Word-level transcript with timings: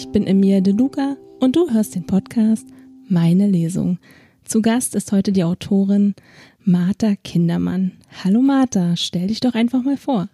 Ich 0.00 0.10
bin 0.10 0.28
Emilia 0.28 0.60
De 0.60 0.72
Luca 0.72 1.16
und 1.40 1.56
du 1.56 1.72
hörst 1.72 1.96
den 1.96 2.06
Podcast 2.06 2.64
Meine 3.08 3.48
Lesung. 3.48 3.98
Zu 4.44 4.62
Gast 4.62 4.94
ist 4.94 5.10
heute 5.10 5.32
die 5.32 5.42
Autorin 5.42 6.14
Martha 6.60 7.16
Kindermann. 7.16 7.98
Hallo 8.22 8.40
Martha, 8.40 8.94
stell 8.94 9.26
dich 9.26 9.40
doch 9.40 9.54
einfach 9.54 9.82
mal 9.82 9.96
vor. 9.96 10.28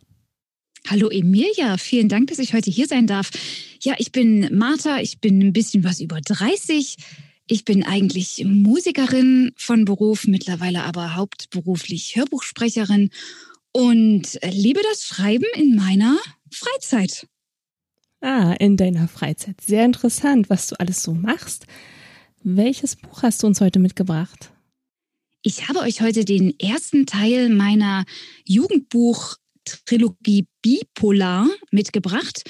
Hallo 0.86 1.08
Emilia, 1.08 1.79
vielen 1.79 2.11
Dank, 2.11 2.29
dass 2.29 2.40
ich 2.40 2.52
heute 2.52 2.70
hier 2.70 2.86
sein 2.86 3.06
darf. 3.06 3.30
Ja, 3.80 3.94
ich 3.96 4.12
bin 4.12 4.54
Martha, 4.54 5.00
ich 5.00 5.20
bin 5.20 5.40
ein 5.40 5.54
bisschen 5.54 5.82
was 5.82 5.98
über 5.98 6.20
30. 6.20 6.98
Ich 7.46 7.64
bin 7.64 7.84
eigentlich 7.84 8.44
Musikerin 8.44 9.53
von 9.56 9.86
Beruf, 9.86 10.26
mittlerweile 10.26 10.82
aber 10.82 11.17
hauptberuflich 11.17 12.17
Hörbuchsprecherin 12.17 13.08
und 13.72 14.39
liebe 14.46 14.81
das 14.90 15.06
Schreiben 15.06 15.46
in 15.56 15.75
meiner 15.75 16.18
Freizeit. 16.50 17.26
Ah, 18.24 18.54
in 18.58 18.76
deiner 18.78 19.06
Freizeit. 19.06 19.60
Sehr 19.60 19.84
interessant, 19.84 20.48
was 20.48 20.68
du 20.68 20.80
alles 20.80 21.02
so 21.02 21.12
machst. 21.12 21.66
Welches 22.42 22.96
Buch 22.96 23.22
hast 23.22 23.42
du 23.42 23.46
uns 23.46 23.60
heute 23.60 23.78
mitgebracht? 23.78 24.50
Ich 25.42 25.68
habe 25.68 25.80
euch 25.80 26.00
heute 26.00 26.24
den 26.24 26.58
ersten 26.58 27.04
Teil 27.04 27.50
meiner 27.50 28.06
Jugendbuch-Trilogie 28.46 30.46
Bipolar 30.62 31.46
mitgebracht. 31.70 32.44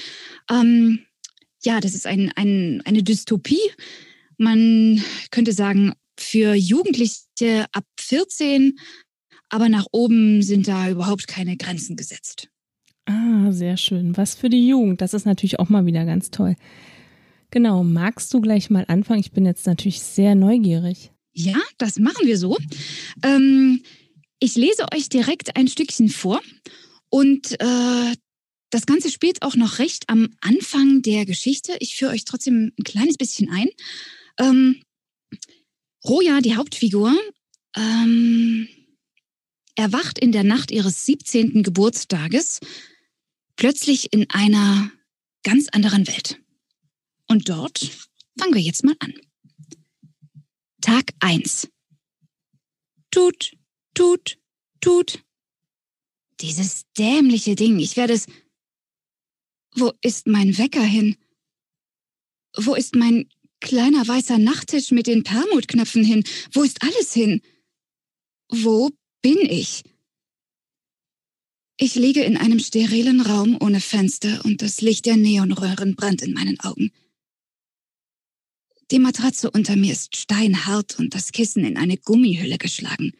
Ähm, 0.49 0.99
ja, 1.61 1.81
das 1.81 1.93
ist 1.93 2.07
ein, 2.07 2.31
ein, 2.37 2.81
eine 2.85 3.03
Dystopie. 3.03 3.69
Man 4.37 5.03
könnte 5.29 5.51
sagen, 5.51 5.91
für 6.17 6.53
Jugendliche 6.53 7.65
ab 7.73 7.83
14, 7.99 8.79
aber 9.49 9.67
nach 9.67 9.87
oben 9.91 10.41
sind 10.41 10.69
da 10.69 10.89
überhaupt 10.89 11.27
keine 11.27 11.57
Grenzen 11.57 11.97
gesetzt. 11.97 12.47
Ah, 13.05 13.51
sehr 13.51 13.77
schön. 13.77 14.17
Was 14.17 14.35
für 14.35 14.49
die 14.49 14.67
Jugend. 14.67 15.01
Das 15.01 15.13
ist 15.13 15.25
natürlich 15.25 15.59
auch 15.59 15.69
mal 15.69 15.85
wieder 15.85 16.05
ganz 16.05 16.31
toll. 16.31 16.55
Genau, 17.51 17.83
magst 17.83 18.33
du 18.33 18.41
gleich 18.41 18.69
mal 18.69 18.85
anfangen? 18.87 19.19
Ich 19.19 19.31
bin 19.31 19.45
jetzt 19.45 19.67
natürlich 19.67 20.01
sehr 20.01 20.35
neugierig. 20.35 21.11
Ja, 21.31 21.57
das 21.77 21.99
machen 21.99 22.25
wir 22.25 22.37
so. 22.37 22.57
Ähm, 23.23 23.83
ich 24.39 24.55
lese 24.55 24.85
euch 24.93 25.09
direkt 25.09 25.55
ein 25.55 25.67
Stückchen 25.67 26.09
vor 26.09 26.41
und 27.09 27.59
äh, 27.59 28.15
das 28.71 28.85
Ganze 28.85 29.09
spielt 29.09 29.41
auch 29.41 29.55
noch 29.55 29.79
recht 29.79 30.09
am 30.09 30.29
Anfang 30.41 31.01
der 31.01 31.25
Geschichte. 31.25 31.77
Ich 31.79 31.95
führe 31.95 32.11
euch 32.11 32.25
trotzdem 32.25 32.73
ein 32.77 32.83
kleines 32.83 33.17
bisschen 33.17 33.49
ein. 33.49 33.67
Ähm, 34.39 34.81
Roja, 36.03 36.41
die 36.41 36.55
Hauptfigur, 36.55 37.15
ähm, 37.75 38.67
erwacht 39.75 40.19
in 40.19 40.31
der 40.31 40.43
Nacht 40.43 40.71
ihres 40.71 41.05
17. 41.05 41.63
Geburtstages 41.63 42.59
plötzlich 43.55 44.13
in 44.13 44.29
einer 44.29 44.91
ganz 45.43 45.67
anderen 45.69 46.07
Welt. 46.07 46.41
Und 47.27 47.49
dort 47.49 47.79
fangen 48.37 48.53
wir 48.53 48.61
jetzt 48.61 48.83
mal 48.83 48.95
an. 48.99 49.13
Tag 50.81 51.13
1. 51.19 51.67
Tut, 53.11 53.53
tut, 53.93 54.37
tut. 54.81 55.23
Dieses 56.41 56.85
dämliche 56.97 57.55
Ding, 57.55 57.79
ich 57.79 57.95
werde 57.95 58.13
es. 58.13 58.27
Wo 59.75 59.91
ist 60.01 60.27
mein 60.27 60.57
Wecker 60.57 60.83
hin? 60.83 61.17
Wo 62.55 62.75
ist 62.75 62.95
mein 62.95 63.29
kleiner 63.61 64.07
weißer 64.07 64.37
Nachttisch 64.37 64.91
mit 64.91 65.07
den 65.07 65.23
Permutknöpfen 65.23 66.03
hin? 66.03 66.23
Wo 66.51 66.63
ist 66.63 66.81
alles 66.83 67.13
hin? 67.13 67.41
Wo 68.49 68.91
bin 69.21 69.39
ich? 69.41 69.83
Ich 71.77 71.95
liege 71.95 72.23
in 72.23 72.37
einem 72.37 72.59
sterilen 72.59 73.19
Raum 73.19 73.57
ohne 73.59 73.81
Fenster 73.81 74.45
und 74.45 74.61
das 74.61 74.79
Licht 74.79 75.05
der 75.05 75.17
Neonröhren 75.17 75.95
brennt 75.95 76.21
in 76.21 76.33
meinen 76.33 76.57
Augen. 76.61 76.91
Die 78.91 78.99
Matratze 78.99 79.51
unter 79.51 79.75
mir 79.75 79.91
ist 79.91 80.15
steinhart 80.15 80.97
und 80.99 81.13
das 81.13 81.33
Kissen 81.33 81.65
in 81.65 81.75
eine 81.75 81.97
Gummihülle 81.97 82.57
geschlagen. 82.57 83.11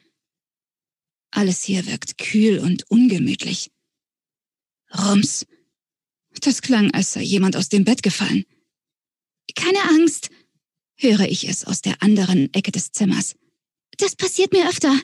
Alles 1.32 1.64
hier 1.64 1.86
wirkt 1.86 2.18
kühl 2.18 2.60
und 2.60 2.90
ungemütlich. 2.90 3.72
Rums. 4.98 5.46
Das 6.42 6.62
klang, 6.62 6.92
als 6.92 7.12
sei 7.14 7.24
jemand 7.24 7.58
aus 7.58 7.68
dem 7.68 7.84
Bett 7.84 8.04
gefallen. 8.04 8.46
Keine 9.56 9.82
Angst, 9.84 10.30
höre 10.96 11.28
ich 11.28 11.50
es 11.50 11.66
aus 11.66 11.82
der 11.82 12.02
anderen 12.02 12.54
Ecke 12.54 12.72
des 12.72 12.92
Zimmers. 12.92 13.36
Das 13.98 14.16
passiert 14.16 14.54
mir 14.54 14.70
öfter. 14.70 14.98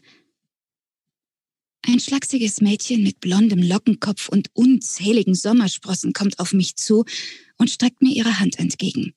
Ein 1.84 2.00
schlachsiges 2.00 2.62
Mädchen 2.62 3.02
mit 3.02 3.19
blondem 3.19 3.64
Lockenkopf 3.64 4.30
und 4.30 4.50
unzähligen 4.53 5.34
Sommersprossen 5.34 6.14
kommt 6.14 6.40
auf 6.40 6.53
mich 6.53 6.75
zu 6.75 7.06
und 7.58 7.72
streckt 7.72 8.02
mir 8.02 8.16
ihre 8.16 8.40
Hand 8.40 8.59
entgegen. 8.59 9.16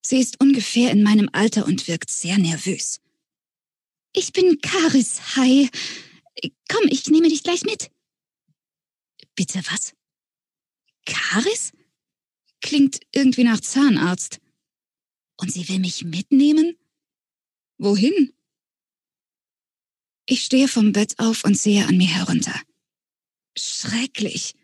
Sie 0.00 0.18
ist 0.18 0.40
ungefähr 0.40 0.90
in 0.90 1.02
meinem 1.02 1.28
Alter 1.32 1.66
und 1.66 1.86
wirkt 1.86 2.10
sehr 2.10 2.38
nervös. 2.38 3.00
Ich 4.14 4.32
bin 4.32 4.60
Karis, 4.60 5.36
hi. 5.36 5.68
Komm, 6.70 6.84
ich 6.88 7.08
nehme 7.08 7.28
dich 7.28 7.42
gleich 7.42 7.64
mit. 7.64 7.90
Bitte 9.34 9.60
was? 9.70 9.94
Karis? 11.04 11.72
Klingt 12.60 13.00
irgendwie 13.12 13.44
nach 13.44 13.60
Zahnarzt. 13.60 14.40
Und 15.36 15.52
sie 15.52 15.68
will 15.68 15.78
mich 15.78 16.04
mitnehmen? 16.04 16.76
Wohin? 17.76 18.32
Ich 20.26 20.42
stehe 20.44 20.68
vom 20.68 20.92
Bett 20.92 21.18
auf 21.18 21.44
und 21.44 21.56
sehe 21.58 21.86
an 21.86 21.96
mir 21.96 22.08
herunter. 22.08 22.58
Schrecklich. 23.56 24.54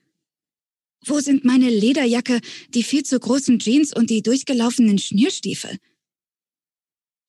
Wo 1.05 1.21
sind 1.21 1.45
meine 1.45 1.71
Lederjacke, 1.71 2.41
die 2.71 2.83
viel 2.83 3.05
zu 3.05 3.19
großen 3.19 3.59
Jeans 3.59 3.95
und 3.95 4.11
die 4.11 4.23
durchgelaufenen 4.23 4.99
Schnürstiefel? 4.99 5.79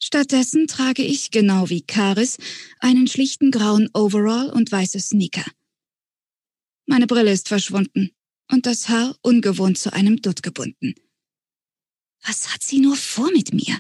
Stattdessen 0.04 0.68
trage 0.68 1.04
ich, 1.04 1.32
genau 1.32 1.70
wie 1.70 1.82
Karis, 1.82 2.38
einen 2.80 3.08
schlichten 3.08 3.52
grauen 3.52 3.90
Overall 3.94 4.50
und 4.50 4.72
weiße 4.72 5.00
Sneaker. 5.00 5.46
Meine 6.86 7.08
Brille 7.08 7.32
ist 7.32 7.48
verschwunden 7.48 8.12
und 8.50 8.66
das 8.66 8.90
Haar 8.90 9.16
ungewohnt 9.22 9.78
zu 9.78 9.94
einem 9.94 10.22
Dutt 10.22 10.42
gebunden. 10.42 10.96
Was 12.26 12.54
hat 12.54 12.64
sie 12.64 12.80
nur 12.80 12.96
vor 12.96 13.32
mit 13.32 13.54
mir? 13.54 13.80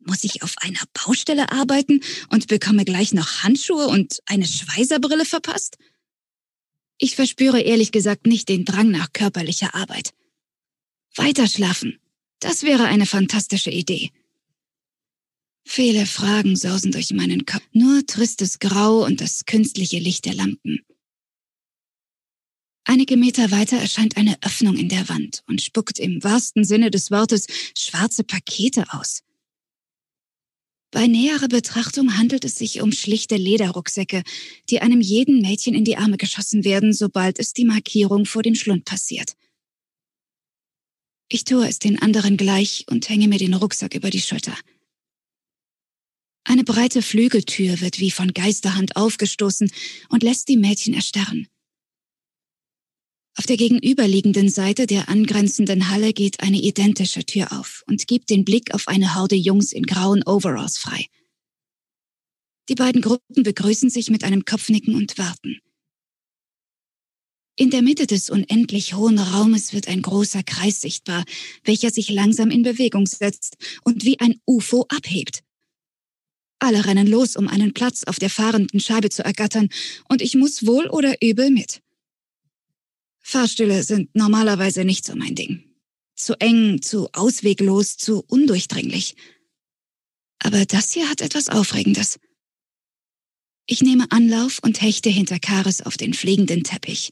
Muss 0.00 0.24
ich 0.24 0.42
auf 0.42 0.54
einer 0.58 0.80
Baustelle 0.92 1.50
arbeiten 1.50 2.00
und 2.30 2.46
bekomme 2.46 2.84
gleich 2.84 3.12
noch 3.12 3.42
Handschuhe 3.42 3.88
und 3.88 4.20
eine 4.26 4.46
Schweißerbrille 4.46 5.24
verpasst? 5.24 5.76
Ich 6.98 7.14
verspüre 7.14 7.60
ehrlich 7.60 7.92
gesagt 7.92 8.26
nicht 8.26 8.48
den 8.48 8.64
Drang 8.64 8.90
nach 8.90 9.12
körperlicher 9.12 9.74
Arbeit. 9.74 10.14
Weiterschlafen, 11.14 11.98
das 12.40 12.62
wäre 12.62 12.84
eine 12.84 13.06
fantastische 13.06 13.70
Idee. 13.70 14.12
Viele 15.64 16.06
Fragen 16.06 16.56
sausen 16.56 16.92
durch 16.92 17.12
meinen 17.12 17.44
Kopf, 17.44 17.66
nur 17.72 18.06
tristes 18.06 18.58
Grau 18.58 19.04
und 19.04 19.20
das 19.20 19.44
künstliche 19.44 19.98
Licht 19.98 20.24
der 20.24 20.34
Lampen. 20.34 20.80
Einige 22.84 23.18
Meter 23.18 23.50
weiter 23.50 23.76
erscheint 23.76 24.16
eine 24.16 24.38
Öffnung 24.42 24.76
in 24.76 24.88
der 24.88 25.10
Wand 25.10 25.44
und 25.46 25.60
spuckt 25.60 25.98
im 25.98 26.24
wahrsten 26.24 26.64
Sinne 26.64 26.90
des 26.90 27.10
Wortes 27.10 27.46
schwarze 27.76 28.24
Pakete 28.24 28.86
aus. 28.94 29.22
Bei 30.90 31.06
näherer 31.06 31.48
Betrachtung 31.48 32.16
handelt 32.16 32.44
es 32.44 32.56
sich 32.56 32.80
um 32.80 32.92
schlichte 32.92 33.36
Lederrucksäcke, 33.36 34.22
die 34.70 34.80
einem 34.80 35.02
jeden 35.02 35.42
Mädchen 35.42 35.74
in 35.74 35.84
die 35.84 35.98
Arme 35.98 36.16
geschossen 36.16 36.64
werden, 36.64 36.94
sobald 36.94 37.38
es 37.38 37.52
die 37.52 37.66
Markierung 37.66 38.24
vor 38.24 38.42
dem 38.42 38.54
Schlund 38.54 38.86
passiert. 38.86 39.34
Ich 41.30 41.44
tue 41.44 41.68
es 41.68 41.78
den 41.78 42.00
anderen 42.00 42.38
gleich 42.38 42.86
und 42.88 43.08
hänge 43.10 43.28
mir 43.28 43.38
den 43.38 43.52
Rucksack 43.52 43.94
über 43.94 44.08
die 44.08 44.22
Schulter. 44.22 44.56
Eine 46.44 46.64
breite 46.64 47.02
Flügeltür 47.02 47.82
wird 47.82 48.00
wie 48.00 48.10
von 48.10 48.32
Geisterhand 48.32 48.96
aufgestoßen 48.96 49.70
und 50.08 50.22
lässt 50.22 50.48
die 50.48 50.56
Mädchen 50.56 50.94
erstarren. 50.94 51.46
Auf 53.38 53.46
der 53.46 53.56
gegenüberliegenden 53.56 54.48
Seite 54.48 54.88
der 54.88 55.08
angrenzenden 55.08 55.90
Halle 55.90 56.12
geht 56.12 56.40
eine 56.40 56.60
identische 56.60 57.24
Tür 57.24 57.52
auf 57.52 57.84
und 57.86 58.08
gibt 58.08 58.30
den 58.30 58.44
Blick 58.44 58.74
auf 58.74 58.88
eine 58.88 59.14
Horde 59.14 59.36
Jungs 59.36 59.72
in 59.72 59.84
grauen 59.84 60.24
Overalls 60.24 60.76
frei. 60.76 61.06
Die 62.68 62.74
beiden 62.74 63.00
Gruppen 63.00 63.44
begrüßen 63.44 63.90
sich 63.90 64.10
mit 64.10 64.24
einem 64.24 64.44
Kopfnicken 64.44 64.96
und 64.96 65.18
warten. 65.18 65.60
In 67.54 67.70
der 67.70 67.82
Mitte 67.82 68.08
des 68.08 68.28
unendlich 68.28 68.94
hohen 68.94 69.20
Raumes 69.20 69.72
wird 69.72 69.86
ein 69.86 70.02
großer 70.02 70.42
Kreis 70.42 70.80
sichtbar, 70.80 71.24
welcher 71.62 71.90
sich 71.90 72.10
langsam 72.10 72.50
in 72.50 72.64
Bewegung 72.64 73.06
setzt 73.06 73.56
und 73.84 74.04
wie 74.04 74.18
ein 74.18 74.40
UFO 74.46 74.84
abhebt. 74.88 75.44
Alle 76.58 76.86
rennen 76.86 77.06
los, 77.06 77.36
um 77.36 77.46
einen 77.46 77.72
Platz 77.72 78.02
auf 78.02 78.18
der 78.18 78.30
fahrenden 78.30 78.80
Scheibe 78.80 79.10
zu 79.10 79.24
ergattern, 79.24 79.68
und 80.08 80.22
ich 80.22 80.34
muss 80.34 80.66
wohl 80.66 80.88
oder 80.88 81.22
übel 81.22 81.50
mit. 81.50 81.82
Fahrstühle 83.28 83.82
sind 83.82 84.14
normalerweise 84.14 84.86
nicht 84.86 85.04
so 85.04 85.14
mein 85.14 85.34
Ding. 85.34 85.62
Zu 86.16 86.40
eng, 86.40 86.80
zu 86.80 87.10
ausweglos, 87.12 87.98
zu 87.98 88.24
undurchdringlich. 88.26 89.16
Aber 90.38 90.64
das 90.64 90.94
hier 90.94 91.10
hat 91.10 91.20
etwas 91.20 91.50
Aufregendes. 91.50 92.18
Ich 93.66 93.82
nehme 93.82 94.10
Anlauf 94.10 94.60
und 94.62 94.80
hechte 94.80 95.10
hinter 95.10 95.38
Karis 95.38 95.82
auf 95.82 95.98
den 95.98 96.14
fliegenden 96.14 96.64
Teppich. 96.64 97.10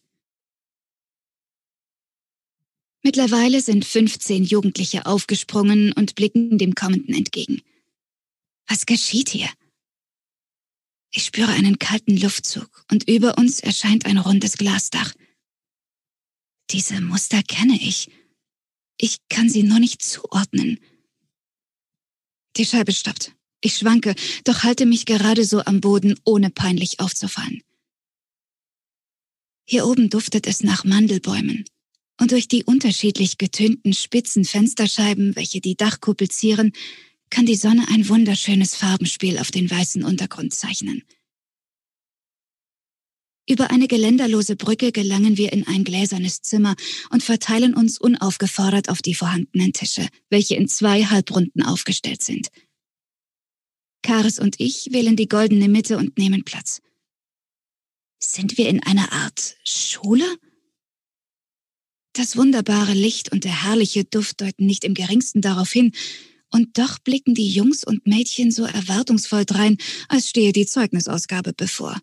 Mittlerweile 3.02 3.60
sind 3.60 3.84
15 3.84 4.44
Jugendliche 4.44 5.04
aufgesprungen 5.04 5.92
und 5.92 6.14
blicken 6.14 6.56
dem 6.56 6.74
Kommenden 6.74 7.14
entgegen. 7.14 7.60
Was 8.66 8.86
geschieht 8.86 9.28
hier? 9.28 9.50
Ich 11.10 11.24
spüre 11.24 11.50
einen 11.50 11.78
kalten 11.78 12.16
Luftzug 12.16 12.86
und 12.90 13.06
über 13.06 13.36
uns 13.36 13.60
erscheint 13.60 14.06
ein 14.06 14.16
rundes 14.16 14.56
Glasdach. 14.56 15.12
Diese 16.70 17.00
Muster 17.00 17.42
kenne 17.42 17.78
ich. 17.80 18.10
Ich 18.98 19.18
kann 19.28 19.48
sie 19.48 19.62
nur 19.62 19.78
nicht 19.78 20.02
zuordnen. 20.02 20.80
Die 22.56 22.64
Scheibe 22.64 22.92
stoppt. 22.92 23.34
Ich 23.60 23.76
schwanke, 23.76 24.14
doch 24.44 24.62
halte 24.62 24.86
mich 24.86 25.06
gerade 25.06 25.44
so 25.44 25.60
am 25.64 25.80
Boden, 25.80 26.18
ohne 26.24 26.50
peinlich 26.50 27.00
aufzufallen. 27.00 27.62
Hier 29.68 29.86
oben 29.86 30.10
duftet 30.10 30.46
es 30.46 30.62
nach 30.62 30.84
Mandelbäumen. 30.84 31.64
Und 32.18 32.32
durch 32.32 32.48
die 32.48 32.64
unterschiedlich 32.64 33.36
getönten 33.36 33.92
spitzen 33.92 34.44
Fensterscheiben, 34.44 35.36
welche 35.36 35.60
die 35.60 35.76
Dachkuppel 35.76 36.30
zieren, 36.30 36.72
kann 37.28 37.44
die 37.44 37.56
Sonne 37.56 37.86
ein 37.88 38.08
wunderschönes 38.08 38.76
Farbenspiel 38.76 39.38
auf 39.38 39.50
den 39.50 39.70
weißen 39.70 40.02
Untergrund 40.04 40.54
zeichnen. 40.54 41.02
Über 43.48 43.70
eine 43.70 43.86
geländerlose 43.86 44.56
Brücke 44.56 44.90
gelangen 44.90 45.36
wir 45.36 45.52
in 45.52 45.66
ein 45.68 45.84
gläsernes 45.84 46.42
Zimmer 46.42 46.74
und 47.10 47.22
verteilen 47.22 47.74
uns 47.74 47.98
unaufgefordert 47.98 48.88
auf 48.88 49.02
die 49.02 49.14
vorhandenen 49.14 49.72
Tische, 49.72 50.08
welche 50.30 50.56
in 50.56 50.66
zwei 50.66 51.04
Halbrunden 51.04 51.62
aufgestellt 51.62 52.24
sind. 52.24 52.48
Karis 54.02 54.38
und 54.38 54.56
ich 54.58 54.88
wählen 54.92 55.16
die 55.16 55.28
goldene 55.28 55.68
Mitte 55.68 55.96
und 55.96 56.18
nehmen 56.18 56.44
Platz. 56.44 56.80
Sind 58.18 58.58
wir 58.58 58.68
in 58.68 58.82
einer 58.82 59.12
Art 59.12 59.56
Schule? 59.64 60.24
Das 62.12 62.36
wunderbare 62.36 62.94
Licht 62.94 63.30
und 63.30 63.44
der 63.44 63.64
herrliche 63.64 64.04
Duft 64.04 64.40
deuten 64.40 64.66
nicht 64.66 64.84
im 64.84 64.94
geringsten 64.94 65.40
darauf 65.40 65.70
hin, 65.70 65.92
und 66.50 66.78
doch 66.78 66.98
blicken 67.00 67.34
die 67.34 67.48
Jungs 67.48 67.84
und 67.84 68.06
Mädchen 68.06 68.50
so 68.50 68.64
erwartungsvoll 68.64 69.44
drein, 69.44 69.76
als 70.08 70.30
stehe 70.30 70.52
die 70.52 70.66
Zeugnisausgabe 70.66 71.52
bevor. 71.52 72.00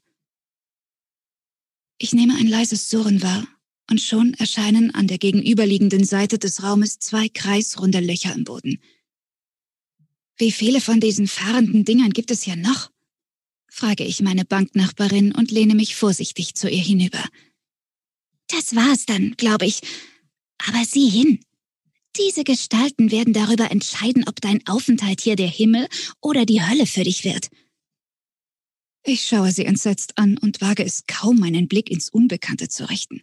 Ich 1.98 2.14
nehme 2.14 2.36
ein 2.36 2.48
leises 2.48 2.90
Surren 2.90 3.22
wahr, 3.22 3.48
und 3.90 4.02
schon 4.02 4.34
erscheinen 4.36 4.94
an 4.96 5.08
der 5.08 5.18
gegenüberliegenden 5.18 6.04
Seite 6.06 6.40
des 6.40 6.64
Raumes 6.64 7.00
zwei 7.00 7.30
kreisrunde 7.30 8.00
Löcher 8.00 8.34
im 8.34 8.44
Boden. 8.44 8.82
Wie 10.38 10.52
viele 10.52 10.82
von 10.82 11.00
diesen 11.00 11.28
fahrenden 11.28 11.86
Dingern 11.86 12.12
gibt 12.12 12.32
es 12.32 12.44
hier 12.44 12.56
noch? 12.56 12.90
frage 13.68 14.04
ich 14.04 14.22
meine 14.22 14.46
Banknachbarin 14.46 15.32
und 15.34 15.52
lehne 15.52 15.76
mich 15.76 15.96
vorsichtig 15.96 16.56
zu 16.56 16.70
ihr 16.70 16.82
hinüber. 16.82 17.24
Das 18.48 18.76
war's 18.76 19.06
dann, 19.06 19.36
glaube 19.38 19.66
ich. 19.66 19.82
Aber 20.68 20.86
sieh 20.86 21.10
hin. 21.10 21.40
Diese 22.18 22.44
Gestalten 22.44 23.10
werden 23.10 23.34
darüber 23.34 23.72
entscheiden, 23.72 24.26
ob 24.28 24.40
dein 24.42 24.66
Aufenthalt 24.68 25.22
hier 25.22 25.36
der 25.36 25.48
Himmel 25.48 25.88
oder 26.22 26.46
die 26.46 26.62
Hölle 26.62 26.86
für 26.86 27.04
dich 27.04 27.24
wird. 27.24 27.50
Ich 29.06 29.26
schaue 29.26 29.52
sie 29.52 29.66
entsetzt 29.66 30.18
an 30.18 30.38
und 30.38 30.62
wage 30.62 30.84
es 30.84 31.06
kaum, 31.08 31.40
meinen 31.40 31.68
Blick 31.68 31.92
ins 31.92 32.10
Unbekannte 32.10 32.70
zu 32.70 32.90
richten. 32.90 33.22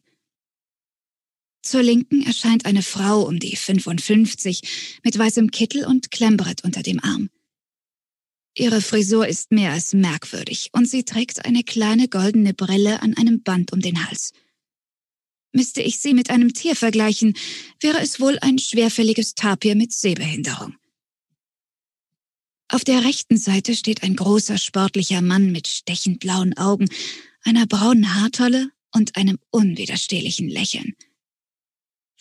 Zur 1.62 1.82
Linken 1.82 2.23
erscheint 2.23 2.67
eine 2.67 2.82
Frau 2.82 3.23
um 3.23 3.38
die 3.38 3.56
55 3.56 5.00
mit 5.03 5.19
weißem 5.19 5.50
Kittel 5.50 5.87
und 5.87 6.11
Klemmbrett 6.11 6.65
unter 6.65 6.82
dem 6.82 7.03
Arm. 7.03 7.31
Ihre 8.56 8.81
Frisur 8.81 9.27
ist 9.27 9.53
mehr 9.53 9.73
als 9.73 9.94
merkwürdig 9.94 10.71
und 10.73 10.88
sie 10.88 11.05
trägt 11.05 11.44
eine 11.44 11.62
kleine 11.62 12.09
goldene 12.09 12.53
Brille 12.53 13.00
an 13.03 13.17
einem 13.17 13.43
Band 13.43 13.73
um 13.73 13.81
den 13.81 14.05
Hals. 14.06 14.32
Müsste 15.53 15.82
ich 15.82 15.99
sie 15.99 16.15
mit 16.15 16.31
einem 16.31 16.53
Tier 16.53 16.77
vergleichen, 16.77 17.37
wäre 17.81 18.00
es 18.00 18.21
wohl 18.21 18.38
ein 18.41 18.59
schwerfälliges 18.59 19.35
Tapir 19.35 19.75
mit 19.77 19.93
Sehbehinderung. 19.93 20.80
Auf 22.72 22.84
der 22.84 23.05
rechten 23.05 23.37
Seite 23.37 23.75
steht 23.75 24.05
ein 24.05 24.14
großer 24.14 24.56
sportlicher 24.56 25.22
Mann 25.22 25.50
mit 25.50 25.67
stechend 25.67 26.20
blauen 26.20 26.56
Augen, 26.56 26.88
einer 27.43 27.67
braunen 27.67 28.14
Haartolle 28.14 28.70
und 28.93 29.17
einem 29.17 29.38
unwiderstehlichen 29.50 30.49
Lächeln. 30.49 30.94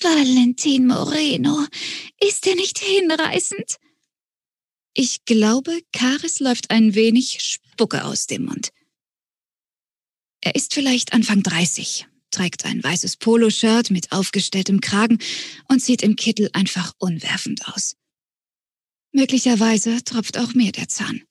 Valentin 0.02 0.88
Moreno, 0.88 1.66
ist 2.20 2.48
er 2.48 2.56
nicht 2.56 2.80
hinreißend? 2.80 3.76
Ich 4.96 5.24
glaube, 5.26 5.82
Karis 5.94 6.40
läuft 6.40 6.72
ein 6.72 6.96
wenig 6.96 7.42
Spucke 7.42 8.04
aus 8.04 8.26
dem 8.26 8.46
Mund. 8.46 8.70
Er 10.42 10.56
ist 10.56 10.74
vielleicht 10.74 11.14
Anfang 11.14 11.44
30, 11.44 12.08
trägt 12.32 12.66
ein 12.66 12.84
weißes 12.84 13.18
Poloshirt 13.18 13.92
mit 13.92 14.12
aufgestelltem 14.12 14.82
Kragen 14.82 15.20
und 15.68 15.84
sieht 15.84 16.02
im 16.02 16.16
Kittel 16.16 16.50
einfach 16.54 16.94
unwerfend 16.98 17.68
aus. 17.68 17.99
Möglicherweise 19.12 20.04
tropft 20.04 20.38
auch 20.38 20.54
mir 20.54 20.72
der 20.72 20.88
Zahn. 20.88 21.24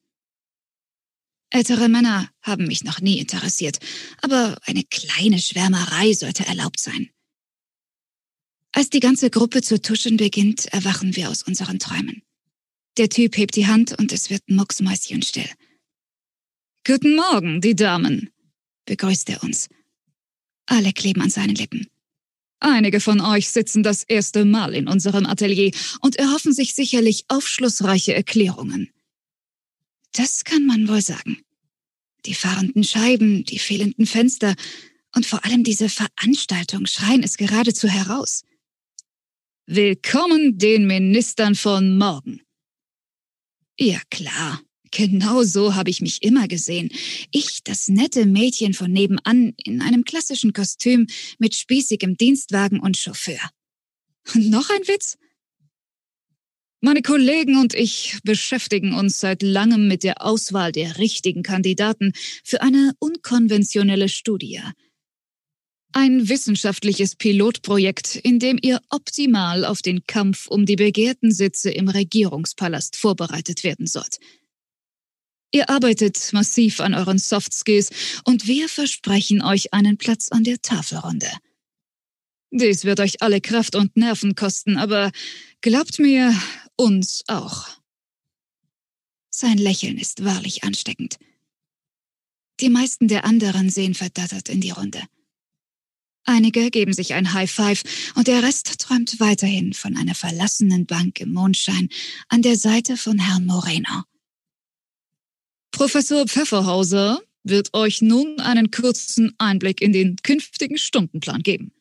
Ältere 1.51 1.89
Männer 1.89 2.31
haben 2.43 2.67
mich 2.67 2.85
noch 2.85 3.01
nie 3.01 3.19
interessiert, 3.19 3.79
aber 4.21 4.59
eine 4.67 4.85
kleine 4.85 5.39
Schwärmerei 5.39 6.13
sollte 6.13 6.45
erlaubt 6.45 6.81
sein. 6.81 7.11
Als 8.73 8.91
die 8.91 9.01
ganze 9.01 9.31
Gruppe 9.31 9.63
zu 9.63 9.81
tuschen 9.81 10.19
beginnt, 10.19 10.67
erwachen 10.67 11.17
wir 11.17 11.31
aus 11.31 11.43
unseren 11.43 11.79
Träumen. 11.79 12.23
Der 12.99 13.09
Typ 13.09 13.37
hebt 13.37 13.57
die 13.57 13.67
Hand 13.67 13.99
und 13.99 14.13
es 14.13 14.29
wird 14.29 14.43
mucksmäuschenstill. 14.49 15.49
Guten 16.85 17.17
Morgen, 17.17 17.61
die 17.61 17.75
Damen, 17.75 18.31
begrüßt 18.85 19.31
er 19.31 19.43
uns. 19.43 19.69
Alle 20.67 20.93
kleben 20.93 21.23
an 21.23 21.31
seinen 21.31 21.55
Lippen. 21.55 21.89
Einige 22.61 23.01
von 23.01 23.21
euch 23.21 23.51
sitzen 23.51 23.83
das 23.83 24.03
erste 24.03 24.45
Mal 24.45 24.75
in 24.75 24.89
unserem 24.89 25.27
Atelier 25.27 25.71
und 26.01 26.17
erhoffen 26.17 26.53
sich 26.53 26.75
sicherlich 26.75 27.25
aufschlussreiche 27.29 28.15
Erklärungen. 28.15 28.91
Das 30.13 30.45
kann 30.45 30.67
man 30.67 30.89
wohl 30.89 31.01
sagen. 31.01 31.43
Die 32.27 32.35
fahrenden 32.35 32.83
Scheiben, 32.83 33.45
die 33.45 33.61
fehlenden 33.61 34.07
Fenster 34.07 34.57
und 35.15 35.25
vor 35.25 35.45
allem 35.45 35.63
diese 35.63 35.89
Veranstaltung 35.89 36.87
schreien 36.87 37.23
es 37.23 37.37
geradezu 37.37 37.89
heraus. 37.89 38.43
Willkommen 39.67 40.59
den 40.59 40.87
Ministern 40.87 41.55
von 41.55 41.97
morgen. 41.97 42.43
Ja 43.79 44.01
klar, 44.11 44.61
Genau 44.91 45.43
so 45.43 45.75
habe 45.75 45.91
ich 45.91 46.01
mich 46.01 46.23
immer 46.23 46.49
gesehen. 46.49 46.91
Ich, 47.31 47.63
das 47.65 47.89
nette 47.89 48.27
Mädchen 48.27 48.75
von 48.75 48.91
nebenan, 48.91 49.55
in 49.65 49.83
einem 49.83 50.05
klassischen 50.05 50.53
Kostüm 50.53 51.07
mit 51.39 51.55
spießigem 51.55 52.17
Dienstwagen 52.17 52.81
und 52.81 52.97
Chauffeur. 52.97 53.41
Noch 54.35 54.71
ein 54.71 54.87
Witz? 54.87 55.17
Meine 56.81 57.03
Kollegen 57.03 57.61
und 57.61 57.75
ich 57.75 58.19
beschäftigen 58.23 58.95
uns 58.95 59.19
seit 59.19 59.43
langem 59.43 59.89
mit 59.89 60.05
der 60.05 60.25
Auswahl 60.25 60.71
der 60.71 60.99
richtigen 60.99 61.43
Kandidaten 61.43 62.13
für 62.45 62.63
eine 62.63 62.93
unkonventionelle 63.01 64.09
Studie. 64.09 64.61
Ein 65.93 66.29
wissenschaftliches 66.29 67.17
Pilotprojekt, 67.17 68.15
in 68.15 68.39
dem 68.39 68.59
ihr 68.63 68.81
optimal 68.91 69.65
auf 69.65 69.83
den 69.83 70.05
Kampf 70.07 70.47
um 70.47 70.67
die 70.67 70.77
begehrten 70.77 71.33
Sitze 71.33 71.71
im 71.71 71.89
Regierungspalast 71.89 72.95
vorbereitet 72.95 73.65
werden 73.65 73.87
sollt. 73.89 74.19
Ihr 75.51 75.71
arbeitet 75.71 76.33
massiv 76.33 76.81
an 76.81 76.95
euren 76.95 77.19
Soft 77.19 77.55
Skills 77.55 77.91
und 78.25 78.47
wir 78.47 78.69
versprechen 78.69 79.43
euch 79.43 79.73
einen 79.73 79.97
Platz 79.97 80.31
an 80.31 80.45
der 80.45 80.61
Tafelrunde. 80.61 81.31
Dies 82.51 82.85
wird 82.85 83.01
euch 83.01 83.23
alle 83.23 83.41
Kraft 83.41 83.75
und 83.75 83.97
Nerven 83.97 84.35
kosten, 84.35 84.79
aber 84.79 85.11
glaubt 85.61 85.99
mir, 85.99 86.35
uns 86.77 87.25
auch. 87.27 87.67
Sein 89.31 89.59
Lächeln 89.59 89.99
ist 89.99 90.25
wahrlich 90.25 90.65
ansteckend. 90.65 91.17
Die 92.61 92.71
meisten 92.71 93.09
der 93.09 93.25
anderen 93.25 93.71
sehen 93.71 93.95
verdattert 93.95 94.49
in 94.49 94.61
die 94.61 94.71
Runde. 94.71 95.03
Einige 96.25 96.71
geben 96.71 96.93
sich 96.93 97.15
ein 97.15 97.33
High 97.33 97.51
Five 97.51 98.13
und 98.15 98.29
der 98.29 98.43
Rest 98.43 98.81
träumt 98.81 99.19
weiterhin 99.19 99.73
von 99.73 99.97
einer 99.97 100.15
verlassenen 100.15 100.85
Bank 100.87 101.21
im 101.21 101.33
Mondschein 101.33 101.89
an 102.29 102.43
der 102.43 102.57
Seite 102.57 102.97
von 102.97 103.19
Herrn 103.19 103.47
Moreno. 103.47 104.03
Professor 105.71 106.27
Pfefferhauser 106.27 107.21
wird 107.45 107.75
euch 107.75 108.03
nun 108.03 108.41
einen 108.41 108.71
kurzen 108.71 109.35
Einblick 109.39 109.81
in 109.81 109.93
den 109.93 110.17
künftigen 110.17 110.79
Stundenplan 110.79 111.43
geben. 111.43 111.73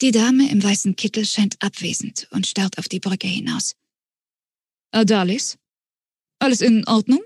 Die 0.00 0.10
Dame 0.10 0.50
im 0.50 0.62
weißen 0.62 0.96
Kittel 0.96 1.24
scheint 1.24 1.56
abwesend 1.62 2.28
und 2.30 2.46
starrt 2.46 2.78
auf 2.78 2.88
die 2.88 3.00
Brücke 3.00 3.26
hinaus. 3.26 3.76
Adalis? 4.90 5.56
Alles 6.38 6.60
in 6.60 6.86
Ordnung? 6.86 7.20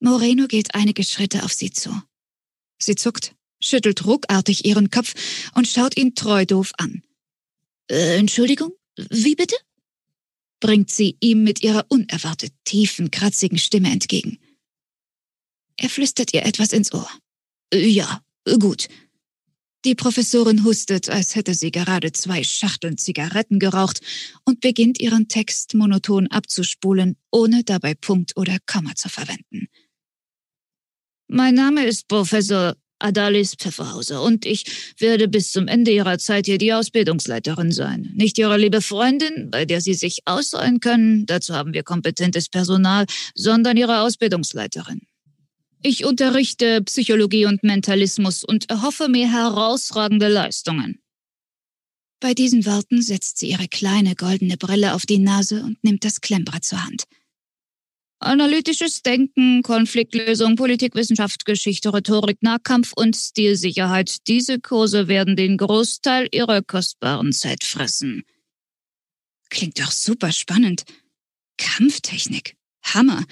Moreno 0.00 0.46
geht 0.48 0.74
einige 0.74 1.04
Schritte 1.04 1.44
auf 1.44 1.52
sie 1.52 1.70
zu. 1.70 1.90
Sie 2.78 2.94
zuckt, 2.94 3.34
schüttelt 3.60 4.04
ruckartig 4.04 4.64
ihren 4.64 4.90
Kopf 4.90 5.14
und 5.54 5.68
schaut 5.68 5.96
ihn 5.96 6.14
treu 6.14 6.44
doof 6.44 6.72
an. 6.78 7.02
Äh, 7.90 8.18
Entschuldigung? 8.18 8.72
Wie 8.96 9.34
bitte? 9.34 9.56
Bringt 10.64 10.90
sie 10.90 11.18
ihm 11.20 11.44
mit 11.44 11.62
ihrer 11.62 11.84
unerwartet 11.90 12.54
tiefen, 12.64 13.10
kratzigen 13.10 13.58
Stimme 13.58 13.90
entgegen. 13.90 14.38
Er 15.76 15.90
flüstert 15.90 16.32
ihr 16.32 16.46
etwas 16.46 16.72
ins 16.72 16.94
Ohr. 16.94 17.10
Ja, 17.70 18.22
gut. 18.58 18.88
Die 19.84 19.94
Professorin 19.94 20.64
hustet, 20.64 21.10
als 21.10 21.34
hätte 21.34 21.52
sie 21.52 21.70
gerade 21.70 22.12
zwei 22.12 22.42
Schachteln 22.42 22.96
Zigaretten 22.96 23.58
geraucht 23.58 24.00
und 24.46 24.62
beginnt 24.62 24.98
ihren 25.00 25.28
Text 25.28 25.74
monoton 25.74 26.28
abzuspulen, 26.28 27.18
ohne 27.30 27.62
dabei 27.62 27.94
Punkt 27.94 28.34
oder 28.34 28.56
Komma 28.64 28.94
zu 28.94 29.10
verwenden. 29.10 29.68
Mein 31.28 31.56
Name 31.56 31.84
ist 31.84 32.08
Professor 32.08 32.74
Adalis 32.98 33.54
Pfefferhauser 33.54 34.22
und 34.22 34.46
ich 34.46 34.64
werde 34.98 35.28
bis 35.28 35.52
zum 35.52 35.68
Ende 35.68 35.90
Ihrer 35.90 36.18
Zeit 36.18 36.46
hier 36.46 36.58
die 36.58 36.72
Ausbildungsleiterin 36.72 37.72
sein. 37.72 38.10
Nicht 38.14 38.38
Ihre 38.38 38.56
liebe 38.56 38.80
Freundin, 38.80 39.50
bei 39.50 39.64
der 39.64 39.80
Sie 39.80 39.94
sich 39.94 40.20
ausruhen 40.24 40.80
können, 40.80 41.26
dazu 41.26 41.54
haben 41.54 41.74
wir 41.74 41.82
kompetentes 41.82 42.48
Personal, 42.48 43.06
sondern 43.34 43.76
Ihre 43.76 44.00
Ausbildungsleiterin. 44.00 45.02
Ich 45.82 46.06
unterrichte 46.06 46.82
Psychologie 46.82 47.44
und 47.44 47.62
Mentalismus 47.62 48.42
und 48.42 48.70
erhoffe 48.70 49.08
mir 49.08 49.30
herausragende 49.30 50.28
Leistungen. 50.28 50.98
Bei 52.20 52.32
diesen 52.32 52.64
Worten 52.64 53.02
setzt 53.02 53.36
sie 53.36 53.50
ihre 53.50 53.68
kleine 53.68 54.14
goldene 54.14 54.56
Brille 54.56 54.94
auf 54.94 55.04
die 55.04 55.18
Nase 55.18 55.62
und 55.62 55.84
nimmt 55.84 56.06
das 56.06 56.22
Klemmbrett 56.22 56.64
zur 56.64 56.82
Hand. 56.82 57.04
Analytisches 58.24 59.02
Denken, 59.02 59.62
Konfliktlösung, 59.62 60.56
Politikwissenschaft, 60.56 61.44
Geschichte, 61.44 61.92
Rhetorik, 61.92 62.42
Nahkampf 62.42 62.92
und 62.94 63.16
Stilsicherheit. 63.16 64.26
Diese 64.26 64.60
Kurse 64.60 65.08
werden 65.08 65.36
den 65.36 65.56
Großteil 65.56 66.28
ihrer 66.32 66.62
kostbaren 66.62 67.32
Zeit 67.32 67.64
fressen. 67.64 68.24
Klingt 69.50 69.78
doch 69.78 69.90
super 69.90 70.32
spannend. 70.32 70.84
Kampftechnik. 71.58 72.56
Hammer. 72.82 73.24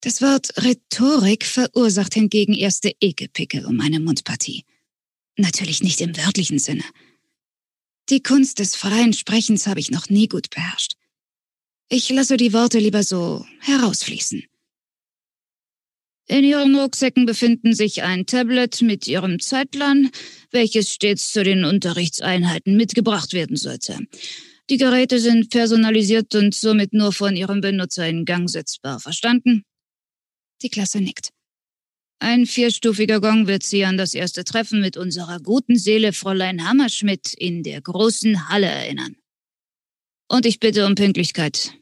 Das 0.00 0.22
Wort 0.22 0.62
Rhetorik 0.62 1.44
verursacht 1.44 2.14
hingegen 2.14 2.54
erste 2.54 2.92
Ekelpickel 3.00 3.66
um 3.66 3.76
meine 3.76 4.00
Mundpartie. 4.00 4.64
Natürlich 5.36 5.82
nicht 5.82 6.00
im 6.00 6.16
wörtlichen 6.16 6.58
Sinne. 6.58 6.84
Die 8.08 8.22
Kunst 8.22 8.58
des 8.58 8.76
freien 8.76 9.12
Sprechens 9.12 9.66
habe 9.66 9.80
ich 9.80 9.90
noch 9.90 10.08
nie 10.08 10.28
gut 10.28 10.50
beherrscht. 10.50 10.94
Ich 11.90 12.10
lasse 12.10 12.36
die 12.36 12.52
Worte 12.52 12.78
lieber 12.78 13.02
so 13.02 13.46
herausfließen. 13.60 14.44
In 16.30 16.44
Ihren 16.44 16.76
Rucksäcken 16.76 17.24
befinden 17.24 17.72
sich 17.72 18.02
ein 18.02 18.26
Tablet 18.26 18.82
mit 18.82 19.06
Ihrem 19.06 19.40
Zeitplan, 19.40 20.10
welches 20.50 20.92
stets 20.92 21.32
zu 21.32 21.42
den 21.42 21.64
Unterrichtseinheiten 21.64 22.76
mitgebracht 22.76 23.32
werden 23.32 23.56
sollte. 23.56 23.98
Die 24.68 24.76
Geräte 24.76 25.18
sind 25.18 25.48
personalisiert 25.48 26.34
und 26.34 26.54
somit 26.54 26.92
nur 26.92 27.14
von 27.14 27.34
Ihrem 27.34 27.62
Benutzer 27.62 28.06
in 28.06 28.26
Gang 28.26 28.50
setzbar. 28.50 29.00
Verstanden? 29.00 29.64
Die 30.60 30.68
Klasse 30.68 31.00
nickt. 31.00 31.30
Ein 32.18 32.44
vierstufiger 32.44 33.22
Gong 33.22 33.46
wird 33.46 33.62
Sie 33.62 33.86
an 33.86 33.96
das 33.96 34.12
erste 34.12 34.44
Treffen 34.44 34.82
mit 34.82 34.98
unserer 34.98 35.40
guten 35.40 35.78
Seele 35.78 36.12
Fräulein 36.12 36.68
Hammerschmidt 36.68 37.32
in 37.32 37.62
der 37.62 37.80
großen 37.80 38.50
Halle 38.50 38.66
erinnern. 38.66 39.16
Und 40.28 40.44
ich 40.44 40.60
bitte 40.60 40.84
um 40.84 40.94
Pünktlichkeit. 40.94 41.77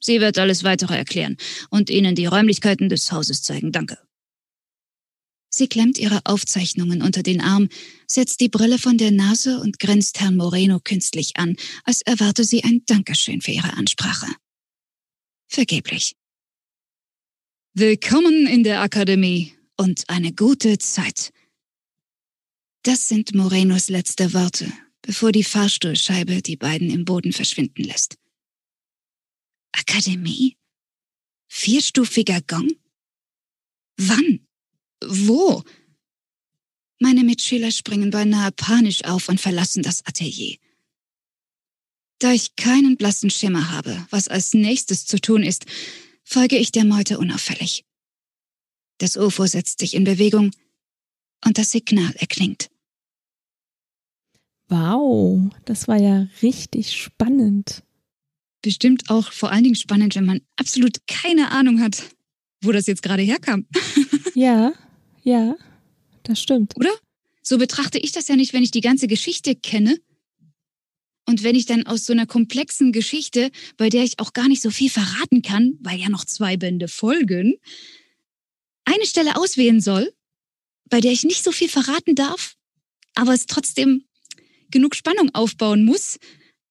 Sie 0.00 0.20
wird 0.20 0.38
alles 0.38 0.64
weitere 0.64 0.96
erklären 0.96 1.36
und 1.70 1.90
Ihnen 1.90 2.14
die 2.14 2.26
Räumlichkeiten 2.26 2.88
des 2.88 3.10
Hauses 3.12 3.42
zeigen. 3.42 3.72
Danke. 3.72 3.98
Sie 5.50 5.66
klemmt 5.66 5.98
ihre 5.98 6.20
Aufzeichnungen 6.24 7.02
unter 7.02 7.22
den 7.22 7.40
Arm, 7.40 7.68
setzt 8.06 8.40
die 8.40 8.48
Brille 8.48 8.78
von 8.78 8.98
der 8.98 9.10
Nase 9.10 9.60
und 9.60 9.78
grinst 9.78 10.20
Herrn 10.20 10.36
Moreno 10.36 10.78
künstlich 10.78 11.36
an, 11.36 11.56
als 11.84 12.02
erwarte 12.02 12.44
sie 12.44 12.64
ein 12.64 12.82
Dankeschön 12.86 13.40
für 13.40 13.52
ihre 13.52 13.72
Ansprache. 13.72 14.26
Vergeblich. 15.48 16.14
Willkommen 17.74 18.46
in 18.46 18.62
der 18.62 18.82
Akademie 18.82 19.54
und 19.76 20.04
eine 20.08 20.32
gute 20.32 20.78
Zeit. 20.78 21.32
Das 22.82 23.08
sind 23.08 23.34
Morenos 23.34 23.88
letzte 23.88 24.34
Worte, 24.34 24.70
bevor 25.02 25.32
die 25.32 25.44
Fahrstuhlscheibe 25.44 26.42
die 26.42 26.56
beiden 26.56 26.90
im 26.90 27.04
Boden 27.04 27.32
verschwinden 27.32 27.84
lässt. 27.84 28.16
Akademie? 29.78 30.56
Vierstufiger 31.48 32.40
Gong? 32.42 32.70
Wann? 33.96 34.46
Wo? 35.04 35.62
Meine 37.00 37.22
Mitschüler 37.22 37.70
springen 37.70 38.10
beinahe 38.10 38.52
panisch 38.52 39.04
auf 39.04 39.28
und 39.28 39.40
verlassen 39.40 39.82
das 39.82 40.04
Atelier. 40.04 40.56
Da 42.18 42.32
ich 42.32 42.56
keinen 42.56 42.96
blassen 42.96 43.30
Schimmer 43.30 43.70
habe, 43.70 44.06
was 44.10 44.26
als 44.26 44.52
nächstes 44.52 45.06
zu 45.06 45.20
tun 45.20 45.44
ist, 45.44 45.66
folge 46.24 46.58
ich 46.58 46.72
der 46.72 46.84
Meute 46.84 47.18
unauffällig. 47.18 47.84
Das 48.98 49.16
UFO 49.16 49.46
setzt 49.46 49.78
sich 49.78 49.94
in 49.94 50.02
Bewegung 50.02 50.50
und 51.44 51.56
das 51.56 51.70
Signal 51.70 52.12
erklingt. 52.16 52.68
Wow, 54.66 55.50
das 55.64 55.86
war 55.86 55.96
ja 55.96 56.26
richtig 56.42 57.00
spannend. 57.00 57.84
Bestimmt 58.62 59.08
auch 59.08 59.32
vor 59.32 59.50
allen 59.52 59.64
Dingen 59.64 59.76
spannend, 59.76 60.14
wenn 60.16 60.24
man 60.24 60.40
absolut 60.56 60.98
keine 61.06 61.50
Ahnung 61.50 61.80
hat, 61.80 62.02
wo 62.62 62.72
das 62.72 62.86
jetzt 62.86 63.02
gerade 63.02 63.22
herkam. 63.22 63.66
ja, 64.34 64.72
ja, 65.22 65.56
das 66.24 66.42
stimmt. 66.42 66.76
Oder? 66.76 66.90
So 67.42 67.58
betrachte 67.58 67.98
ich 67.98 68.12
das 68.12 68.28
ja 68.28 68.36
nicht, 68.36 68.52
wenn 68.52 68.62
ich 68.62 68.72
die 68.72 68.80
ganze 68.80 69.06
Geschichte 69.06 69.54
kenne, 69.54 69.96
und 71.28 71.42
wenn 71.42 71.56
ich 71.56 71.66
dann 71.66 71.84
aus 71.84 72.06
so 72.06 72.14
einer 72.14 72.24
komplexen 72.24 72.90
Geschichte, 72.90 73.50
bei 73.76 73.90
der 73.90 74.02
ich 74.02 74.18
auch 74.18 74.32
gar 74.32 74.48
nicht 74.48 74.62
so 74.62 74.70
viel 74.70 74.88
verraten 74.88 75.42
kann, 75.42 75.74
weil 75.82 76.00
ja 76.00 76.08
noch 76.08 76.24
zwei 76.24 76.56
Bände 76.56 76.88
folgen, 76.88 77.56
eine 78.86 79.04
Stelle 79.04 79.36
auswählen 79.36 79.82
soll, 79.82 80.10
bei 80.88 81.02
der 81.02 81.12
ich 81.12 81.24
nicht 81.24 81.44
so 81.44 81.52
viel 81.52 81.68
verraten 81.68 82.14
darf, 82.14 82.56
aber 83.14 83.34
es 83.34 83.44
trotzdem 83.44 84.04
genug 84.70 84.94
Spannung 84.94 85.34
aufbauen 85.34 85.84
muss, 85.84 86.18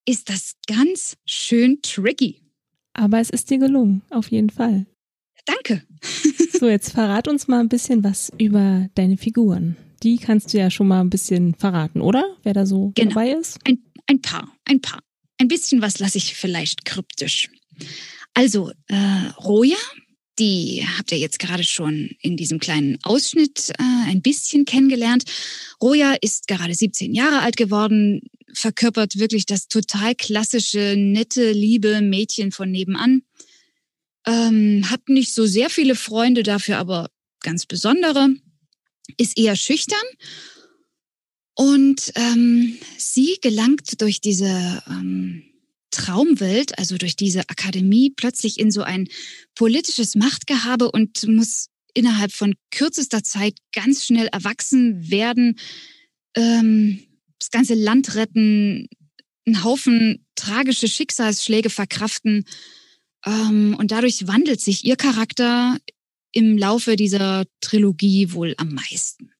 ist 0.07 0.29
das 0.29 0.53
ganz 0.67 1.17
schön 1.25 1.81
tricky. 1.81 2.41
Aber 2.93 3.19
es 3.19 3.29
ist 3.29 3.49
dir 3.49 3.59
gelungen, 3.59 4.01
auf 4.09 4.31
jeden 4.31 4.49
Fall. 4.49 4.87
Danke. 5.45 5.83
so, 6.59 6.67
jetzt 6.67 6.91
verrat 6.91 7.27
uns 7.27 7.47
mal 7.47 7.59
ein 7.59 7.69
bisschen 7.69 8.03
was 8.03 8.31
über 8.39 8.89
deine 8.95 9.17
Figuren. 9.17 9.77
Die 10.03 10.17
kannst 10.17 10.53
du 10.53 10.57
ja 10.57 10.69
schon 10.69 10.87
mal 10.87 11.01
ein 11.01 11.09
bisschen 11.09 11.53
verraten, 11.55 12.01
oder? 12.01 12.35
Wer 12.43 12.53
da 12.53 12.65
so 12.65 12.91
genau. 12.95 13.09
dabei 13.09 13.31
ist? 13.31 13.59
Ein 13.67 13.83
ein 14.07 14.21
paar, 14.21 14.49
ein 14.65 14.81
paar. 14.81 14.99
Ein 15.37 15.47
bisschen 15.47 15.81
was 15.81 15.99
lasse 15.99 16.17
ich 16.17 16.33
vielleicht 16.33 16.85
kryptisch. 16.85 17.49
Also, 18.33 18.71
äh, 18.87 19.27
Roja, 19.43 19.77
die 20.39 20.85
habt 20.97 21.11
ihr 21.11 21.17
jetzt 21.17 21.39
gerade 21.39 21.63
schon 21.63 22.11
in 22.21 22.37
diesem 22.37 22.59
kleinen 22.59 22.97
Ausschnitt 23.03 23.71
äh, 23.79 24.09
ein 24.09 24.21
bisschen 24.21 24.65
kennengelernt. 24.65 25.23
Roja 25.81 26.15
ist 26.21 26.47
gerade 26.47 26.73
17 26.73 27.13
Jahre 27.13 27.41
alt 27.41 27.57
geworden, 27.57 28.21
verkörpert 28.53 29.17
wirklich 29.17 29.45
das 29.45 29.67
total 29.67 30.15
klassische, 30.15 30.95
nette, 30.97 31.51
liebe 31.51 32.01
Mädchen 32.01 32.51
von 32.51 32.71
nebenan. 32.71 33.23
Ähm, 34.25 34.89
hat 34.89 35.09
nicht 35.09 35.33
so 35.33 35.45
sehr 35.45 35.69
viele 35.69 35.95
Freunde, 35.95 36.43
dafür 36.43 36.77
aber 36.77 37.09
ganz 37.41 37.65
besondere. 37.65 38.29
Ist 39.17 39.37
eher 39.37 39.55
schüchtern 39.55 39.97
und 41.57 42.11
ähm, 42.15 42.77
sie 42.97 43.39
gelangt 43.41 43.99
durch 44.01 44.21
diese 44.21 44.83
ähm, 44.87 45.43
Traumwelt, 45.91 46.77
also 46.77 46.97
durch 46.97 47.15
diese 47.15 47.41
Akademie, 47.49 48.11
plötzlich 48.15 48.59
in 48.59 48.71
so 48.71 48.83
ein 48.83 49.07
politisches 49.55 50.15
Machtgehabe 50.15 50.91
und 50.91 51.27
muss 51.27 51.67
innerhalb 51.93 52.31
von 52.31 52.55
kürzester 52.71 53.23
Zeit 53.23 53.57
ganz 53.73 54.05
schnell 54.05 54.27
erwachsen 54.27 55.09
werden, 55.09 55.57
ähm, 56.35 57.03
das 57.39 57.49
ganze 57.49 57.73
Land 57.73 58.15
retten, 58.15 58.87
einen 59.45 59.63
Haufen 59.63 60.25
tragische 60.35 60.87
Schicksalsschläge 60.87 61.69
verkraften. 61.69 62.45
Ähm, 63.25 63.75
und 63.77 63.91
dadurch 63.91 64.27
wandelt 64.27 64.61
sich 64.61 64.85
ihr 64.85 64.95
Charakter 64.95 65.77
im 66.31 66.57
Laufe 66.57 66.95
dieser 66.95 67.45
Trilogie 67.61 68.31
wohl 68.33 68.53
am 68.57 68.69
meisten. 68.69 69.31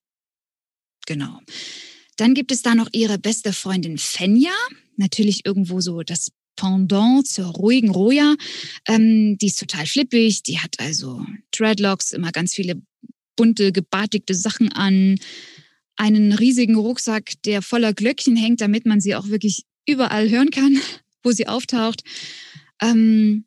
Genau. 1.06 1.40
Dann 2.16 2.34
gibt 2.34 2.52
es 2.52 2.64
da 2.64 2.74
noch 2.74 2.90
ihre 2.92 3.20
beste 3.20 3.54
Freundin 3.54 3.98
Fenja, 3.98 4.56
natürlich 4.96 5.46
irgendwo 5.46 5.80
so 5.80 6.02
das 6.02 6.32
Pendant 6.58 7.26
zur 7.26 7.46
ruhigen 7.46 7.90
Roja. 7.90 8.36
Ähm, 8.86 9.38
die 9.38 9.48
ist 9.48 9.60
total 9.60 9.86
flippig, 9.86 10.44
die 10.44 10.60
hat 10.60 10.76
also 10.80 11.26
Dreadlocks, 11.52 12.12
immer 12.12 12.34
ganz 12.34 12.54
viele 12.54 12.82
bunte, 13.38 13.72
gebartigte 13.72 14.34
Sachen 14.34 14.74
an, 14.74 15.16
einen 15.96 16.34
riesigen 16.34 16.76
Rucksack, 16.76 17.34
der 17.46 17.62
voller 17.62 17.94
Glöckchen 17.94 18.36
hängt, 18.36 18.60
damit 18.60 18.86
man 18.86 19.00
sie 19.00 19.16
auch 19.16 19.30
wirklich 19.30 19.64
überall 19.88 20.30
hören 20.30 20.52
kann, 20.52 20.78
wo 21.24 21.32
sie 21.32 21.48
auftaucht. 21.48 22.04
Ähm, 22.82 23.46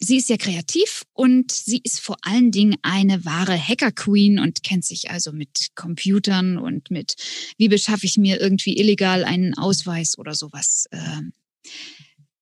Sie 0.00 0.18
ist 0.18 0.28
ja 0.28 0.36
kreativ 0.36 1.04
und 1.14 1.50
sie 1.50 1.80
ist 1.82 1.98
vor 1.98 2.16
allen 2.20 2.50
Dingen 2.50 2.76
eine 2.82 3.24
wahre 3.24 3.56
Hacker-Queen 3.56 4.38
und 4.38 4.62
kennt 4.62 4.84
sich 4.84 5.10
also 5.10 5.32
mit 5.32 5.68
Computern 5.76 6.58
und 6.58 6.90
mit, 6.90 7.14
wie 7.56 7.68
beschaffe 7.68 8.04
ich 8.04 8.18
mir 8.18 8.38
irgendwie 8.38 8.76
illegal 8.76 9.24
einen 9.24 9.56
Ausweis 9.56 10.18
oder 10.18 10.34
sowas. 10.34 10.86
Ähm, 10.92 11.32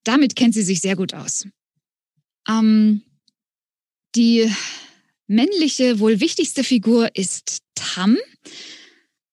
damit 0.05 0.37
kennt 0.37 0.55
sie 0.55 0.63
sich 0.63 0.81
sehr 0.81 0.97
gut 0.97 1.15
aus. 1.15 1.47
Ähm, 2.49 3.03
die 4.15 4.51
männliche, 5.27 6.01
wohl 6.01 6.21
wichtigste 6.21 6.65
Figur 6.65 7.15
ist 7.15 7.63
Tam. 7.75 8.17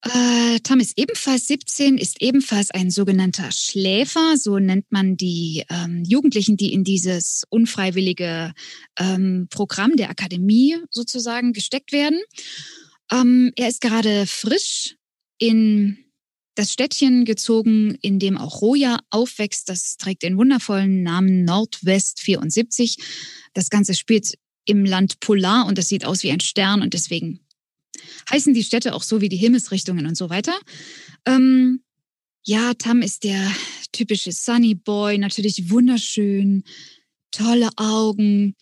Äh, 0.01 0.59
Tam 0.61 0.79
ist 0.79 0.97
ebenfalls 0.97 1.47
17, 1.47 1.97
ist 1.97 2.21
ebenfalls 2.21 2.71
ein 2.71 2.89
sogenannter 2.89 3.51
Schläfer, 3.51 4.37
so 4.37 4.59
nennt 4.59 4.91
man 4.91 5.17
die 5.17 5.65
ähm, 5.69 6.03
Jugendlichen, 6.05 6.55
die 6.55 6.71
in 6.71 6.85
dieses 6.85 7.43
unfreiwillige 7.49 8.53
ähm, 8.97 9.47
Programm 9.49 9.97
der 9.97 10.09
Akademie 10.09 10.77
sozusagen 10.89 11.51
gesteckt 11.51 11.91
werden. 11.91 12.19
Ähm, 13.11 13.51
er 13.57 13.67
ist 13.67 13.81
gerade 13.81 14.25
frisch 14.25 14.95
in 15.37 15.97
das 16.59 16.73
Städtchen 16.73 17.23
gezogen, 17.23 17.97
in 18.01 18.19
dem 18.19 18.37
auch 18.37 18.61
Roja 18.61 18.99
aufwächst. 19.11 19.69
Das 19.69 19.95
trägt 19.95 20.23
den 20.23 20.37
wundervollen 20.37 21.03
Namen 21.03 21.45
Nordwest 21.45 22.19
74. 22.19 22.97
Das 23.53 23.69
Ganze 23.69 23.93
spielt 23.93 24.33
im 24.65 24.83
Land 24.83 25.21
Polar 25.21 25.67
und 25.67 25.77
das 25.77 25.87
sieht 25.87 26.03
aus 26.03 26.21
wie 26.21 26.31
ein 26.31 26.41
Stern 26.41 26.81
und 26.81 26.93
deswegen 26.93 27.39
heißen 28.29 28.53
die 28.53 28.63
Städte 28.65 28.93
auch 28.93 29.03
so 29.03 29.21
wie 29.21 29.29
die 29.29 29.37
Himmelsrichtungen 29.37 30.05
und 30.05 30.15
so 30.15 30.29
weiter. 30.29 30.53
Ähm, 31.25 31.81
ja, 32.43 32.73
Tam 32.73 33.01
ist 33.01 33.23
der 33.23 33.49
typische 33.93 34.33
Sunny 34.33 34.75
Boy, 34.75 35.17
natürlich 35.17 35.69
wunderschön, 35.69 36.65
tolle 37.31 37.69
Augen. 37.77 38.55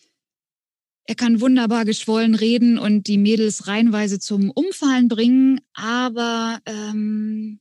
Er 1.04 1.16
kann 1.16 1.40
wunderbar 1.40 1.84
geschwollen 1.84 2.36
reden 2.36 2.78
und 2.78 3.08
die 3.08 3.18
Mädels 3.18 3.66
reihenweise 3.66 4.20
zum 4.20 4.50
Umfallen 4.52 5.08
bringen, 5.08 5.60
aber 5.74 6.60
ähm, 6.64 7.58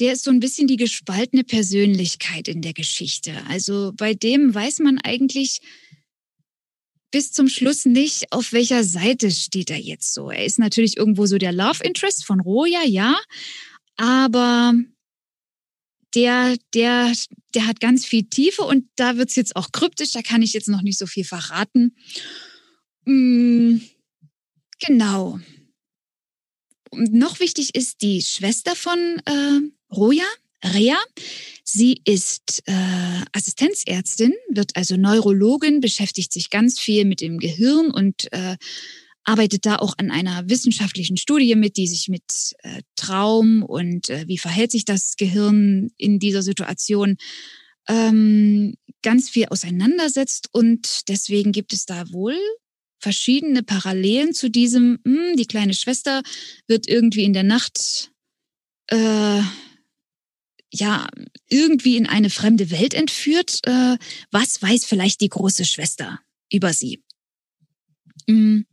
der 0.00 0.14
ist 0.14 0.24
so 0.24 0.30
ein 0.30 0.40
bisschen 0.40 0.66
die 0.66 0.76
gespaltene 0.76 1.44
Persönlichkeit 1.44 2.48
in 2.48 2.62
der 2.62 2.72
Geschichte. 2.72 3.34
Also 3.48 3.92
bei 3.96 4.14
dem 4.14 4.54
weiß 4.54 4.80
man 4.80 4.98
eigentlich, 4.98 5.60
bis 7.12 7.30
zum 7.30 7.48
Schluss 7.48 7.84
nicht, 7.84 8.32
auf 8.32 8.52
welcher 8.52 8.82
Seite 8.82 9.30
steht 9.30 9.70
er 9.70 9.78
jetzt 9.78 10.14
so. 10.14 10.30
Er 10.30 10.44
ist 10.44 10.58
natürlich 10.58 10.96
irgendwo 10.96 11.26
so 11.26 11.38
der 11.38 11.52
Love 11.52 11.84
Interest 11.84 12.24
von 12.24 12.40
Roja, 12.40 12.82
ja, 12.84 13.16
aber 13.96 14.74
der, 16.14 16.56
der, 16.74 17.12
der 17.54 17.66
hat 17.66 17.80
ganz 17.80 18.04
viel 18.04 18.24
Tiefe 18.24 18.62
und 18.62 18.88
da 18.96 19.16
wird 19.16 19.28
es 19.28 19.36
jetzt 19.36 19.54
auch 19.54 19.70
kryptisch, 19.70 20.10
da 20.10 20.22
kann 20.22 20.42
ich 20.42 20.54
jetzt 20.54 20.68
noch 20.68 20.82
nicht 20.82 20.98
so 20.98 21.06
viel 21.06 21.24
verraten. 21.24 21.94
Mm, 23.04 23.76
genau. 24.80 25.38
Und 26.90 27.12
noch 27.12 27.40
wichtig 27.40 27.74
ist 27.74 28.02
die 28.02 28.22
Schwester 28.22 28.76
von 28.76 28.98
äh, 29.26 29.60
Roja, 29.96 30.26
Rea. 30.64 30.98
Sie 31.62 32.00
ist 32.04 32.62
äh, 32.66 32.72
Assistenzärztin, 33.32 34.32
wird 34.50 34.76
also 34.76 34.96
Neurologin, 34.96 35.80
beschäftigt 35.80 36.32
sich 36.32 36.50
ganz 36.50 36.78
viel 36.78 37.04
mit 37.04 37.20
dem 37.20 37.38
Gehirn 37.38 37.90
und 37.90 38.32
äh, 38.32 38.56
arbeitet 39.24 39.66
da 39.66 39.76
auch 39.76 39.94
an 39.96 40.10
einer 40.10 40.48
wissenschaftlichen 40.48 41.16
Studie 41.16 41.54
mit, 41.56 41.76
die 41.76 41.86
sich 41.86 42.08
mit 42.08 42.54
äh, 42.62 42.82
Traum 42.96 43.62
und 43.62 44.10
äh, 44.10 44.24
wie 44.28 44.38
verhält 44.38 44.70
sich 44.70 44.84
das 44.84 45.16
Gehirn 45.16 45.90
in 45.96 46.18
dieser 46.18 46.42
Situation 46.42 47.16
ähm, 47.88 48.74
ganz 49.02 49.30
viel 49.30 49.46
auseinandersetzt. 49.46 50.48
Und 50.52 51.08
deswegen 51.08 51.52
gibt 51.52 51.72
es 51.72 51.86
da 51.86 52.10
wohl 52.12 52.36
verschiedene 52.98 53.62
Parallelen 53.62 54.34
zu 54.34 54.50
diesem, 54.50 54.98
mh, 55.04 55.28
hm, 55.28 55.36
die 55.36 55.46
kleine 55.46 55.74
Schwester 55.74 56.22
wird 56.66 56.88
irgendwie 56.88 57.24
in 57.24 57.32
der 57.32 57.42
Nacht 57.42 58.10
äh, 58.88 59.40
ja 60.74 61.06
irgendwie 61.48 61.96
in 61.96 62.06
eine 62.06 62.30
fremde 62.30 62.70
Welt 62.70 62.94
entführt. 62.94 63.60
Äh, 63.64 63.96
was 64.30 64.60
weiß 64.60 64.84
vielleicht 64.84 65.20
die 65.20 65.28
große 65.28 65.64
Schwester 65.64 66.20
über 66.52 66.72
sie? 66.72 67.02
Mhm. 68.26 68.66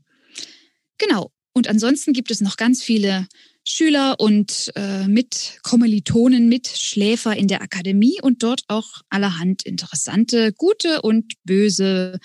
Genau. 0.97 1.31
Und 1.53 1.67
ansonsten 1.67 2.13
gibt 2.13 2.31
es 2.31 2.41
noch 2.41 2.57
ganz 2.57 2.81
viele 2.81 3.27
Schüler 3.63 4.19
und 4.19 4.71
äh, 4.75 5.07
mit 5.07 5.59
Kommilitonen, 5.63 6.47
in 7.35 7.47
der 7.47 7.61
Akademie 7.61 8.19
und 8.21 8.41
dort 8.41 8.63
auch 8.67 9.01
allerhand 9.09 9.63
interessante, 9.63 10.53
gute 10.53 11.01
und 11.01 11.33
böse 11.43 12.19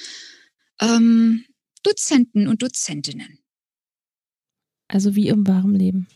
ähm, 0.80 1.44
Dozenten 1.82 2.48
und 2.48 2.62
Dozentinnen. 2.62 3.38
Also 4.88 5.14
wie 5.14 5.28
im 5.28 5.46
wahren 5.46 5.74
Leben 5.74 6.06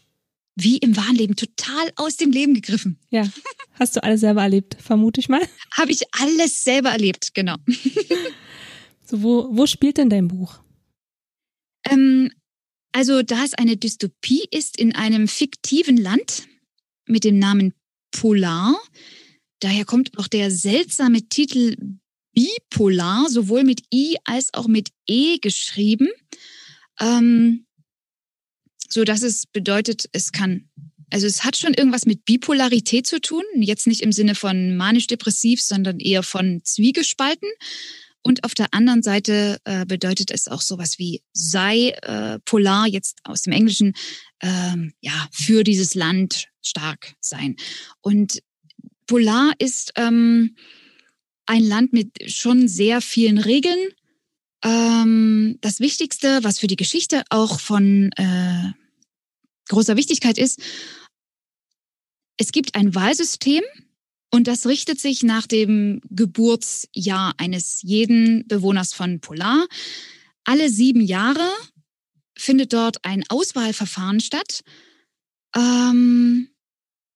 wie 0.62 0.79
im 0.79 0.96
wahren 0.96 1.16
Leben 1.16 1.37
total 1.37 1.92
aus 1.96 2.16
dem 2.16 2.31
Leben 2.31 2.55
gegriffen. 2.55 2.99
Ja, 3.11 3.29
hast 3.75 3.96
du 3.96 4.03
alles 4.03 4.20
selber 4.20 4.42
erlebt, 4.42 4.77
vermute 4.81 5.20
ich 5.20 5.29
mal. 5.29 5.42
Habe 5.77 5.92
ich 5.92 6.03
alles 6.12 6.62
selber 6.62 6.90
erlebt, 6.90 7.35
genau. 7.35 7.57
so, 9.05 9.23
wo, 9.23 9.49
wo 9.51 9.66
spielt 9.66 9.99
denn 9.99 10.11
dein 10.11 10.29
Buch? 10.29 10.61
Ähm, 11.88 12.31
also, 12.92 13.23
da 13.23 13.44
es 13.44 13.55
eine 13.55 13.77
Dystopie 13.77 14.46
ist 14.51 14.79
in 14.79 14.94
einem 14.94 15.29
fiktiven 15.29 15.96
Land 15.96 16.44
mit 17.07 17.25
dem 17.25 17.38
Namen 17.38 17.75
Polar, 18.11 18.77
daher 19.61 19.85
kommt 19.85 20.18
auch 20.18 20.29
der 20.29 20.51
seltsame 20.51 21.29
Titel 21.29 21.77
Bipolar, 22.33 23.29
sowohl 23.29 23.64
mit 23.64 23.83
I 23.92 24.16
als 24.25 24.55
auch 24.55 24.68
mit 24.68 24.90
E 25.07 25.38
geschrieben. 25.38 26.09
Ähm, 27.01 27.66
so 28.92 29.05
dass 29.05 29.22
es 29.22 29.46
bedeutet, 29.46 30.09
es 30.12 30.33
kann, 30.33 30.68
also 31.11 31.26
es 31.26 31.44
hat 31.44 31.57
schon 31.57 31.74
irgendwas 31.74 32.07
mit 32.07 32.24
Bipolarität 32.24 33.07
zu 33.07 33.20
tun, 33.20 33.44
jetzt 33.57 33.87
nicht 33.87 34.03
im 34.03 34.12
Sinne 34.12 34.35
von 34.35 34.76
manisch-depressiv, 34.76 35.62
sondern 35.62 36.00
eher 36.00 36.22
von 36.22 36.61
Zwiegespalten. 36.64 37.48
Und 38.22 38.44
auf 38.44 38.55
der 38.55 38.74
anderen 38.74 39.03
Seite 39.03 39.59
äh, 39.64 39.87
bedeutet 39.87 40.31
es 40.31 40.46
auch 40.46 40.61
sowas 40.61 40.98
wie 40.98 41.22
sei 41.33 41.90
äh, 42.03 42.38
polar, 42.40 42.87
jetzt 42.87 43.18
aus 43.24 43.42
dem 43.42 43.53
Englischen, 43.53 43.94
ähm, 44.42 44.92
ja, 45.00 45.29
für 45.33 45.64
dieses 45.64 45.94
Land 45.94 46.48
stark 46.61 47.14
sein. 47.20 47.57
Und 48.03 48.42
polar 49.07 49.53
ist 49.59 49.92
ähm, 49.96 50.55
ein 51.46 51.64
Land 51.64 51.92
mit 51.92 52.31
schon 52.31 52.68
sehr 52.68 53.00
vielen 53.00 53.38
Regeln. 53.38 53.88
Ähm, 54.62 55.57
das 55.62 55.81
Wichtigste, 55.81 56.44
was 56.44 56.59
für 56.59 56.66
die 56.66 56.76
Geschichte 56.76 57.22
auch 57.31 57.59
von 57.59 58.11
äh, 58.16 58.72
großer 59.71 59.97
Wichtigkeit 59.97 60.39
ist, 60.39 60.61
es 62.37 62.53
gibt 62.53 62.75
ein 62.75 62.95
Wahlsystem 62.95 63.63
und 64.31 64.47
das 64.47 64.67
richtet 64.67 65.01
sich 65.01 65.23
nach 65.23 65.47
dem 65.47 66.01
Geburtsjahr 66.11 67.35
eines 67.39 67.83
jeden 67.83 68.47
Bewohners 68.47 68.95
von 68.95 69.21
Polar. 69.21 69.67
Alle 70.45 70.71
sieben 70.71 71.01
Jahre 71.01 71.49
findet 72.37 72.73
dort 72.73 73.05
ein 73.05 73.25
Auswahlverfahren 73.29 74.21
statt. 74.21 74.63
Ähm, 75.55 76.49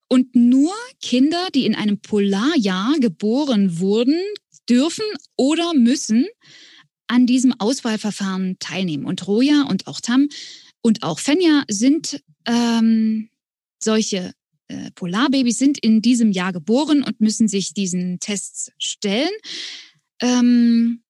und 0.09 0.35
nur 0.35 0.75
Kinder, 1.01 1.49
die 1.55 1.67
in 1.67 1.75
einem 1.75 2.01
Polarjahr 2.01 2.97
geboren 3.01 3.79
wurden, 3.79 4.21
dürfen 4.69 5.05
oder 5.37 5.73
müssen 5.75 6.27
an 7.07 7.27
diesem 7.27 7.59
Auswahlverfahren 7.59 8.59
teilnehmen. 8.59 9.07
Und 9.07 9.27
Roja 9.27 9.63
und 9.63 9.87
auch 9.87 10.01
Tam 10.01 10.29
und 10.83 11.03
auch 11.03 11.19
Fenja 11.19 11.65
sind 11.69 12.23
ähm, 12.47 13.31
solche 13.83 14.33
äh, 14.69 14.91
Polarbabys 14.95 15.59
sind 15.59 15.79
in 15.79 16.01
diesem 16.03 16.33
Jahr 16.33 16.53
geboren 16.53 17.03
und 17.03 17.21
müssen 17.21 17.49
sich 17.49 17.75
diesen 17.75 18.19
Tests 18.21 18.73
stellen. 18.79 19.33
Ähm, 20.21 21.03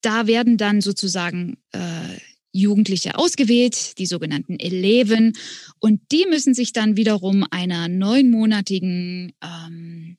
da 0.00 0.26
werden 0.26 0.56
dann 0.56 0.80
sozusagen 0.80 1.58
äh, 1.72 2.18
Jugendliche 2.52 3.18
ausgewählt, 3.18 3.98
die 3.98 4.06
sogenannten 4.06 4.58
Eleven, 4.58 5.34
und 5.80 6.00
die 6.10 6.26
müssen 6.28 6.54
sich 6.54 6.72
dann 6.72 6.96
wiederum 6.96 7.44
einer 7.50 7.88
neunmonatigen 7.88 9.32
ähm, 9.42 10.16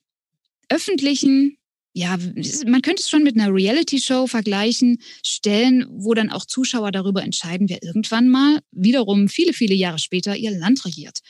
öffentlichen 0.68 1.58
ja, 1.92 2.16
man 2.66 2.82
könnte 2.82 3.02
es 3.02 3.10
schon 3.10 3.24
mit 3.24 3.36
einer 3.36 3.52
Reality-Show 3.52 4.28
vergleichen, 4.28 4.98
stellen, 5.24 5.86
wo 5.90 6.14
dann 6.14 6.30
auch 6.30 6.44
Zuschauer 6.44 6.92
darüber 6.92 7.22
entscheiden, 7.22 7.68
wer 7.68 7.82
irgendwann 7.82 8.28
mal 8.28 8.60
wiederum 8.70 9.28
viele, 9.28 9.52
viele 9.52 9.74
Jahre 9.74 9.98
später 9.98 10.36
ihr 10.36 10.52
Land 10.52 10.84
regiert. 10.84 11.20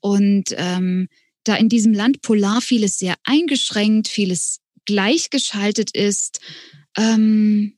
Und 0.00 0.54
ähm, 0.56 1.08
da 1.44 1.56
in 1.56 1.68
diesem 1.68 1.92
Land 1.92 2.22
polar 2.22 2.62
vieles 2.62 2.98
sehr 2.98 3.16
eingeschränkt, 3.24 4.08
vieles 4.08 4.60
gleichgeschaltet 4.86 5.90
ist, 5.90 6.40
ähm, 6.96 7.76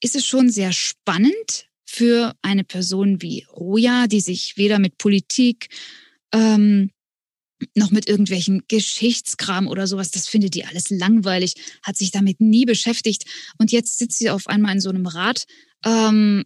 ist 0.00 0.14
es 0.14 0.26
schon 0.26 0.50
sehr 0.50 0.72
spannend 0.72 1.68
für 1.86 2.34
eine 2.42 2.64
Person 2.64 3.22
wie 3.22 3.46
Roja, 3.50 4.06
die 4.06 4.20
sich 4.20 4.58
weder 4.58 4.78
mit 4.78 4.98
Politik 4.98 5.68
ähm, 6.32 6.90
noch 7.74 7.90
mit 7.90 8.08
irgendwelchen 8.08 8.62
Geschichtskram 8.68 9.66
oder 9.66 9.86
sowas. 9.86 10.10
Das 10.10 10.28
findet 10.28 10.54
die 10.54 10.64
alles 10.64 10.90
langweilig, 10.90 11.54
hat 11.82 11.96
sich 11.96 12.10
damit 12.10 12.40
nie 12.40 12.64
beschäftigt. 12.64 13.24
Und 13.58 13.72
jetzt 13.72 13.98
sitzt 13.98 14.18
sie 14.18 14.30
auf 14.30 14.46
einmal 14.46 14.74
in 14.74 14.80
so 14.80 14.90
einem 14.90 15.06
Rat, 15.06 15.44
ähm, 15.84 16.44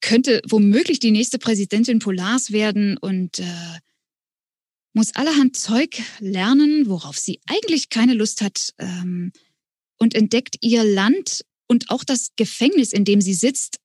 könnte 0.00 0.42
womöglich 0.48 0.98
die 0.98 1.10
nächste 1.10 1.38
Präsidentin 1.38 1.98
Polars 1.98 2.52
werden 2.52 2.96
und 2.98 3.38
äh, 3.38 3.78
muss 4.92 5.14
allerhand 5.14 5.56
Zeug 5.56 6.00
lernen, 6.20 6.88
worauf 6.88 7.18
sie 7.18 7.40
eigentlich 7.46 7.90
keine 7.90 8.14
Lust 8.14 8.40
hat 8.40 8.72
ähm, 8.78 9.32
und 9.98 10.14
entdeckt 10.14 10.56
ihr 10.60 10.84
Land 10.84 11.44
und 11.66 11.90
auch 11.90 12.04
das 12.04 12.30
Gefängnis, 12.36 12.92
in 12.92 13.04
dem 13.04 13.20
sie 13.20 13.34
sitzt, 13.34 13.78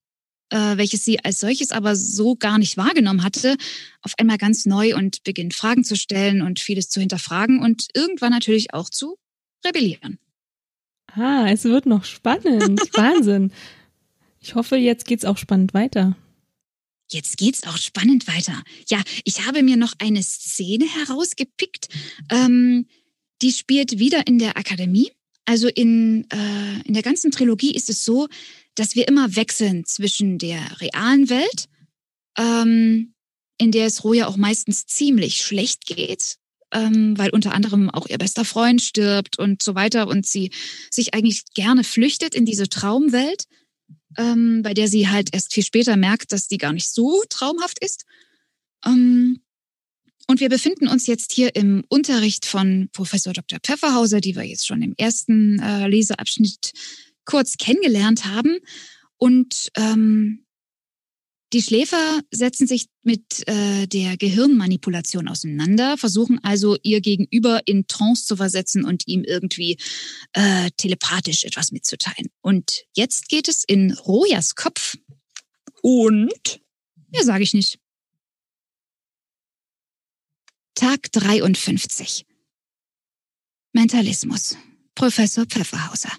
äh, 0.51 0.77
welches 0.77 1.03
sie 1.03 1.23
als 1.23 1.39
solches 1.39 1.71
aber 1.71 1.95
so 1.95 2.35
gar 2.35 2.59
nicht 2.59 2.77
wahrgenommen 2.77 3.23
hatte, 3.23 3.57
auf 4.01 4.13
einmal 4.17 4.37
ganz 4.37 4.65
neu 4.65 4.95
und 4.95 5.23
beginnt 5.23 5.53
Fragen 5.53 5.83
zu 5.83 5.95
stellen 5.95 6.41
und 6.41 6.59
vieles 6.59 6.89
zu 6.89 6.99
hinterfragen 6.99 7.59
und 7.59 7.87
irgendwann 7.93 8.31
natürlich 8.31 8.73
auch 8.73 8.89
zu 8.89 9.17
rebellieren. 9.65 10.19
Ah, 11.13 11.47
es 11.49 11.63
wird 11.63 11.85
noch 11.85 12.05
spannend. 12.05 12.79
Wahnsinn. 12.93 13.51
Ich 14.39 14.55
hoffe, 14.55 14.75
jetzt 14.75 15.05
geht's 15.05 15.25
auch 15.25 15.37
spannend 15.37 15.73
weiter. 15.73 16.15
Jetzt 17.09 17.37
geht's 17.37 17.67
auch 17.67 17.77
spannend 17.77 18.27
weiter. 18.27 18.63
Ja, 18.89 19.01
ich 19.25 19.45
habe 19.45 19.63
mir 19.63 19.75
noch 19.75 19.93
eine 19.99 20.23
Szene 20.23 20.85
herausgepickt. 20.85 21.89
Ähm, 22.29 22.87
die 23.41 23.51
spielt 23.51 23.99
wieder 23.99 24.27
in 24.27 24.39
der 24.39 24.57
Akademie. 24.57 25.11
Also 25.45 25.67
in, 25.67 26.27
äh, 26.31 26.81
in 26.85 26.93
der 26.93 27.03
ganzen 27.03 27.31
Trilogie 27.31 27.73
ist 27.73 27.89
es 27.89 28.05
so, 28.05 28.27
dass 28.75 28.95
wir 28.95 29.07
immer 29.07 29.35
wechseln 29.35 29.85
zwischen 29.85 30.37
der 30.37 30.79
realen 30.79 31.29
Welt, 31.29 31.65
ähm, 32.37 33.13
in 33.57 33.71
der 33.71 33.85
es 33.85 34.03
Roja 34.03 34.27
auch 34.27 34.37
meistens 34.37 34.85
ziemlich 34.85 35.37
schlecht 35.37 35.85
geht, 35.85 36.37
ähm, 36.73 37.17
weil 37.17 37.29
unter 37.31 37.53
anderem 37.53 37.89
auch 37.89 38.07
ihr 38.07 38.17
bester 38.17 38.45
Freund 38.45 38.81
stirbt 38.81 39.37
und 39.37 39.61
so 39.61 39.75
weiter 39.75 40.07
und 40.07 40.25
sie 40.25 40.51
sich 40.89 41.13
eigentlich 41.13 41.43
gerne 41.53 41.83
flüchtet 41.83 42.33
in 42.33 42.45
diese 42.45 42.69
Traumwelt, 42.69 43.45
ähm, 44.17 44.61
bei 44.63 44.73
der 44.73 44.87
sie 44.87 45.09
halt 45.09 45.33
erst 45.33 45.53
viel 45.53 45.63
später 45.63 45.97
merkt, 45.97 46.31
dass 46.31 46.47
die 46.47 46.57
gar 46.57 46.73
nicht 46.73 46.89
so 46.89 47.21
traumhaft 47.29 47.79
ist. 47.83 48.05
Ähm, 48.85 49.41
und 50.27 50.39
wir 50.39 50.49
befinden 50.49 50.87
uns 50.87 51.07
jetzt 51.07 51.33
hier 51.33 51.55
im 51.55 51.83
Unterricht 51.89 52.45
von 52.45 52.89
Professor 52.93 53.33
Dr. 53.33 53.59
Pfefferhauser, 53.61 54.21
die 54.21 54.35
wir 54.35 54.43
jetzt 54.43 54.65
schon 54.65 54.81
im 54.81 54.93
ersten 54.97 55.59
äh, 55.59 55.87
Leseabschnitt 55.87 56.71
kurz 57.25 57.57
kennengelernt 57.57 58.25
haben. 58.25 58.59
Und 59.17 59.69
ähm, 59.75 60.45
die 61.53 61.61
Schläfer 61.61 62.21
setzen 62.31 62.65
sich 62.65 62.85
mit 63.03 63.45
äh, 63.47 63.85
der 63.85 64.15
Gehirnmanipulation 64.15 65.27
auseinander, 65.27 65.97
versuchen 65.97 66.39
also 66.43 66.77
ihr 66.81 67.01
Gegenüber 67.01 67.61
in 67.65 67.87
Trance 67.87 68.25
zu 68.25 68.37
versetzen 68.37 68.85
und 68.85 69.05
ihm 69.07 69.25
irgendwie 69.25 69.77
äh, 70.31 70.69
telepathisch 70.77 71.43
etwas 71.43 71.71
mitzuteilen. 71.71 72.29
Und 72.39 72.85
jetzt 72.95 73.27
geht 73.27 73.49
es 73.49 73.65
in 73.65 73.91
Rojas 73.91 74.55
Kopf 74.55 74.97
und, 75.81 76.61
mehr 77.09 77.23
sage 77.23 77.43
ich 77.43 77.53
nicht. 77.53 77.79
Tag 80.75 81.11
53. 81.11 82.25
Mentalismus. 83.73 84.55
Professor 84.95 85.45
Pfefferhauser. 85.45 86.11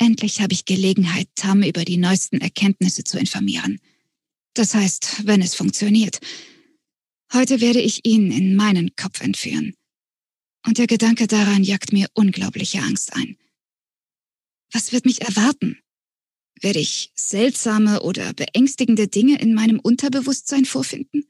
Endlich 0.00 0.40
habe 0.40 0.54
ich 0.54 0.64
Gelegenheit, 0.64 1.28
Tam 1.34 1.62
über 1.62 1.84
die 1.84 1.98
neuesten 1.98 2.40
Erkenntnisse 2.40 3.04
zu 3.04 3.18
informieren. 3.18 3.80
Das 4.54 4.74
heißt, 4.74 5.26
wenn 5.26 5.42
es 5.42 5.54
funktioniert. 5.54 6.20
Heute 7.34 7.60
werde 7.60 7.82
ich 7.82 8.06
ihn 8.06 8.32
in 8.32 8.56
meinen 8.56 8.96
Kopf 8.96 9.20
entführen. 9.20 9.74
Und 10.66 10.78
der 10.78 10.86
Gedanke 10.86 11.26
daran 11.26 11.64
jagt 11.64 11.92
mir 11.92 12.08
unglaubliche 12.14 12.80
Angst 12.80 13.14
ein. 13.14 13.36
Was 14.72 14.90
wird 14.90 15.04
mich 15.04 15.20
erwarten? 15.20 15.78
Werde 16.62 16.78
ich 16.78 17.12
seltsame 17.14 18.00
oder 18.00 18.32
beängstigende 18.32 19.06
Dinge 19.06 19.38
in 19.38 19.52
meinem 19.52 19.80
Unterbewusstsein 19.80 20.64
vorfinden? 20.64 21.26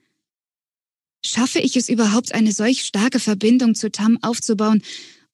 Schaffe 1.27 1.59
ich 1.59 1.75
es 1.75 1.89
überhaupt, 1.89 2.35
eine 2.35 2.53
solch 2.53 2.85
starke 2.85 3.19
Verbindung 3.19 3.75
zu 3.75 3.91
Tam 3.91 4.23
aufzubauen, 4.23 4.81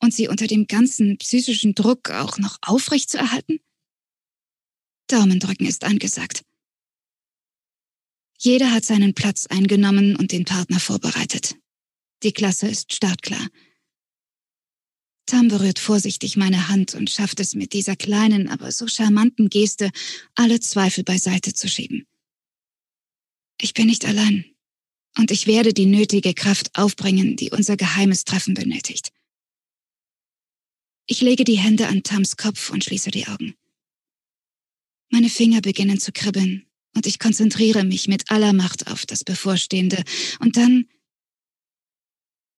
und 0.01 0.15
sie 0.15 0.29
unter 0.29 0.47
dem 0.47 0.67
ganzen 0.67 1.19
psychischen 1.19 1.75
Druck 1.75 2.11
auch 2.11 2.39
noch 2.39 2.59
aufrecht 2.63 3.11
zu 3.11 3.19
erhalten? 3.19 3.61
Daumendrücken 5.09 5.67
ist 5.67 5.85
angesagt. 5.85 6.43
Jeder 8.39 8.73
hat 8.73 8.85
seinen 8.85 9.15
Platz 9.15 9.47
eingenommen 9.47 10.17
und 10.17 10.33
den 10.33 10.45
Partner 10.45 10.81
vorbereitet. 10.81 11.57
Die 12.23 12.33
Klasse 12.33 12.69
ist 12.69 12.93
startklar. 12.93 13.47
Tam 15.27 15.49
berührt 15.49 15.79
vorsichtig 15.79 16.37
meine 16.37 16.69
Hand 16.69 16.95
und 16.95 17.11
schafft 17.11 17.41
es 17.41 17.55
mit 17.55 17.73
dieser 17.73 17.97
kleinen, 17.97 18.49
aber 18.49 18.71
so 18.71 18.87
charmanten 18.87 19.49
Geste, 19.49 19.91
alle 20.37 20.61
Zweifel 20.61 21.03
beiseite 21.03 21.53
zu 21.53 21.69
schieben. 21.69 22.07
Ich 23.61 23.75
bin 23.75 23.87
nicht 23.87 24.05
allein. 24.05 24.45
Und 25.19 25.31
ich 25.31 25.47
werde 25.47 25.73
die 25.73 25.87
nötige 25.87 26.35
Kraft 26.35 26.79
aufbringen, 26.79 27.37
die 27.37 27.51
unser 27.51 27.77
geheimes 27.77 28.25
Treffen 28.25 28.55
benötigt. 28.55 29.13
Ich 31.07 31.21
lege 31.21 31.45
die 31.45 31.59
Hände 31.59 31.87
an 31.87 32.03
Tams 32.03 32.37
Kopf 32.37 32.71
und 32.71 32.85
schließe 32.85 33.11
die 33.11 33.27
Augen. 33.29 33.55
Meine 35.11 35.31
Finger 35.31 35.61
beginnen 35.61 36.01
zu 36.01 36.13
kribbeln 36.13 36.67
und 36.95 37.07
ich 37.07 37.19
konzentriere 37.19 37.85
mich 37.85 38.09
mit 38.09 38.31
aller 38.31 38.53
Macht 38.53 38.89
auf 38.89 39.07
das 39.07 39.23
Bevorstehende. 39.23 40.03
Und 40.41 40.57
dann 40.57 40.89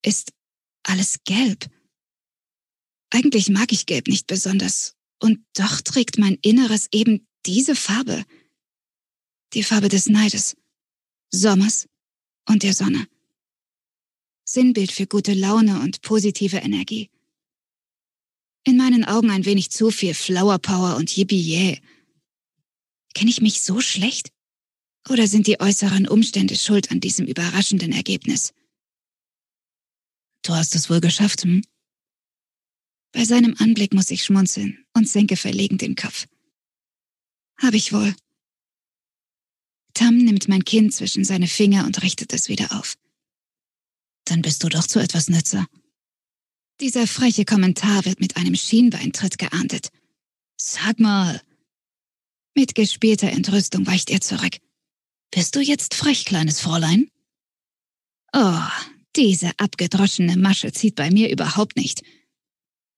ist 0.03 0.33
alles 0.83 1.19
gelb. 1.25 1.69
Eigentlich 3.11 3.51
mag 3.51 3.73
ich 3.73 3.85
gelb 3.85 4.09
nicht 4.09 4.27
besonders. 4.27 4.97
Und 5.21 5.45
doch 5.55 5.81
trägt 5.83 6.19
mein 6.19 6.39
Inneres 6.41 6.89
eben 6.93 7.27
diese 7.45 7.75
Farbe. 7.75 8.25
Die 9.55 9.63
Farbe 9.63 9.89
des 9.89 10.07
Neides, 10.07 10.57
Sommers 11.31 11.89
und 12.49 12.63
der 12.63 12.75
Sonne. 12.75 13.09
Sinnbild 14.45 14.93
für 14.93 15.07
gute 15.07 15.35
Laune 15.35 15.81
und 15.81 16.01
positive 16.01 16.59
Energie. 16.59 17.11
In 18.68 18.76
meinen 18.76 19.07
Augen 19.07 19.31
ein 19.31 19.46
wenig 19.46 19.70
zu 19.70 19.90
viel 19.90 20.12
Flower 20.12 20.59
Power 20.59 20.96
und 20.96 21.16
Yippie 21.16 21.81
Kenne 23.14 23.31
ich 23.31 23.40
mich 23.40 23.62
so 23.62 23.81
schlecht? 23.81 24.31
Oder 25.09 25.26
sind 25.26 25.46
die 25.46 25.59
äußeren 25.59 26.07
Umstände 26.07 26.54
schuld 26.54 26.90
an 26.90 27.00
diesem 27.00 27.26
überraschenden 27.26 27.92
Ergebnis? 27.92 28.52
Du 30.42 30.54
hast 30.54 30.74
es 30.74 30.90
wohl 30.90 31.00
geschafft, 31.00 31.44
hm? 31.44 31.64
Bei 33.12 33.24
seinem 33.24 33.54
Anblick 33.59 33.94
muss 33.94 34.11
ich 34.11 34.22
schmunzeln 34.22 34.85
und 34.92 35.09
senke 35.09 35.38
verlegen 35.38 35.78
den 35.78 35.96
Kopf. 35.96 36.26
Hab 37.57 37.72
ich 37.72 37.94
wohl. 37.94 38.14
Tam 39.94 40.18
nimmt 40.18 40.46
mein 40.46 40.66
Kinn 40.66 40.92
zwischen 40.92 41.24
seine 41.24 41.48
Finger 41.48 41.87
und 41.87 42.02
richtet 42.02 42.35
es 42.35 42.50
wieder 42.50 42.78
auf. 42.78 42.98
Dann 44.26 44.42
bist 44.42 44.62
du 44.62 44.68
doch 44.68 44.87
zu 44.87 44.98
etwas 44.98 45.31
nützer. 45.31 45.66
Dieser 46.81 47.09
freche 47.09 47.45
Kommentar 47.45 48.05
wird 48.05 48.21
mit 48.21 48.37
einem 48.37 48.55
Schienbeintritt 48.55 49.37
geahndet. 49.37 49.91
Sag 50.57 51.01
mal. 51.01 51.43
Mit 52.55 52.77
gespielter 52.77 53.31
Entrüstung 53.31 53.85
weicht 53.87 54.11
er 54.11 54.21
zurück. 54.21 54.59
Bist 55.33 55.57
du 55.57 55.61
jetzt 55.61 55.95
frech, 55.95 56.25
kleines 56.25 56.61
Fräulein? 56.61 57.11
Oh, 58.33 58.61
diese 59.17 59.51
abgedroschene 59.59 60.37
Masche 60.37 60.71
zieht 60.71 60.95
bei 60.95 61.11
mir 61.11 61.31
überhaupt 61.31 61.77
nicht. 61.77 62.03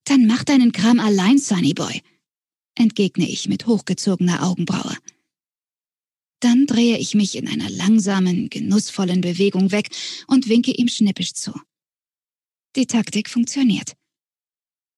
Dann 0.04 0.26
mach 0.26 0.44
deinen 0.44 0.72
Kram 0.72 1.00
allein, 1.00 1.38
Sunnyboy, 1.38 2.02
entgegne 2.74 3.28
ich 3.28 3.48
mit 3.48 3.66
hochgezogener 3.66 4.42
Augenbraue. 4.42 4.96
Dann 6.40 6.66
drehe 6.66 6.98
ich 6.98 7.14
mich 7.14 7.36
in 7.36 7.48
einer 7.48 7.70
langsamen, 7.70 8.50
genussvollen 8.50 9.22
Bewegung 9.22 9.72
weg 9.72 9.88
und 10.26 10.48
winke 10.48 10.72
ihm 10.72 10.88
schnippisch 10.88 11.32
zu. 11.32 11.52
Die 12.76 12.86
Taktik 12.86 13.28
funktioniert. 13.28 13.96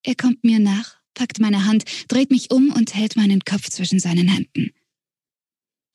Er 0.02 0.14
kommt 0.14 0.44
mir 0.44 0.58
nach, 0.58 1.00
packt 1.14 1.40
meine 1.40 1.64
Hand, 1.64 1.84
dreht 2.08 2.30
mich 2.30 2.50
um 2.50 2.70
und 2.72 2.94
hält 2.94 3.16
meinen 3.16 3.40
Kopf 3.40 3.70
zwischen 3.70 4.00
seinen 4.00 4.28
Händen. 4.28 4.72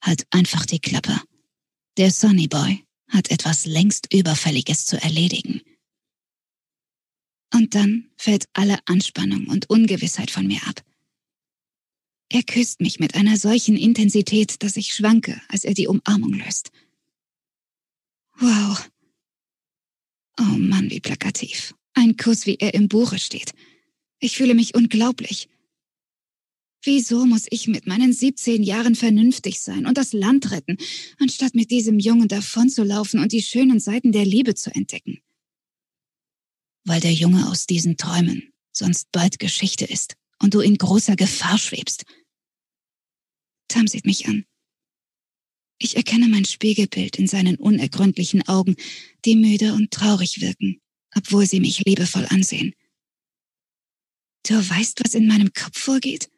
Halt 0.02 0.26
einfach 0.30 0.66
die 0.66 0.80
Klappe. 0.80 1.20
Der 1.96 2.10
Sonny 2.10 2.48
Boy 2.48 2.84
hat 3.08 3.30
etwas 3.30 3.66
längst 3.66 4.12
Überfälliges 4.12 4.86
zu 4.86 5.00
erledigen. 5.00 5.62
Und 7.52 7.74
dann 7.74 8.10
fällt 8.16 8.46
alle 8.52 8.78
Anspannung 8.86 9.46
und 9.46 9.70
Ungewissheit 9.70 10.30
von 10.30 10.46
mir 10.46 10.62
ab. 10.66 10.82
Er 12.30 12.42
küsst 12.42 12.80
mich 12.80 13.00
mit 13.00 13.14
einer 13.14 13.36
solchen 13.36 13.76
Intensität, 13.76 14.62
dass 14.62 14.76
ich 14.76 14.94
schwanke, 14.94 15.40
als 15.48 15.64
er 15.64 15.72
die 15.72 15.88
Umarmung 15.88 16.34
löst. 16.34 16.70
Wow, 18.36 18.88
Oh 20.38 20.56
Mann, 20.56 20.90
wie 20.90 21.00
plakativ. 21.00 21.74
Ein 21.94 22.16
Kuss, 22.16 22.46
wie 22.46 22.56
er 22.56 22.74
im 22.74 22.88
Buche 22.88 23.18
steht. 23.18 23.52
Ich 24.20 24.36
fühle 24.36 24.54
mich 24.54 24.74
unglaublich. 24.74 25.48
Wieso 26.84 27.26
muss 27.26 27.46
ich 27.50 27.66
mit 27.66 27.86
meinen 27.86 28.12
17 28.12 28.62
Jahren 28.62 28.94
vernünftig 28.94 29.60
sein 29.60 29.84
und 29.84 29.98
das 29.98 30.12
Land 30.12 30.52
retten, 30.52 30.78
anstatt 31.18 31.54
mit 31.54 31.72
diesem 31.72 31.98
Jungen 31.98 32.28
davonzulaufen 32.28 33.20
und 33.20 33.32
die 33.32 33.42
schönen 33.42 33.80
Seiten 33.80 34.12
der 34.12 34.24
Liebe 34.24 34.54
zu 34.54 34.72
entdecken? 34.72 35.20
Weil 36.84 37.00
der 37.00 37.12
Junge 37.12 37.48
aus 37.48 37.66
diesen 37.66 37.96
Träumen 37.96 38.52
sonst 38.72 39.10
bald 39.10 39.40
Geschichte 39.40 39.84
ist 39.84 40.14
und 40.40 40.54
du 40.54 40.60
in 40.60 40.78
großer 40.78 41.16
Gefahr 41.16 41.58
schwebst. 41.58 42.04
Tam 43.66 43.88
sieht 43.88 44.06
mich 44.06 44.28
an. 44.28 44.44
Ich 45.78 45.96
erkenne 45.96 46.28
mein 46.28 46.44
Spiegelbild 46.44 47.16
in 47.18 47.28
seinen 47.28 47.56
unergründlichen 47.56 48.46
Augen, 48.48 48.76
die 49.24 49.36
müde 49.36 49.74
und 49.74 49.92
traurig 49.92 50.40
wirken, 50.40 50.80
obwohl 51.14 51.46
sie 51.46 51.60
mich 51.60 51.84
liebevoll 51.84 52.26
ansehen. 52.30 52.74
Du 54.46 54.54
weißt, 54.54 55.04
was 55.04 55.14
in 55.14 55.26
meinem 55.26 55.52
Kopf 55.52 55.78
vorgeht? 55.78 56.30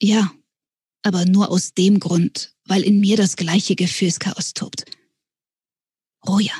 Ja, 0.00 0.32
aber 1.02 1.24
nur 1.24 1.50
aus 1.50 1.74
dem 1.74 1.98
Grund, 2.00 2.54
weil 2.64 2.82
in 2.82 3.00
mir 3.00 3.16
das 3.16 3.36
gleiche 3.36 3.74
Gefühlschaos 3.74 4.54
tobt. 4.54 4.84
Roja, 6.26 6.54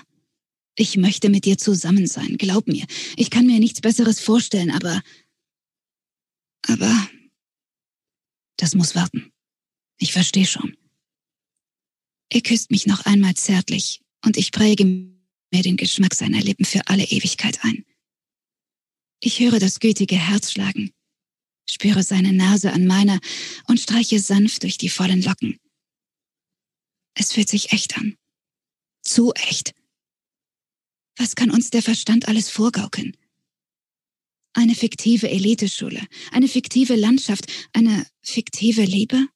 ich 0.75 0.97
möchte 0.97 1.29
mit 1.29 1.45
dir 1.45 1.59
zusammen 1.59 2.07
sein, 2.07 2.39
glaub 2.39 2.67
mir. 2.67 2.87
Ich 3.17 3.31
kann 3.31 3.47
mir 3.47 3.59
nichts 3.61 3.81
Besseres 3.81 4.21
vorstellen, 4.21 4.71
aber... 4.71 5.03
Aber... 6.67 7.09
Das 8.57 8.75
muss 8.75 8.95
warten. 8.95 9.33
Ich 9.99 10.13
verstehe 10.13 10.47
schon. 10.47 10.77
Er 12.29 12.41
küsst 12.41 12.71
mich 12.71 12.87
noch 12.87 13.07
einmal 13.07 13.35
zärtlich 13.35 14.01
und 14.25 14.37
ich 14.37 14.53
präge 14.53 14.85
mir 14.85 15.63
den 15.63 15.77
Geschmack 15.77 16.15
seiner 16.15 16.41
Lippen 16.41 16.65
für 16.65 16.87
alle 16.89 17.05
Ewigkeit 17.05 17.59
ein. 17.63 17.85
Ich 19.21 19.41
höre 19.41 19.59
das 19.59 19.81
gütige 19.81 20.17
Herz 20.17 20.53
schlagen, 20.53 20.93
spüre 21.69 22.03
seine 22.03 22.33
Nase 22.33 22.73
an 22.73 22.87
meiner 22.87 23.19
und 23.67 23.81
streiche 23.81 24.21
sanft 24.21 24.63
durch 24.63 24.77
die 24.79 24.89
vollen 24.89 25.23
Locken. 25.23 25.59
Es 27.15 27.33
fühlt 27.33 27.49
sich 27.49 27.73
echt 27.73 27.97
an. 27.97 28.17
Zu 29.03 29.33
echt. 29.35 29.73
Was 31.17 31.35
kann 31.35 31.51
uns 31.51 31.71
der 31.71 31.83
Verstand 31.83 32.29
alles 32.29 32.51
vorgaukeln? 32.51 33.17
Eine 34.53 34.75
fiktive 34.75 35.31
Eliteschule, 35.31 36.07
eine 36.31 36.49
fiktive 36.49 36.95
Landschaft, 36.95 37.47
eine 37.73 38.07
fiktive 38.23 38.85
Liebe? 38.85 39.27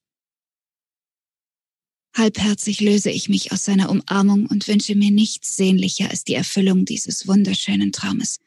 Halbherzig 2.15 2.81
löse 2.81 3.11
ich 3.11 3.29
mich 3.29 3.53
aus 3.53 3.65
seiner 3.65 3.89
Umarmung 3.91 4.47
und 4.47 4.67
wünsche 4.67 4.95
mir 4.95 5.11
nichts 5.11 5.57
sehnlicher 5.57 6.11
als 6.11 6.25
die 6.25 6.35
Erfüllung 6.35 6.85
dieses 6.85 7.27
wunderschönen 7.27 7.93
Traumes. 7.93 8.41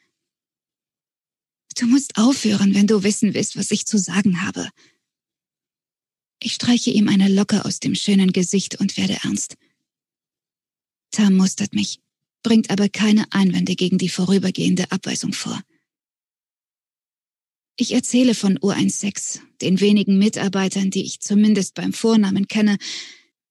Du 1.78 1.88
musst 1.88 2.17
aufhören, 2.17 2.76
wenn 2.76 2.88
du 2.88 3.04
wissen 3.04 3.34
willst, 3.34 3.58
was 3.58 3.71
ich 3.71 3.86
zu 3.86 3.97
sagen 3.97 4.41
habe. 4.41 4.69
Ich 6.41 6.54
streiche 6.54 6.91
ihm 6.91 7.08
eine 7.08 7.30
Locke 7.30 7.63
aus 7.65 7.80
dem 7.80 7.95
schönen 7.95 8.34
Gesicht 8.34 8.80
und 8.80 8.97
werde 8.97 9.17
ernst. 9.23 9.56
Tam 11.12 11.36
mustert 11.36 11.73
mich, 11.73 11.99
bringt 12.43 12.69
aber 12.69 12.89
keine 12.89 13.32
Einwände 13.32 13.76
gegen 13.76 13.97
die 13.97 14.10
vorübergehende 14.10 14.91
Abweisung 14.91 15.32
vor. 15.32 15.62
Ich 17.76 17.93
erzähle 17.93 18.36
von 18.36 18.60
U16, 18.60 19.39
den 19.62 19.80
wenigen 19.80 20.19
Mitarbeitern, 20.19 20.91
die 20.91 21.04
ich 21.04 21.21
zumindest 21.21 21.73
beim 21.73 21.93
Vornamen 21.93 22.47
kenne, 22.47 22.78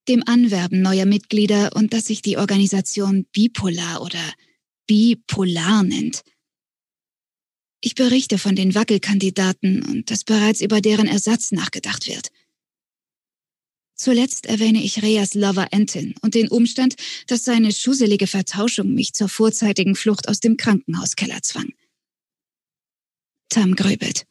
dem 0.07 0.23
Anwerben 0.25 0.81
neuer 0.81 1.05
Mitglieder 1.05 1.75
und 1.75 1.93
dass 1.93 2.05
sich 2.05 2.21
die 2.21 2.37
Organisation 2.37 3.25
bipolar 3.31 4.01
oder 4.01 4.33
bipolar 4.87 5.83
nennt. 5.83 6.23
Ich 7.81 7.95
berichte 7.95 8.37
von 8.37 8.55
den 8.55 8.75
Wackelkandidaten 8.75 9.83
und 9.83 10.09
dass 10.09 10.23
bereits 10.23 10.61
über 10.61 10.81
deren 10.81 11.07
Ersatz 11.07 11.51
nachgedacht 11.51 12.07
wird. 12.07 12.29
Zuletzt 13.95 14.47
erwähne 14.47 14.83
ich 14.83 15.01
Reas 15.01 15.33
Lover 15.33 15.67
Anton 15.71 16.15
und 16.21 16.33
den 16.33 16.47
Umstand, 16.47 16.95
dass 17.27 17.43
seine 17.43 17.71
schuselige 17.71 18.27
Vertauschung 18.27 18.93
mich 18.93 19.13
zur 19.13 19.29
vorzeitigen 19.29 19.95
Flucht 19.95 20.27
aus 20.27 20.39
dem 20.39 20.57
Krankenhauskeller 20.57 21.41
zwang. 21.41 21.73
Tam 23.49 23.75
grübelt. 23.75 24.25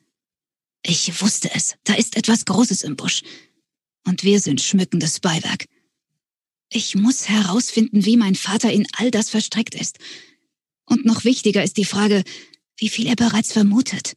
Ich 0.85 1.23
wusste 1.23 1.51
es, 1.55 1.77
da 1.85 1.95
ist 1.95 2.17
etwas 2.17 2.45
Großes 2.45 2.83
im 2.83 2.97
Busch. 2.97 3.23
Und 4.05 4.25
wir 4.25 4.41
sind 4.41 4.61
schmückendes 4.61 5.21
Beiwerk. 5.21 5.67
Ich 6.71 6.95
muss 6.95 7.29
herausfinden, 7.29 8.05
wie 8.05 8.17
mein 8.17 8.35
Vater 8.35 8.73
in 8.73 8.87
all 8.93 9.11
das 9.11 9.31
verstrickt 9.31 9.75
ist. 9.75 9.99
Und 10.87 11.05
noch 11.05 11.25
wichtiger 11.25 11.63
ist 11.63 11.77
die 11.77 11.85
Frage, 11.85 12.25
wie 12.77 12.89
viel 12.89 13.07
er 13.07 13.17
bereits 13.17 13.53
vermutet. 13.53 14.15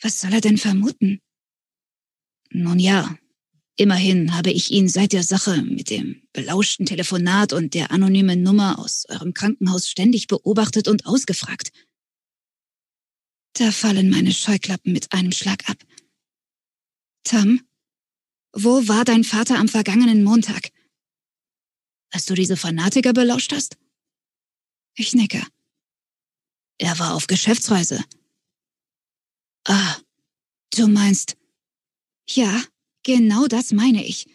Was 0.00 0.20
soll 0.20 0.32
er 0.32 0.40
denn 0.40 0.58
vermuten? 0.58 1.20
Nun 2.50 2.78
ja, 2.78 3.16
immerhin 3.76 4.34
habe 4.34 4.50
ich 4.50 4.70
ihn 4.70 4.88
seit 4.88 5.12
der 5.12 5.22
Sache 5.22 5.62
mit 5.62 5.90
dem 5.90 6.22
belauschten 6.32 6.86
Telefonat 6.86 7.52
und 7.52 7.74
der 7.74 7.90
anonymen 7.90 8.42
Nummer 8.42 8.78
aus 8.78 9.06
eurem 9.08 9.34
Krankenhaus 9.34 9.88
ständig 9.88 10.26
beobachtet 10.26 10.88
und 10.88 11.06
ausgefragt. 11.06 11.70
Da 13.54 13.72
fallen 13.72 14.10
meine 14.10 14.32
Scheuklappen 14.32 14.92
mit 14.92 15.12
einem 15.12 15.32
Schlag 15.32 15.68
ab. 15.68 15.78
Tam, 17.24 17.60
wo 18.52 18.88
war 18.88 19.04
dein 19.04 19.24
Vater 19.24 19.58
am 19.58 19.68
vergangenen 19.68 20.24
Montag? 20.24 20.70
Als 22.10 22.26
du 22.26 22.34
diese 22.34 22.56
Fanatiker 22.56 23.12
belauscht 23.12 23.52
hast? 23.52 23.76
Ich 24.94 25.14
nicke. 25.14 25.42
Er 26.78 26.98
war 26.98 27.14
auf 27.14 27.26
Geschäftsreise. 27.26 28.04
Ah, 29.66 29.96
du 30.70 30.86
meinst. 30.86 31.36
Ja, 32.28 32.62
genau 33.02 33.46
das 33.46 33.72
meine 33.72 34.04
ich. 34.06 34.26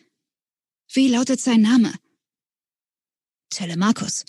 Wie 0.91 1.07
lautet 1.07 1.39
sein 1.39 1.61
Name? 1.61 1.93
Telemarkus. 3.49 4.25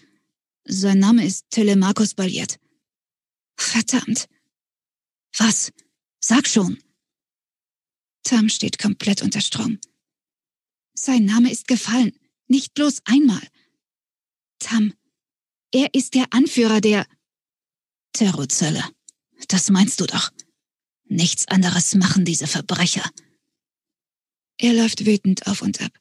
Sein 0.65 0.99
Name 0.99 1.25
ist 1.27 1.51
Telemarkus 1.51 2.15
Balliet. 2.15 2.59
Verdammt. 3.57 4.29
Was? 5.37 5.73
Sag 6.21 6.47
schon. 6.47 6.83
Tam 8.25 8.49
steht 8.49 8.79
komplett 8.79 9.23
unter 9.23 9.41
Strom. 9.41 9.79
Sein 10.95 11.25
Name 11.25 11.51
ist 11.51 11.69
gefallen, 11.69 12.13
nicht 12.49 12.75
bloß 12.75 13.03
einmal. 13.05 13.47
Tam, 14.59 14.95
er 15.71 15.93
ist 15.93 16.15
der 16.15 16.27
Anführer 16.31 16.81
der 16.81 17.07
Terrorzelle. 18.13 18.83
Das 19.49 19.71
meinst 19.71 20.01
du 20.01 20.07
doch. 20.07 20.31
Nichts 21.07 21.47
anderes 21.49 21.95
machen 21.95 22.25
diese 22.25 22.47
Verbrecher. 22.47 23.09
Er 24.59 24.73
läuft 24.73 25.05
wütend 25.05 25.47
auf 25.47 25.63
und 25.63 25.81
ab. 25.83 25.93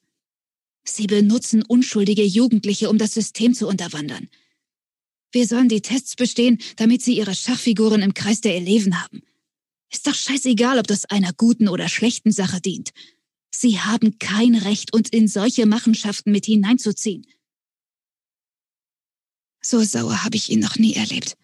Sie 0.85 1.07
benutzen 1.07 1.63
unschuldige 1.63 2.23
Jugendliche, 2.23 2.89
um 2.89 2.97
das 2.97 3.13
System 3.13 3.53
zu 3.53 3.67
unterwandern. 3.67 4.29
Wir 5.31 5.47
sollen 5.47 5.69
die 5.69 5.81
Tests 5.81 6.15
bestehen, 6.15 6.59
damit 6.75 7.01
sie 7.01 7.17
ihre 7.17 7.33
Schachfiguren 7.33 8.01
im 8.01 8.13
Kreis 8.13 8.41
der 8.41 8.55
Eleven 8.55 9.01
haben. 9.01 9.23
Ist 9.93 10.07
doch 10.07 10.15
scheißegal, 10.15 10.79
ob 10.79 10.87
das 10.87 11.05
einer 11.05 11.33
guten 11.33 11.69
oder 11.69 11.87
schlechten 11.87 12.31
Sache 12.31 12.59
dient. 12.59 12.91
Sie 13.51 13.79
haben 13.79 14.17
kein 14.17 14.55
Recht, 14.55 14.93
uns 14.93 15.09
in 15.09 15.27
solche 15.27 15.67
Machenschaften 15.67 16.31
mit 16.31 16.45
hineinzuziehen. 16.45 17.27
So 19.61 19.83
sauer 19.83 20.23
habe 20.23 20.35
ich 20.35 20.49
ihn 20.49 20.59
noch 20.59 20.77
nie 20.77 20.95
erlebt. 20.95 21.37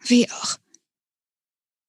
Wie 0.00 0.28
auch. 0.30 0.58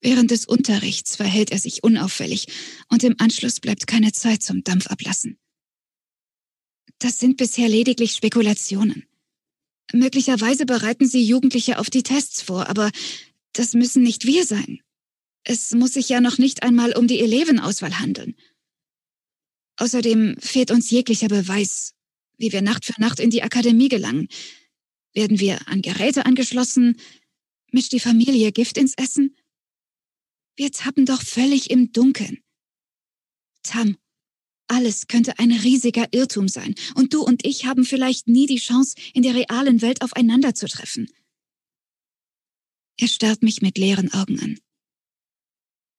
Während 0.01 0.29
des 0.29 0.45
Unterrichts 0.45 1.15
verhält 1.15 1.51
er 1.51 1.57
sich 1.57 1.83
unauffällig 1.83 2.47
und 2.89 3.03
im 3.03 3.15
Anschluss 3.17 3.59
bleibt 3.59 3.87
keine 3.87 4.11
Zeit 4.11 4.43
zum 4.43 4.63
Dampfablassen. 4.63 5.39
Das 6.99 7.17
sind 7.17 7.37
bisher 7.37 7.69
lediglich 7.69 8.11
Spekulationen. 8.11 9.07
Möglicherweise 9.93 10.65
bereiten 10.65 11.07
sie 11.07 11.23
Jugendliche 11.23 11.79
auf 11.79 11.89
die 11.89 12.03
Tests 12.03 12.41
vor, 12.41 12.67
aber 12.67 12.91
das 13.53 13.73
müssen 13.73 14.03
nicht 14.03 14.25
wir 14.25 14.45
sein. 14.45 14.81
Es 15.45 15.71
muss 15.71 15.93
sich 15.93 16.09
ja 16.09 16.21
noch 16.21 16.39
nicht 16.39 16.63
einmal 16.63 16.97
um 16.97 17.07
die 17.07 17.19
Elevenauswahl 17.19 17.99
handeln. 17.99 18.35
Außerdem 19.77 20.37
fehlt 20.39 20.71
uns 20.71 20.89
jeglicher 20.89 21.27
Beweis, 21.27 21.93
wie 22.37 22.51
wir 22.51 22.63
Nacht 22.63 22.85
für 22.85 22.99
Nacht 22.99 23.19
in 23.19 23.29
die 23.29 23.43
Akademie 23.43 23.87
gelangen. 23.87 24.27
Werden 25.13 25.39
wir 25.39 25.67
an 25.67 25.83
Geräte 25.83 26.25
angeschlossen? 26.25 26.97
Mischt 27.71 27.91
die 27.91 27.99
Familie 27.99 28.51
Gift 28.51 28.77
ins 28.77 28.95
Essen? 28.97 29.35
Wir 30.55 30.71
tappen 30.71 31.05
doch 31.05 31.21
völlig 31.21 31.69
im 31.69 31.91
Dunkeln. 31.91 32.39
Tam, 33.61 33.97
alles 34.67 35.07
könnte 35.07 35.37
ein 35.37 35.51
riesiger 35.51 36.07
Irrtum 36.11 36.47
sein, 36.47 36.73
und 36.95 37.13
du 37.13 37.21
und 37.21 37.45
ich 37.45 37.65
haben 37.65 37.85
vielleicht 37.85 38.27
nie 38.27 38.47
die 38.47 38.57
Chance, 38.57 38.95
in 39.13 39.21
der 39.21 39.35
realen 39.35 39.81
Welt 39.81 40.01
aufeinander 40.01 40.55
zu 40.55 40.67
treffen. 40.67 41.07
Er 42.97 43.07
starrt 43.07 43.43
mich 43.43 43.61
mit 43.61 43.77
leeren 43.77 44.11
Augen 44.13 44.39
an. 44.39 44.59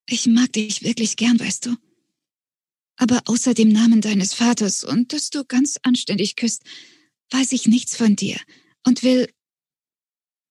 Ich 0.07 0.27
mag 0.27 0.53
dich 0.53 0.83
wirklich 0.83 1.17
gern, 1.17 1.39
weißt 1.39 1.67
du. 1.67 1.77
Aber 2.97 3.23
außer 3.27 3.55
dem 3.55 3.69
Namen 3.69 4.01
deines 4.01 4.35
Vaters 4.35 4.85
und 4.85 5.13
dass 5.13 5.31
du 5.31 5.45
ganz 5.45 5.79
anständig 5.83 6.37
küsst, 6.37 6.63
weiß 7.31 7.53
ich 7.53 7.67
nichts 7.67 7.97
von 7.97 8.17
dir 8.17 8.39
und 8.85 9.03
will... 9.03 9.29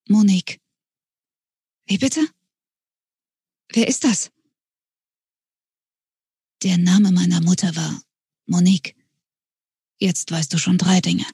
Monique. 0.08 0.60
Wie 1.88 1.98
bitte? 1.98 2.28
Wer 3.70 3.88
ist 3.88 4.04
das? 4.04 4.30
Der 6.62 6.78
Name 6.78 7.12
meiner 7.12 7.42
Mutter 7.42 7.76
war 7.76 8.04
Monique. 8.46 8.96
Jetzt 9.98 10.30
weißt 10.30 10.54
du 10.54 10.60
schon 10.60 10.78
drei 10.78 11.02
Dinge. 11.02 11.26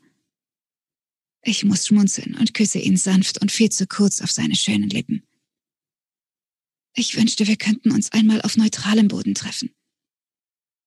Ich 1.41 1.65
muss 1.65 1.87
schmunzeln 1.87 2.37
und 2.37 2.53
küsse 2.53 2.79
ihn 2.79 2.97
sanft 2.97 3.41
und 3.41 3.51
viel 3.51 3.69
zu 3.69 3.87
kurz 3.87 4.21
auf 4.21 4.31
seine 4.31 4.55
schönen 4.55 4.89
Lippen. 4.89 5.23
Ich 6.93 7.15
wünschte, 7.15 7.47
wir 7.47 7.55
könnten 7.55 7.91
uns 7.91 8.11
einmal 8.11 8.41
auf 8.41 8.57
neutralem 8.57 9.07
Boden 9.07 9.33
treffen. 9.33 9.73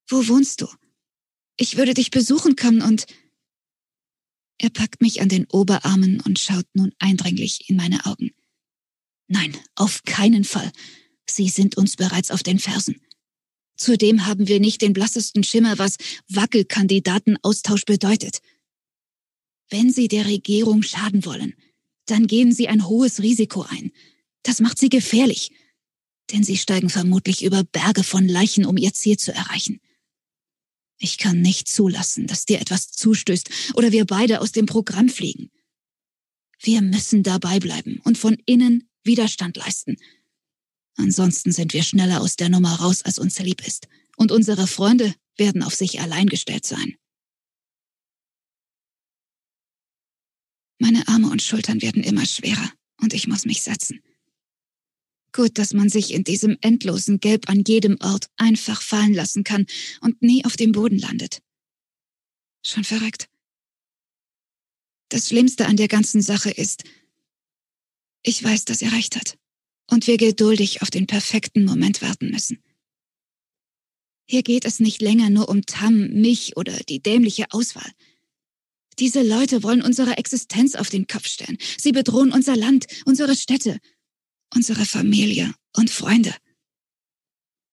Wo 0.07 0.29
wohnst 0.29 0.61
du? 0.61 0.69
Ich 1.57 1.77
würde 1.77 1.95
dich 1.95 2.11
besuchen 2.11 2.57
kommen 2.57 2.83
und... 2.83 3.07
Er 4.59 4.71
packt 4.71 5.01
mich 5.01 5.21
an 5.21 5.29
den 5.29 5.47
Oberarmen 5.51 6.21
und 6.21 6.39
schaut 6.39 6.67
nun 6.75 6.93
eindringlich 6.99 7.69
in 7.69 7.77
meine 7.77 8.07
Augen. 8.07 8.31
Nein, 9.27 9.57
auf 9.75 10.05
keinen 10.05 10.45
Fall. 10.45 10.71
Sie 11.29 11.49
sind 11.49 11.77
uns 11.77 11.97
bereits 11.97 12.31
auf 12.31 12.43
den 12.43 12.59
Fersen. 12.59 13.01
Zudem 13.77 14.27
haben 14.27 14.47
wir 14.47 14.61
nicht 14.61 14.83
den 14.83 14.93
blassesten 14.93 15.43
Schimmer, 15.43 15.79
was 15.79 15.97
Wackelkandidatenaustausch 16.29 17.85
bedeutet. 17.85 18.39
Wenn 19.71 19.93
Sie 19.93 20.09
der 20.09 20.27
Regierung 20.27 20.83
schaden 20.83 21.25
wollen, 21.25 21.55
dann 22.07 22.27
gehen 22.27 22.53
Sie 22.53 22.69
ein 22.69 22.87
hohes 22.87 23.23
Risiko 23.23 23.63
ein. 23.63 23.91
Das 24.43 24.61
macht 24.61 24.79
Sie 24.79 24.91
gefährlich, 24.91 25.51
denn 26.31 26.43
Sie 26.43 26.57
steigen 26.57 26.91
vermutlich 26.91 27.45
über 27.45 27.65
Berge 27.65 28.03
von 28.03 28.27
Leichen, 28.29 28.67
um 28.67 28.77
Ihr 28.77 28.93
Ziel 28.93 29.17
zu 29.19 29.33
erreichen. 29.33 29.81
Ich 30.99 31.19
kann 31.19 31.41
nicht 31.41 31.69
zulassen, 31.69 32.27
dass 32.27 32.47
dir 32.47 32.61
etwas 32.61 32.91
zustößt 32.93 33.75
oder 33.75 33.93
wir 33.93 34.05
beide 34.07 34.41
aus 34.41 34.53
dem 34.53 34.67
Programm 34.67 35.09
fliegen. 35.09 35.51
Wir 36.61 36.81
müssen 36.81 37.23
dabei 37.23 37.59
bleiben 37.59 38.01
und 38.05 38.17
von 38.17 38.37
innen 38.47 38.89
Widerstand 39.03 39.57
leisten. 39.57 39.97
Ansonsten 40.97 41.53
sind 41.53 41.75
wir 41.75 41.83
schneller 41.83 42.21
aus 42.21 42.37
der 42.37 42.49
Nummer 42.49 42.75
raus, 42.77 43.03
als 43.03 43.19
uns 43.19 43.39
lieb 43.41 43.67
ist. 43.67 43.89
Und 44.17 44.33
unsere 44.33 44.67
Freunde 44.67 45.15
werden 45.37 45.63
auf 45.63 45.75
sich 45.75 46.01
allein 46.01 46.29
gestellt 46.29 46.65
sein. 46.65 46.97
Meine 50.79 51.07
Arme 51.09 51.29
und 51.31 51.43
Schultern 51.43 51.83
werden 51.83 52.03
immer 52.03 52.25
schwerer 52.25 52.73
und 53.01 53.13
ich 53.13 53.27
muss 53.27 53.45
mich 53.45 53.63
setzen. 53.63 54.01
Gut, 55.35 55.59
dass 55.59 55.75
man 55.75 55.89
sich 55.89 56.15
in 56.15 56.23
diesem 56.23 56.57
endlosen 56.61 57.19
Gelb 57.19 57.49
an 57.49 57.65
jedem 57.67 57.99
Ort 58.01 58.31
einfach 58.37 58.81
fallen 58.81 59.13
lassen 59.13 59.43
kann 59.43 59.67
und 60.01 60.23
nie 60.23 60.45
auf 60.45 60.57
dem 60.57 60.71
Boden 60.71 60.97
landet. 60.97 61.43
Schon 62.63 62.85
verrückt. 62.85 63.29
Das 65.09 65.29
Schlimmste 65.29 65.67
an 65.67 65.77
der 65.77 65.89
ganzen 65.89 66.23
Sache 66.23 66.53
ist, 66.53 66.85
ich 68.23 68.43
weiß, 68.45 68.65
dass 68.65 68.81
er 68.81 68.93
recht 68.93 69.17
hat 69.17 69.37
und 69.91 70.07
wir 70.07 70.19
geduldig 70.19 70.83
auf 70.83 70.91
den 70.91 71.09
perfekten 71.09 71.65
Moment 71.65 72.01
warten 72.01 72.31
müssen. 72.31 72.63
Hier 74.27 74.45
geht 74.45 74.65
es 74.65 74.79
nicht 74.79 75.03
länger 75.03 75.31
nur 75.31 75.49
um 75.49 75.67
Tam, 75.67 76.11
mich 76.11 76.57
oder 76.57 76.79
die 76.89 77.03
dämliche 77.03 77.47
Auswahl. 77.51 77.91
Diese 79.01 79.23
Leute 79.23 79.65
wollen 79.65 79.83
unsere 79.83 80.17
Existenz 80.17 80.77
auf 80.77 80.91
den 80.91 81.09
Kopf 81.09 81.27
stellen. 81.27 81.59
Sie 81.77 81.91
bedrohen 81.91 82.33
unser 82.33 82.57
Land, 82.57 82.87
unsere 83.05 83.35
Städte, 83.35 83.81
unsere 84.55 84.87
Familie 84.87 85.55
und 85.77 85.91
Freunde. 85.91 86.35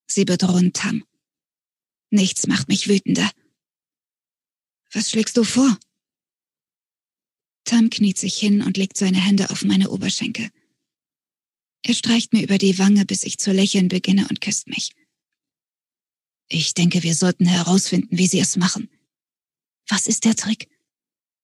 Sie 0.07 0.25
bedrohen 0.25 0.73
Tam. 0.73 1.05
Nichts 2.09 2.47
macht 2.47 2.67
mich 2.67 2.87
wütender. 2.87 3.29
Was 4.91 5.09
schlägst 5.09 5.37
du 5.37 5.43
vor? 5.43 5.77
Tam 7.63 7.89
kniet 7.89 8.17
sich 8.17 8.37
hin 8.37 8.61
und 8.61 8.75
legt 8.77 8.97
seine 8.97 9.19
Hände 9.19 9.49
auf 9.49 9.63
meine 9.63 9.89
Oberschenkel. 9.91 10.49
Er 11.83 11.93
streicht 11.93 12.33
mir 12.33 12.43
über 12.43 12.57
die 12.57 12.77
Wange, 12.77 13.05
bis 13.05 13.23
ich 13.23 13.37
zu 13.37 13.51
lächeln 13.51 13.87
beginne 13.87 14.27
und 14.27 14.41
küsst 14.41 14.67
mich. 14.67 14.91
Ich 16.47 16.73
denke, 16.73 17.01
wir 17.03 17.15
sollten 17.15 17.45
herausfinden, 17.45 18.17
wie 18.17 18.27
sie 18.27 18.39
es 18.39 18.57
machen. 18.57 18.89
Was 19.87 20.07
ist 20.07 20.25
der 20.25 20.35
Trick? 20.35 20.67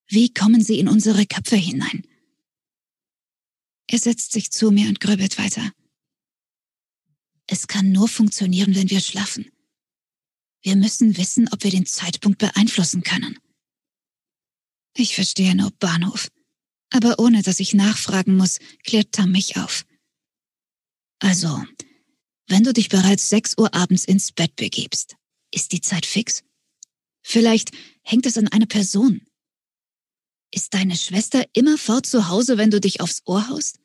Wie 0.07 0.33
kommen 0.33 0.61
sie 0.61 0.79
in 0.79 0.89
unsere 0.89 1.25
Köpfe 1.25 1.55
hinein? 1.55 2.05
Er 3.87 3.99
setzt 3.99 4.33
sich 4.33 4.51
zu 4.51 4.71
mir 4.71 4.89
und 4.89 4.99
grübelt 4.99 5.37
weiter. 5.37 5.71
Es 7.47 7.67
kann 7.67 7.91
nur 7.91 8.09
funktionieren, 8.09 8.75
wenn 8.75 8.89
wir 8.89 8.99
schlafen. 8.99 9.49
Wir 10.61 10.75
müssen 10.75 11.17
wissen, 11.17 11.47
ob 11.51 11.63
wir 11.63 11.71
den 11.71 11.85
Zeitpunkt 11.85 12.39
beeinflussen 12.39 13.01
können. 13.03 13.39
Ich 14.95 15.15
verstehe 15.15 15.55
nur 15.55 15.71
Bahnhof. 15.71 16.29
Aber 16.89 17.19
ohne 17.19 17.41
dass 17.41 17.59
ich 17.59 17.73
nachfragen 17.73 18.35
muss, 18.35 18.59
klärt 18.83 19.11
Tam 19.13 19.31
mich 19.31 19.57
auf. 19.57 19.85
Also, 21.19 21.63
wenn 22.47 22.63
du 22.63 22.73
dich 22.73 22.89
bereits 22.89 23.29
6 23.29 23.57
Uhr 23.57 23.73
abends 23.73 24.05
ins 24.05 24.31
Bett 24.31 24.55
begibst, 24.55 25.15
ist 25.53 25.71
die 25.71 25.81
Zeit 25.81 26.05
fix? 26.05 26.43
Vielleicht 27.21 27.71
hängt 28.03 28.25
es 28.25 28.37
an 28.37 28.47
einer 28.47 28.65
Person. 28.65 29.21
Ist 30.51 30.73
deine 30.73 30.95
Schwester 30.95 31.45
immerfort 31.53 32.05
zu 32.05 32.29
Hause, 32.29 32.57
wenn 32.57 32.71
du 32.71 32.79
dich 32.79 33.01
aufs 33.01 33.21
Ohr 33.25 33.49
haust? 33.49 33.79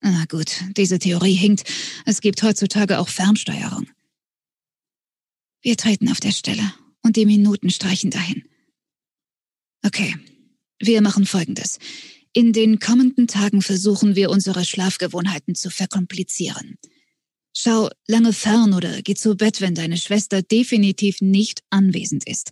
Ah 0.00 0.24
gut, 0.28 0.62
diese 0.76 0.98
Theorie 0.98 1.34
hinkt. 1.34 1.64
Es 2.04 2.20
gibt 2.20 2.42
heutzutage 2.42 2.98
auch 2.98 3.08
Fernsteuerung. 3.08 3.88
Wir 5.62 5.76
treten 5.76 6.10
auf 6.10 6.20
der 6.20 6.32
Stelle 6.32 6.74
und 7.02 7.16
die 7.16 7.26
Minuten 7.26 7.70
streichen 7.70 8.10
dahin. 8.10 8.44
Okay, 9.84 10.14
wir 10.78 11.00
machen 11.00 11.26
Folgendes. 11.26 11.78
In 12.32 12.52
den 12.52 12.78
kommenden 12.80 13.28
Tagen 13.28 13.62
versuchen 13.62 14.14
wir 14.14 14.30
unsere 14.30 14.64
Schlafgewohnheiten 14.64 15.54
zu 15.54 15.70
verkomplizieren. 15.70 16.76
Schau 17.56 17.88
lange 18.06 18.32
fern 18.32 18.74
oder 18.74 19.02
geh 19.02 19.14
zu 19.14 19.36
Bett, 19.36 19.60
wenn 19.60 19.74
deine 19.74 19.96
Schwester 19.96 20.42
definitiv 20.42 21.20
nicht 21.20 21.62
anwesend 21.70 22.26
ist. 22.28 22.50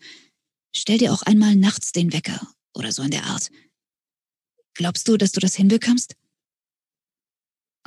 Stell 0.75 0.99
dir 0.99 1.13
auch 1.13 1.23
einmal 1.23 1.57
nachts 1.57 1.93
den 1.93 2.13
Wecker 2.13 2.41
oder 2.75 2.93
so 2.93 3.03
in 3.03 3.11
der 3.11 3.25
Art. 3.25 3.51
Glaubst 4.75 5.09
du, 5.09 5.17
dass 5.17 5.33
du 5.33 5.41
das 5.41 5.55
hinbekommst? 5.55 6.17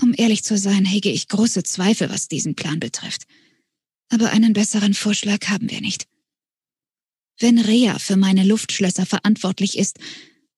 Um 0.01 0.13
ehrlich 0.17 0.43
zu 0.43 0.57
sein, 0.57 0.85
hege 0.85 1.09
ich 1.09 1.27
große 1.27 1.63
Zweifel, 1.63 2.09
was 2.09 2.27
diesen 2.27 2.55
Plan 2.55 2.79
betrifft. 2.79 3.23
Aber 4.09 4.29
einen 4.31 4.53
besseren 4.53 4.93
Vorschlag 4.93 5.47
haben 5.47 5.69
wir 5.69 5.81
nicht. 5.81 6.07
Wenn 7.39 7.59
Rea 7.59 7.99
für 7.99 8.15
meine 8.15 8.43
Luftschlösser 8.43 9.05
verantwortlich 9.05 9.77
ist, 9.77 9.99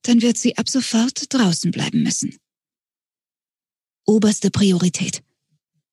dann 0.03 0.21
wird 0.21 0.37
sie 0.37 0.57
ab 0.57 0.69
sofort 0.69 1.33
draußen 1.33 1.71
bleiben 1.71 2.03
müssen. 2.03 2.37
Oberste 4.05 4.51
Priorität. 4.51 5.23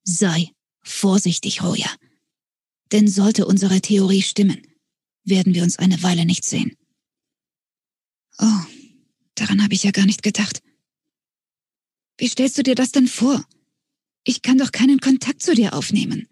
Sei 0.04 0.50
vorsichtig, 0.82 1.62
Roja. 1.62 1.90
Denn 2.92 3.08
sollte 3.08 3.46
unsere 3.46 3.80
Theorie 3.80 4.22
stimmen, 4.22 4.62
werden 5.24 5.54
wir 5.54 5.62
uns 5.62 5.78
eine 5.78 6.02
Weile 6.02 6.26
nicht 6.26 6.44
sehen. 6.44 6.76
Oh, 8.38 8.60
daran 9.34 9.62
habe 9.62 9.74
ich 9.74 9.84
ja 9.84 9.90
gar 9.90 10.06
nicht 10.06 10.22
gedacht. 10.22 10.62
Wie 12.18 12.28
stellst 12.28 12.58
du 12.58 12.62
dir 12.62 12.74
das 12.74 12.92
denn 12.92 13.08
vor? 13.08 13.44
Ich 14.24 14.42
kann 14.42 14.58
doch 14.58 14.72
keinen 14.72 15.00
Kontakt 15.00 15.42
zu 15.42 15.54
dir 15.54 15.74
aufnehmen. 15.74 16.28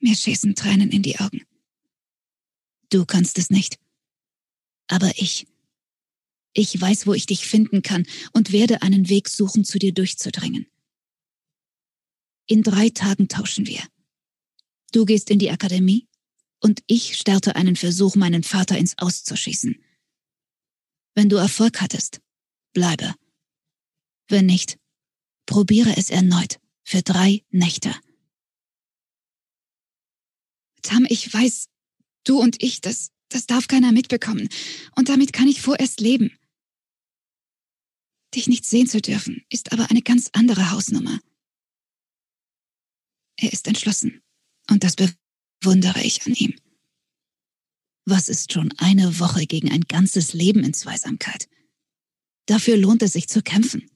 Mir 0.00 0.14
schießen 0.14 0.54
Tränen 0.54 0.90
in 0.90 1.02
die 1.02 1.18
Augen. 1.18 1.42
Du 2.90 3.04
kannst 3.04 3.38
es 3.38 3.50
nicht. 3.50 3.78
Aber 4.86 5.10
ich. 5.16 5.46
Ich 6.54 6.80
weiß, 6.80 7.06
wo 7.06 7.14
ich 7.14 7.26
dich 7.26 7.46
finden 7.46 7.82
kann 7.82 8.06
und 8.32 8.52
werde 8.52 8.82
einen 8.82 9.08
Weg 9.08 9.28
suchen, 9.28 9.64
zu 9.64 9.78
dir 9.78 9.92
durchzudringen. 9.92 10.66
In 12.46 12.62
drei 12.62 12.88
Tagen 12.88 13.28
tauschen 13.28 13.66
wir. 13.66 13.82
Du 14.92 15.04
gehst 15.04 15.30
in 15.30 15.38
die 15.38 15.50
Akademie 15.50 16.08
und 16.60 16.82
ich 16.86 17.16
starte 17.16 17.56
einen 17.56 17.76
Versuch, 17.76 18.16
meinen 18.16 18.42
Vater 18.42 18.78
ins 18.78 18.96
Auszuschießen. 18.96 19.76
Wenn 21.18 21.28
du 21.28 21.34
Erfolg 21.34 21.80
hattest, 21.80 22.20
bleibe. 22.72 23.12
Wenn 24.28 24.46
nicht, 24.46 24.78
probiere 25.46 25.96
es 25.96 26.10
erneut 26.10 26.60
für 26.84 27.02
drei 27.02 27.44
Nächte. 27.50 27.92
Tam, 30.82 31.04
ich 31.08 31.34
weiß, 31.34 31.70
du 32.22 32.38
und 32.38 32.62
ich, 32.62 32.82
das, 32.82 33.10
das 33.30 33.46
darf 33.46 33.66
keiner 33.66 33.90
mitbekommen. 33.90 34.48
Und 34.94 35.08
damit 35.08 35.32
kann 35.32 35.48
ich 35.48 35.60
vorerst 35.60 35.98
leben. 35.98 36.38
Dich 38.36 38.46
nicht 38.46 38.64
sehen 38.64 38.86
zu 38.86 39.00
dürfen, 39.00 39.44
ist 39.50 39.72
aber 39.72 39.90
eine 39.90 40.02
ganz 40.02 40.30
andere 40.34 40.70
Hausnummer. 40.70 41.18
Er 43.40 43.52
ist 43.52 43.66
entschlossen. 43.66 44.22
Und 44.70 44.84
das 44.84 44.94
bewundere 44.94 46.00
ich 46.04 46.24
an 46.26 46.34
ihm. 46.34 46.54
Was 48.10 48.30
ist 48.30 48.54
schon 48.54 48.72
eine 48.78 49.20
Woche 49.20 49.44
gegen 49.44 49.70
ein 49.70 49.82
ganzes 49.82 50.32
Leben 50.32 50.64
in 50.64 50.72
Zweisamkeit? 50.72 51.46
Dafür 52.46 52.78
lohnt 52.78 53.02
es 53.02 53.12
sich 53.12 53.28
zu 53.28 53.42
kämpfen. 53.42 53.90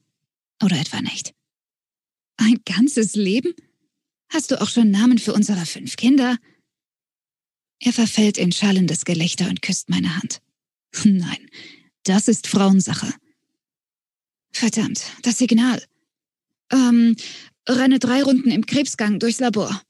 Oder 0.61 0.79
etwa 0.79 1.01
nicht? 1.01 1.33
Ein 2.37 2.61
ganzes 2.63 3.15
Leben? 3.15 3.55
Hast 4.29 4.51
du 4.51 4.61
auch 4.61 4.69
schon 4.69 4.91
Namen 4.91 5.17
für 5.17 5.33
unsere 5.33 5.65
fünf 5.65 5.95
Kinder? 5.95 6.37
Er 7.79 7.91
verfällt 7.91 8.37
in 8.37 8.51
schallendes 8.51 9.03
Gelächter 9.03 9.49
und 9.49 9.63
küsst 9.63 9.89
meine 9.89 10.15
Hand. 10.15 10.43
Nein, 11.03 11.49
das 12.03 12.27
ist 12.27 12.45
Frauensache. 12.45 13.11
Verdammt, 14.51 15.05
das 15.23 15.39
Signal. 15.39 15.83
Ähm, 16.71 17.15
renne 17.67 17.97
drei 17.97 18.21
Runden 18.21 18.51
im 18.51 18.67
Krebsgang 18.67 19.17
durchs 19.17 19.39
Labor. 19.39 19.81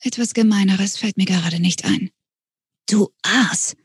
Etwas 0.00 0.34
Gemeineres 0.34 0.96
fällt 0.96 1.16
mir 1.16 1.26
gerade 1.26 1.60
nicht 1.60 1.84
ein. 1.84 2.10
Du 2.86 3.12
Aas! 3.22 3.76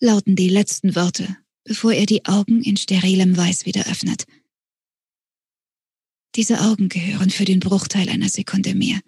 lauten 0.00 0.36
die 0.36 0.48
letzten 0.48 0.94
Worte, 0.94 1.36
bevor 1.64 1.92
er 1.92 2.06
die 2.06 2.24
Augen 2.24 2.62
in 2.62 2.76
sterilem 2.76 3.36
Weiß 3.36 3.66
wieder 3.66 3.86
öffnet. 3.86 4.26
Diese 6.34 6.60
Augen 6.60 6.88
gehören 6.88 7.30
für 7.30 7.44
den 7.44 7.60
Bruchteil 7.60 8.08
einer 8.08 8.28
Sekunde 8.28 8.74
mir. 8.74 9.00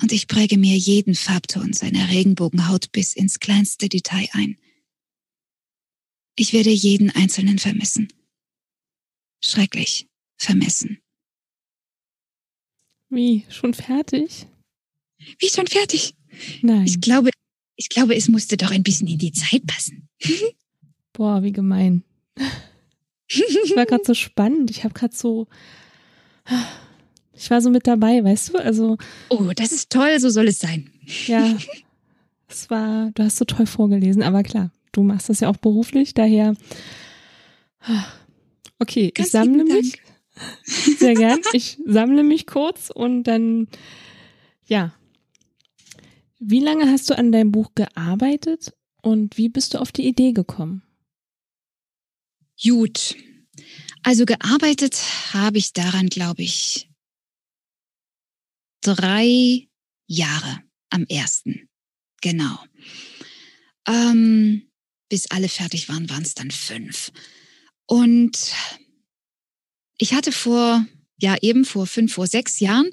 Und 0.00 0.12
ich 0.12 0.28
präge 0.28 0.58
mir 0.58 0.76
jeden 0.76 1.14
Farbton 1.14 1.72
seiner 1.72 2.10
Regenbogenhaut 2.10 2.92
bis 2.92 3.14
ins 3.14 3.38
kleinste 3.38 3.88
Detail 3.88 4.28
ein. 4.32 4.58
Ich 6.34 6.52
werde 6.52 6.70
jeden 6.70 7.10
einzelnen 7.10 7.58
vermissen 7.58 8.08
schrecklich 9.46 10.08
vermessen. 10.36 11.00
Wie, 13.08 13.46
schon 13.48 13.74
fertig? 13.74 14.46
Wie 15.38 15.48
schon 15.48 15.66
fertig? 15.66 16.14
Nein. 16.62 16.84
Ich 16.86 17.00
glaube, 17.00 17.30
ich 17.76 17.88
glaube, 17.88 18.16
es 18.16 18.28
musste 18.28 18.56
doch 18.56 18.70
ein 18.70 18.82
bisschen 18.82 19.08
in 19.08 19.18
die 19.18 19.32
Zeit 19.32 19.66
passen. 19.66 20.08
Boah, 21.12 21.42
wie 21.42 21.52
gemein. 21.52 22.02
Ich 23.28 23.76
war 23.76 23.86
gerade 23.86 24.04
so 24.04 24.14
spannend. 24.14 24.70
Ich 24.70 24.84
habe 24.84 24.94
gerade 24.94 25.14
so, 25.14 25.46
ich 27.32 27.50
war 27.50 27.60
so 27.60 27.70
mit 27.70 27.86
dabei, 27.86 28.22
weißt 28.24 28.50
du? 28.50 28.58
Also. 28.58 28.96
Oh, 29.28 29.50
das 29.54 29.72
ist 29.72 29.90
toll, 29.90 30.18
so 30.20 30.30
soll 30.30 30.48
es 30.48 30.58
sein. 30.58 30.90
Ja, 31.26 31.56
es 32.48 32.70
war, 32.70 33.10
du 33.14 33.22
hast 33.22 33.36
so 33.36 33.44
toll 33.44 33.66
vorgelesen, 33.66 34.22
aber 34.22 34.42
klar, 34.42 34.70
du 34.92 35.02
machst 35.02 35.28
das 35.28 35.40
ja 35.40 35.48
auch 35.48 35.56
beruflich, 35.56 36.14
daher. 36.14 36.54
Okay, 38.78 39.10
Ganz 39.14 39.28
ich 39.28 39.32
sammle 39.32 39.64
mich. 39.64 40.00
Sehr 40.64 41.14
gern. 41.14 41.40
Ich 41.52 41.78
sammle 41.86 42.22
mich 42.22 42.46
kurz 42.46 42.90
und 42.90 43.24
dann, 43.24 43.68
ja. 44.66 44.92
Wie 46.38 46.60
lange 46.60 46.90
hast 46.90 47.08
du 47.08 47.16
an 47.16 47.32
deinem 47.32 47.50
Buch 47.50 47.74
gearbeitet 47.74 48.74
und 49.02 49.38
wie 49.38 49.48
bist 49.48 49.74
du 49.74 49.78
auf 49.78 49.92
die 49.92 50.06
Idee 50.06 50.32
gekommen? 50.32 50.82
Gut. 52.62 53.16
Also 54.02 54.26
gearbeitet 54.26 54.96
habe 55.32 55.58
ich 55.58 55.72
daran, 55.72 56.08
glaube 56.08 56.42
ich, 56.42 56.90
drei 58.82 59.68
Jahre 60.06 60.62
am 60.90 61.04
ersten. 61.08 61.68
Genau. 62.20 62.58
Ähm, 63.86 64.70
bis 65.08 65.30
alle 65.30 65.48
fertig 65.48 65.88
waren, 65.88 66.08
waren 66.10 66.22
es 66.22 66.34
dann 66.34 66.50
fünf. 66.50 67.12
Und 67.86 68.52
ich 69.98 70.12
hatte 70.12 70.32
vor, 70.32 70.84
ja 71.18 71.36
eben 71.40 71.64
vor 71.64 71.86
fünf, 71.86 72.12
vor 72.12 72.26
sechs 72.26 72.60
Jahren, 72.60 72.90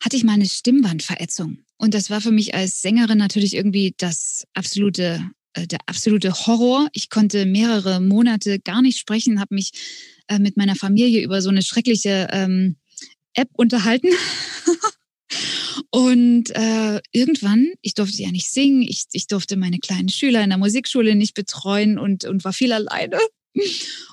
hatte 0.00 0.16
ich 0.16 0.24
mal 0.24 0.32
eine 0.32 0.48
Stimmbandverätzung. 0.48 1.63
Und 1.76 1.94
das 1.94 2.10
war 2.10 2.20
für 2.20 2.30
mich 2.30 2.54
als 2.54 2.82
Sängerin 2.82 3.18
natürlich 3.18 3.54
irgendwie 3.54 3.94
das 3.98 4.44
absolute 4.54 5.30
äh, 5.54 5.66
der 5.66 5.78
absolute 5.86 6.32
Horror. 6.32 6.88
Ich 6.92 7.10
konnte 7.10 7.46
mehrere 7.46 8.00
Monate 8.00 8.58
gar 8.60 8.82
nicht 8.82 8.98
sprechen, 8.98 9.40
habe 9.40 9.54
mich 9.54 9.72
äh, 10.28 10.38
mit 10.38 10.56
meiner 10.56 10.76
Familie 10.76 11.22
über 11.22 11.40
so 11.40 11.48
eine 11.48 11.62
schreckliche 11.62 12.28
ähm, 12.30 12.76
App 13.34 13.48
unterhalten. 13.54 14.08
Und 15.90 16.50
äh, 16.50 17.00
irgendwann, 17.12 17.72
ich 17.82 17.94
durfte 17.94 18.22
ja 18.22 18.30
nicht 18.30 18.50
singen, 18.50 18.82
ich, 18.82 19.04
ich 19.12 19.26
durfte 19.26 19.56
meine 19.56 19.78
kleinen 19.78 20.08
Schüler 20.08 20.42
in 20.42 20.50
der 20.50 20.58
Musikschule 20.58 21.14
nicht 21.14 21.34
betreuen 21.34 21.98
und, 21.98 22.24
und 22.24 22.44
war 22.44 22.52
viel 22.52 22.72
alleine. 22.72 23.18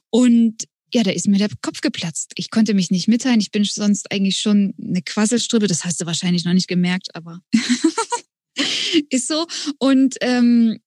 Und 0.09 0.64
ja, 0.94 1.04
da 1.04 1.12
ist 1.12 1.28
mir 1.28 1.38
der 1.38 1.50
Kopf 1.62 1.82
geplatzt. 1.82 2.34
Ich 2.36 2.52
konnte 2.52 2.74
mich 2.74 2.92
nicht 2.92 3.08
mitteilen. 3.08 3.39
Ich 3.39 3.52
bin 3.52 3.64
sonst 3.64 4.12
eigentlich 4.12 4.39
schon 4.39 4.74
eine 4.82 5.02
Quasselstrippe. 5.02 5.68
Das 5.68 5.86
hast 5.86 6.02
du 6.02 6.06
wahrscheinlich 6.06 6.46
noch 6.46 6.54
nicht 6.54 6.68
gemerkt, 6.68 7.16
aber 7.16 7.42
ist 9.10 9.28
so. 9.28 9.48
Und 9.80 10.16
ähm, 10.22 10.80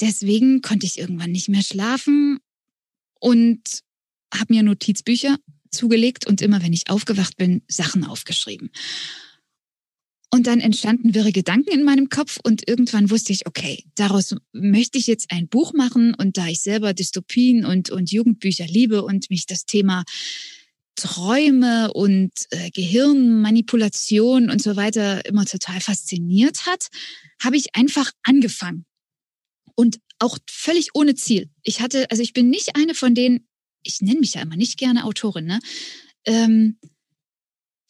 deswegen 0.00 0.60
konnte 0.62 0.86
ich 0.86 0.98
irgendwann 0.98 1.30
nicht 1.30 1.48
mehr 1.48 1.62
schlafen 1.62 2.38
und 3.20 3.82
habe 4.34 4.54
mir 4.54 4.62
Notizbücher 4.62 5.36
zugelegt 5.70 6.26
und 6.26 6.42
immer, 6.42 6.62
wenn 6.62 6.72
ich 6.72 6.90
aufgewacht 6.90 7.36
bin, 7.36 7.62
Sachen 7.68 8.04
aufgeschrieben. 8.04 8.70
Und 10.34 10.46
dann 10.46 10.60
entstanden 10.60 11.14
wirre 11.14 11.30
Gedanken 11.30 11.72
in 11.72 11.84
meinem 11.84 12.08
Kopf 12.08 12.38
und 12.42 12.66
irgendwann 12.66 13.10
wusste 13.10 13.34
ich, 13.34 13.46
okay, 13.46 13.84
daraus 13.96 14.34
möchte 14.52 14.96
ich 14.96 15.06
jetzt 15.06 15.30
ein 15.30 15.46
Buch 15.46 15.74
machen. 15.74 16.14
Und 16.14 16.38
da 16.38 16.46
ich 16.46 16.62
selber 16.62 16.94
Dystopien 16.94 17.66
und, 17.66 17.90
und 17.90 18.10
Jugendbücher 18.10 18.64
liebe 18.64 19.02
und 19.02 19.28
mich 19.28 19.44
das 19.44 19.66
Thema 19.66 20.04
Träume 20.96 21.92
und 21.92 22.32
äh, 22.50 22.70
Gehirnmanipulation 22.70 24.48
und 24.48 24.62
so 24.62 24.74
weiter 24.74 25.24
immer 25.26 25.44
total 25.44 25.80
fasziniert 25.82 26.64
hat, 26.64 26.88
habe 27.42 27.58
ich 27.58 27.74
einfach 27.74 28.10
angefangen 28.22 28.86
und 29.74 29.98
auch 30.18 30.38
völlig 30.48 30.94
ohne 30.94 31.14
Ziel. 31.14 31.50
Ich 31.62 31.82
hatte, 31.82 32.10
also 32.10 32.22
ich 32.22 32.32
bin 32.32 32.48
nicht 32.48 32.74
eine 32.74 32.94
von 32.94 33.14
denen, 33.14 33.46
ich 33.82 34.00
nenne 34.00 34.20
mich 34.20 34.34
ja 34.34 34.42
immer 34.42 34.56
nicht 34.56 34.78
gerne 34.78 35.04
Autorin, 35.04 35.44
ne? 35.44 35.60
Ähm, 36.24 36.78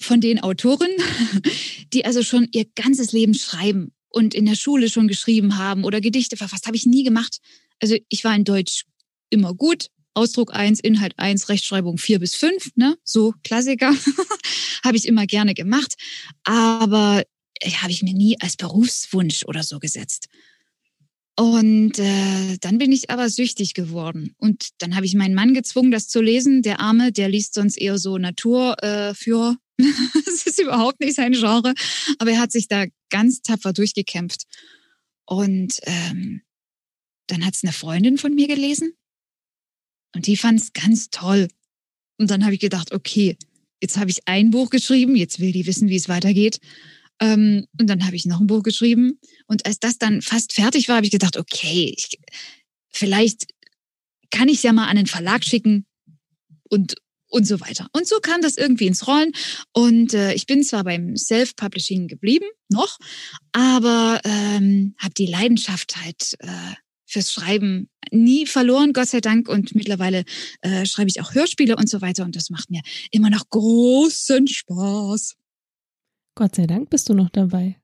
von 0.05 0.21
den 0.21 0.41
Autoren, 0.41 0.91
die 1.93 2.05
also 2.05 2.23
schon 2.23 2.49
ihr 2.53 2.67
ganzes 2.75 3.13
Leben 3.13 3.35
schreiben 3.35 3.93
und 4.09 4.35
in 4.35 4.47
der 4.47 4.55
Schule 4.55 4.89
schon 4.89 5.09
geschrieben 5.09 5.59
haben 5.59 5.85
oder 5.85 6.01
Gedichte 6.01 6.37
verfasst, 6.37 6.67
habe 6.67 6.77
ich 6.77 6.87
nie 6.87 7.05
gemacht. 7.05 7.39
Also 7.81 7.97
ich 8.09 8.25
war 8.25 8.35
in 8.35 8.45
Deutsch 8.45 8.85
immer 9.31 9.55
gut. 9.55 9.89
Ausdruck 10.15 10.55
eins, 10.55 10.79
Inhalt 10.79 11.15
eins, 11.19 11.49
Rechtschreibung 11.49 11.97
vier 11.97 12.19
bis 12.19 12.35
fünf, 12.35 12.71
ne? 12.75 12.99
So 13.03 13.33
Klassiker. 13.45 13.95
habe 14.85 14.97
ich 14.97 15.07
immer 15.07 15.27
gerne 15.27 15.55
gemacht. 15.55 15.95
Aber 16.45 17.23
äh, 17.61 17.71
habe 17.71 17.93
ich 17.93 18.03
mir 18.03 18.13
nie 18.13 18.37
als 18.41 18.57
Berufswunsch 18.57 19.45
oder 19.47 19.63
so 19.63 19.79
gesetzt. 19.79 20.29
Und 21.35 21.99
äh, 21.99 22.59
dann 22.61 22.77
bin 22.77 22.93
ich 22.93 23.09
aber 23.09 23.31
süchtig 23.31 23.73
geworden. 23.73 24.35
Und 24.37 24.69
dann 24.79 24.95
habe 24.95 25.07
ich 25.07 25.15
meinen 25.15 25.35
Mann 25.35 25.55
gezwungen, 25.55 25.91
das 25.91 26.09
zu 26.09 26.21
lesen. 26.21 26.63
Der 26.63 26.81
Arme, 26.81 27.11
der 27.11 27.29
liest 27.29 27.55
sonst 27.55 27.79
eher 27.79 27.99
so 27.99 28.19
Naturführer. 28.19 29.53
Äh, 29.53 29.55
das 30.25 30.47
ist 30.47 30.61
überhaupt 30.61 31.01
nicht 31.01 31.15
sein 31.15 31.33
Genre. 31.33 31.75
Aber 32.19 32.31
er 32.31 32.41
hat 32.41 32.53
sich 32.53 32.69
da 32.69 32.87
ganz 33.11 33.43
tapfer 33.43 33.73
durchgekämpft. 33.73 34.45
Und 35.27 35.81
ähm, 35.85 36.43
dann 37.27 37.45
hat 37.45 37.55
es 37.55 37.65
eine 37.65 37.73
Freundin 37.73 38.19
von 38.19 38.35
mir 38.35 38.49
gelesen. 38.49 38.95
Und 40.15 40.27
die 40.27 40.37
fand 40.37 40.61
es 40.61 40.73
ganz 40.73 41.11
toll. 41.11 41.49
Und 42.19 42.31
dann 42.31 42.45
habe 42.45 42.55
ich 42.55 42.61
gedacht, 42.61 42.93
okay, 42.93 43.37
jetzt 43.81 43.97
habe 43.97 44.11
ich 44.11 44.29
ein 44.29 44.51
Buch 44.51 44.71
geschrieben, 44.71 45.17
jetzt 45.17 45.41
will 45.41 45.53
die 45.53 45.67
wissen, 45.67 45.89
wie 45.89 45.97
es 45.97 46.09
weitergeht. 46.09 46.59
Ähm, 47.21 47.67
und 47.79 47.89
dann 47.89 48.05
habe 48.05 48.17
ich 48.17 48.27
noch 48.27 48.41
ein 48.41 48.47
Buch 48.47 48.63
geschrieben. 48.63 49.19
Und 49.47 49.67
als 49.67 49.79
das 49.79 49.99
dann 49.99 50.23
fast 50.23 50.53
fertig 50.53 50.89
war, 50.89 50.97
habe 50.97 51.07
ich 51.07 51.13
gedacht, 51.13 51.37
okay, 51.37 51.95
ich, 51.97 52.19
vielleicht 52.91 53.47
kann 54.31 54.49
ich 54.49 54.57
es 54.57 54.63
ja 54.63 54.73
mal 54.73 54.89
an 54.89 54.97
den 54.97 55.07
Verlag 55.07 55.45
schicken 55.45 55.87
und, 56.69 56.95
und 57.33 57.47
so 57.47 57.61
weiter. 57.61 57.89
Und 57.93 58.07
so 58.07 58.21
kam 58.21 58.43
das 58.43 58.57
irgendwie 58.57 58.87
ins 58.87 59.07
Rollen. 59.07 59.33
Und 59.73 60.15
äh, 60.15 60.35
ich 60.35 60.47
bin 60.47 60.63
zwar 60.63 60.85
beim 60.85 61.17
Self-Publishing 61.17 62.07
geblieben, 62.07 62.47
noch, 62.69 62.99
aber 63.53 64.21
ähm, 64.25 64.95
habe 64.99 65.15
die 65.15 65.27
Leidenschaft 65.27 65.97
halt 66.03 66.37
äh, 66.41 66.75
fürs 67.07 67.33
Schreiben 67.33 67.89
nie 68.11 68.47
verloren, 68.47 68.93
Gott 68.93 69.09
sei 69.09 69.21
Dank. 69.21 69.49
Und 69.49 69.75
mittlerweile 69.75 70.25
äh, 70.61 70.85
schreibe 70.85 71.09
ich 71.09 71.21
auch 71.21 71.35
Hörspiele 71.35 71.77
und 71.77 71.89
so 71.89 72.03
weiter. 72.03 72.25
Und 72.25 72.37
das 72.37 72.51
macht 72.51 72.71
mir 72.71 72.83
immer 73.11 73.31
noch 73.31 73.49
großen 73.49 74.47
Spaß. 74.47 75.37
Gott 76.35 76.55
sei 76.55 76.67
Dank 76.67 76.91
bist 76.91 77.09
du 77.09 77.15
noch 77.15 77.31
dabei. 77.31 77.77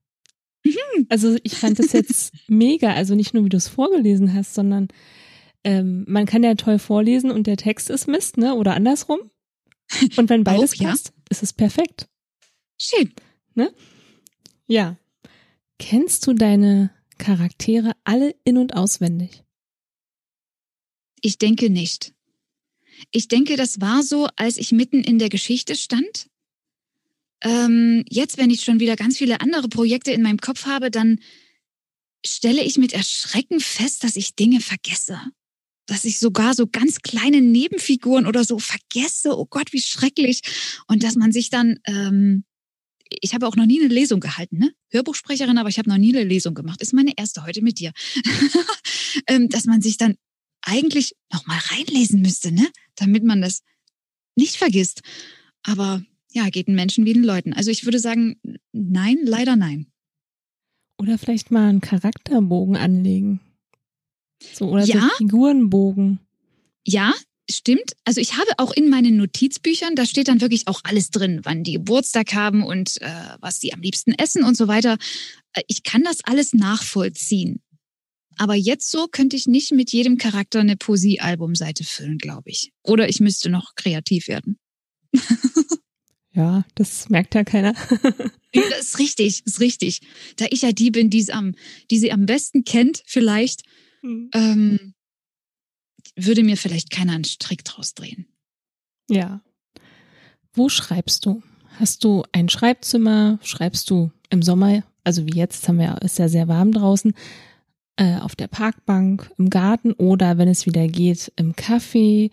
Mhm. 0.64 1.06
Also 1.08 1.36
ich 1.42 1.54
fand 1.54 1.78
das 1.78 1.92
jetzt 1.92 2.34
mega. 2.48 2.92
Also 2.92 3.14
nicht 3.14 3.32
nur, 3.32 3.44
wie 3.44 3.50
du 3.50 3.56
es 3.56 3.68
vorgelesen 3.68 4.34
hast, 4.34 4.54
sondern 4.54 4.88
ähm, 5.64 6.04
man 6.06 6.26
kann 6.26 6.42
ja 6.42 6.54
toll 6.54 6.78
vorlesen 6.78 7.30
und 7.30 7.46
der 7.46 7.56
Text 7.56 7.88
ist 7.90 8.08
Mist, 8.08 8.36
ne? 8.36 8.54
Oder 8.54 8.74
andersrum. 8.74 9.30
Und 10.16 10.28
wenn 10.28 10.44
beides 10.44 10.74
Auch, 10.74 10.84
passt, 10.84 11.08
ja. 11.08 11.14
ist 11.30 11.42
es 11.42 11.52
perfekt. 11.52 12.08
Schön. 12.78 13.12
Ne? 13.54 13.72
Ja. 14.66 14.96
Kennst 15.78 16.26
du 16.26 16.32
deine 16.32 16.90
Charaktere 17.18 17.92
alle 18.04 18.34
in- 18.44 18.58
und 18.58 18.74
auswendig? 18.74 19.42
Ich 21.20 21.38
denke 21.38 21.70
nicht. 21.70 22.14
Ich 23.10 23.28
denke, 23.28 23.56
das 23.56 23.80
war 23.80 24.02
so, 24.02 24.28
als 24.36 24.56
ich 24.56 24.72
mitten 24.72 25.02
in 25.02 25.18
der 25.18 25.28
Geschichte 25.28 25.76
stand 25.76 26.28
ähm, 27.42 28.04
jetzt, 28.08 28.38
wenn 28.38 28.50
ich 28.50 28.62
schon 28.64 28.80
wieder 28.80 28.96
ganz 28.96 29.18
viele 29.18 29.40
andere 29.40 29.68
Projekte 29.68 30.12
in 30.12 30.22
meinem 30.22 30.38
Kopf 30.38 30.66
habe, 30.66 30.90
dann 30.90 31.20
stelle 32.24 32.62
ich 32.64 32.78
mit 32.78 32.92
Erschrecken 32.92 33.60
fest, 33.60 34.02
dass 34.04 34.16
ich 34.16 34.34
Dinge 34.34 34.60
vergesse. 34.60 35.20
Dass 35.88 36.04
ich 36.04 36.18
sogar 36.18 36.54
so 36.54 36.66
ganz 36.66 37.00
kleine 37.00 37.40
Nebenfiguren 37.40 38.26
oder 38.26 38.44
so 38.44 38.58
vergesse. 38.58 39.36
Oh 39.36 39.46
Gott, 39.46 39.72
wie 39.72 39.80
schrecklich. 39.80 40.42
Und 40.86 41.02
dass 41.02 41.16
man 41.16 41.32
sich 41.32 41.50
dann, 41.50 41.80
ähm, 41.86 42.44
ich 43.08 43.34
habe 43.34 43.46
auch 43.46 43.56
noch 43.56 43.66
nie 43.66 43.80
eine 43.80 43.92
Lesung 43.92 44.20
gehalten, 44.20 44.58
ne? 44.58 44.72
Hörbuchsprecherin, 44.90 45.58
aber 45.58 45.70
ich 45.70 45.78
habe 45.78 45.88
noch 45.88 45.96
nie 45.96 46.14
eine 46.14 46.24
Lesung 46.24 46.54
gemacht. 46.54 46.82
Ist 46.82 46.92
meine 46.92 47.14
erste 47.16 47.44
heute 47.44 47.62
mit 47.62 47.78
dir. 47.78 47.92
ähm, 49.26 49.48
dass 49.48 49.64
man 49.64 49.80
sich 49.80 49.96
dann 49.96 50.16
eigentlich 50.62 51.14
nochmal 51.32 51.58
reinlesen 51.70 52.20
müsste, 52.20 52.52
ne? 52.52 52.68
Damit 52.94 53.24
man 53.24 53.40
das 53.40 53.62
nicht 54.36 54.56
vergisst. 54.56 55.00
Aber 55.62 56.02
ja, 56.32 56.48
geht 56.50 56.68
den 56.68 56.74
Menschen 56.74 57.04
wie 57.04 57.14
den 57.14 57.24
Leuten. 57.24 57.52
Also 57.52 57.70
ich 57.70 57.84
würde 57.84 57.98
sagen, 57.98 58.40
nein, 58.72 59.18
leider 59.24 59.56
nein. 59.56 59.86
Oder 61.00 61.16
vielleicht 61.16 61.50
mal 61.50 61.68
einen 61.68 61.80
Charakterbogen 61.80 62.76
anlegen. 62.76 63.40
So, 64.54 64.70
oder 64.70 64.84
ja. 64.84 65.00
so 65.00 65.08
Figurenbogen. 65.18 66.20
Ja, 66.86 67.12
stimmt. 67.50 67.94
Also 68.04 68.20
ich 68.20 68.36
habe 68.36 68.50
auch 68.58 68.72
in 68.72 68.88
meinen 68.90 69.16
Notizbüchern, 69.16 69.94
da 69.94 70.06
steht 70.06 70.28
dann 70.28 70.40
wirklich 70.40 70.68
auch 70.68 70.80
alles 70.84 71.10
drin, 71.10 71.40
wann 71.44 71.64
die 71.64 71.72
Geburtstag 71.72 72.34
haben 72.34 72.64
und 72.64 73.00
äh, 73.02 73.10
was 73.40 73.60
sie 73.60 73.72
am 73.72 73.80
liebsten 73.80 74.12
essen 74.12 74.44
und 74.44 74.56
so 74.56 74.68
weiter. 74.68 74.96
Äh, 75.52 75.62
ich 75.66 75.82
kann 75.82 76.02
das 76.02 76.24
alles 76.24 76.52
nachvollziehen. 76.52 77.62
Aber 78.38 78.54
jetzt 78.54 78.90
so 78.90 79.08
könnte 79.08 79.36
ich 79.36 79.46
nicht 79.46 79.72
mit 79.72 79.90
jedem 79.90 80.16
Charakter 80.16 80.60
eine 80.60 80.76
Poesie-Albumseite 80.76 81.82
füllen, 81.82 82.18
glaube 82.18 82.50
ich. 82.50 82.72
Oder 82.84 83.08
ich 83.08 83.18
müsste 83.18 83.50
noch 83.50 83.74
kreativ 83.74 84.28
werden. 84.28 84.58
ja, 86.32 86.64
das 86.76 87.08
merkt 87.08 87.34
ja 87.34 87.42
keiner. 87.42 87.72
das 88.52 88.80
ist 88.80 88.98
richtig, 89.00 89.42
das 89.44 89.54
ist 89.54 89.60
richtig. 89.60 90.00
Da 90.36 90.46
ich 90.50 90.62
ja 90.62 90.70
die 90.70 90.92
bin, 90.92 91.10
die, 91.10 91.30
am, 91.32 91.56
die 91.90 91.98
sie 91.98 92.12
am 92.12 92.26
besten 92.26 92.64
kennt, 92.64 93.02
vielleicht, 93.06 93.62
hm. 94.00 94.30
ähm, 94.34 94.94
würde 96.16 96.42
mir 96.42 96.56
vielleicht 96.56 96.90
keiner 96.90 97.12
einen 97.12 97.24
Strick 97.24 97.64
draus 97.64 97.94
drehen. 97.94 98.26
Ja. 99.08 99.40
Wo 100.52 100.68
schreibst 100.68 101.26
du? 101.26 101.42
Hast 101.78 102.04
du 102.04 102.24
ein 102.32 102.48
Schreibzimmer? 102.48 103.38
Schreibst 103.42 103.90
du 103.90 104.10
im 104.30 104.42
Sommer, 104.42 104.82
also 105.04 105.26
wie 105.26 105.36
jetzt, 105.36 105.68
haben 105.68 105.78
wir, 105.78 106.00
ist 106.02 106.18
ja 106.18 106.28
sehr 106.28 106.48
warm 106.48 106.72
draußen, 106.72 107.14
äh, 107.96 108.18
auf 108.18 108.36
der 108.36 108.48
Parkbank, 108.48 109.30
im 109.38 109.50
Garten 109.50 109.92
oder 109.92 110.38
wenn 110.38 110.48
es 110.48 110.66
wieder 110.66 110.86
geht, 110.88 111.32
im 111.36 111.54
Café 111.54 112.30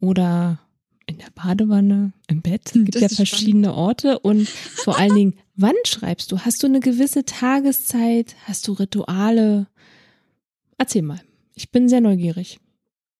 oder 0.00 0.60
in 1.06 1.18
der 1.18 1.30
Badewanne, 1.34 2.12
im 2.28 2.42
Bett. 2.42 2.66
Es 2.66 2.72
gibt 2.72 2.94
das 2.94 3.02
ja 3.02 3.08
verschiedene 3.08 3.68
spannend. 3.68 3.78
Orte 3.78 4.18
und 4.18 4.48
vor 4.48 4.98
allen 4.98 5.14
Dingen, 5.14 5.34
wann 5.56 5.74
schreibst 5.86 6.30
du? 6.30 6.40
Hast 6.40 6.62
du 6.62 6.66
eine 6.66 6.80
gewisse 6.80 7.24
Tageszeit? 7.24 8.36
Hast 8.44 8.68
du 8.68 8.72
Rituale? 8.72 9.66
Erzähl 10.78 11.02
mal. 11.02 11.20
Ich 11.54 11.70
bin 11.70 11.88
sehr 11.88 12.00
neugierig. 12.00 12.58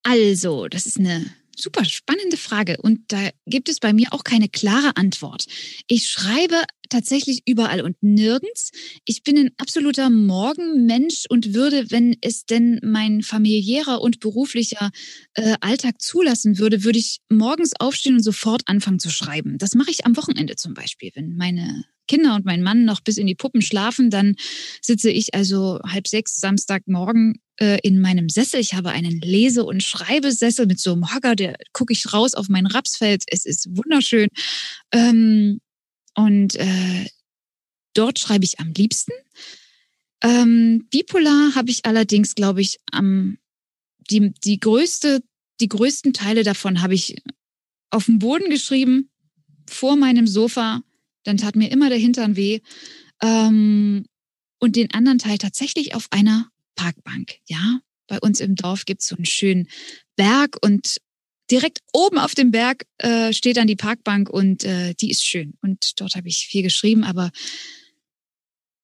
Also, 0.05 0.69
das 0.69 0.87
ist 0.87 0.99
eine 0.99 1.27
super 1.61 1.85
spannende 1.85 2.37
Frage 2.37 2.77
und 2.81 3.01
da 3.09 3.31
gibt 3.47 3.69
es 3.69 3.81
bei 3.81 3.93
mir 3.93 4.13
auch 4.13 4.25
keine 4.25 4.49
klare 4.49 4.97
Antwort. 4.97 5.47
Ich 5.89 6.09
schreibe 6.09 6.55
tatsächlich 6.89 7.43
überall 7.47 7.83
und 7.83 7.97
nirgends. 8.01 8.71
Ich 9.05 9.23
bin 9.23 9.37
ein 9.39 9.51
absoluter 9.59 10.09
Morgenmensch 10.09 11.25
und 11.29 11.55
würde, 11.55 11.91
wenn 11.91 12.17
es 12.21 12.47
denn 12.47 12.81
mein 12.83 13.23
familiärer 13.23 14.01
und 14.01 14.21
beruflicher 14.21 14.91
äh, 15.35 15.57
Alltag 15.61 16.01
zulassen 16.01 16.59
würde, 16.59 16.85
würde 16.85 16.99
ich 16.99 17.19
morgens 17.29 17.73
aufstehen 17.79 18.15
und 18.15 18.23
sofort 18.23 18.63
anfangen 18.67 19.01
zu 19.01 19.11
schreiben. 19.11 19.59
Das 19.59 19.75
mache 19.75 19.91
ich 19.91 20.07
am 20.07 20.17
Wochenende 20.17 20.57
zum 20.57 20.75
Beispiel, 20.75 21.11
wenn 21.15 21.37
meine 21.37 21.85
Kinder 22.07 22.35
und 22.35 22.47
mein 22.47 22.63
Mann 22.63 22.85
noch 22.85 23.01
bis 23.01 23.19
in 23.19 23.27
die 23.27 23.35
Puppen 23.35 23.61
schlafen, 23.61 24.09
dann 24.09 24.37
sitze 24.81 25.11
ich 25.11 25.35
also 25.35 25.79
halb 25.85 26.09
sechs 26.09 26.41
Samstagmorgen 26.41 27.41
äh, 27.61 27.79
in 27.83 28.01
meinem 28.01 28.29
Sessel. 28.29 28.61
Ich 28.61 28.75
habe 28.75 28.91
einen 28.91 29.21
Lese- 29.21 29.65
und 29.65 29.83
Schreibesessel 29.83 30.67
mit 30.67 30.81
so 30.81 30.93
einem 30.93 31.13
Hocker, 31.15 31.37
der 31.37 31.57
gucke 31.73 31.93
ich 31.93 32.13
raus 32.13 32.35
auf 32.35 32.49
mein 32.49 32.67
Rapsfeld. 32.67 33.25
Es 33.27 33.45
ist 33.45 33.77
wunderschön. 33.77 34.29
Ähm, 34.93 35.61
und 36.15 36.57
äh, 36.57 37.07
dort 37.95 38.19
schreibe 38.19 38.45
ich 38.45 38.61
am 38.61 38.73
liebsten. 38.73 39.13
Ähm, 40.23 40.87
Bipolar 40.91 41.55
habe 41.55 41.71
ich 41.71 41.85
allerdings, 41.85 42.35
glaube 42.35 42.61
ich, 42.61 42.79
am 42.91 43.39
die, 44.11 44.33
die 44.33 44.59
größte, 44.59 45.23
die 45.61 45.69
größten 45.69 46.13
Teile 46.13 46.43
davon 46.43 46.83
habe 46.83 46.95
ich 46.95 47.17
auf 47.91 48.07
dem 48.07 48.19
Boden 48.19 48.51
geschrieben, 48.51 49.11
vor 49.69 49.97
meinem 49.97 50.27
Sofa. 50.27 50.83
Dann 51.25 51.37
tat 51.37 51.57
mir 51.57 51.71
immer 51.71 51.89
der 51.89 51.99
Hintern 51.99 52.37
weh. 52.37 52.61
Ähm, 53.23 54.07
und 54.61 54.77
den 54.77 54.93
anderen 54.93 55.19
Teil 55.19 55.39
tatsächlich 55.39 55.95
auf 55.95 56.09
einer 56.11 56.51
Parkbank. 56.79 57.39
Ja, 57.47 57.81
bei 58.07 58.19
uns 58.21 58.41
im 58.41 58.55
Dorf 58.55 58.85
gibt 58.85 59.03
es 59.03 59.09
so 59.09 59.17
einen 59.17 59.27
schönen 59.27 59.69
Berg 60.17 60.57
und 60.63 60.99
direkt 61.51 61.81
oben 61.93 62.19
auf 62.19 62.35
dem 62.35 62.51
Berg 62.51 62.87
äh, 62.99 63.33
steht 63.33 63.57
dann 63.57 63.67
die 63.67 63.77
Parkbank 63.77 64.31
und 64.31 64.65
äh, 64.65 64.95
die 64.95 65.11
ist 65.11 65.27
schön. 65.27 65.55
Und 65.61 66.01
dort 66.01 66.15
habe 66.15 66.29
ich 66.29 66.47
viel 66.47 66.63
geschrieben, 66.63 67.05
aber 67.05 67.31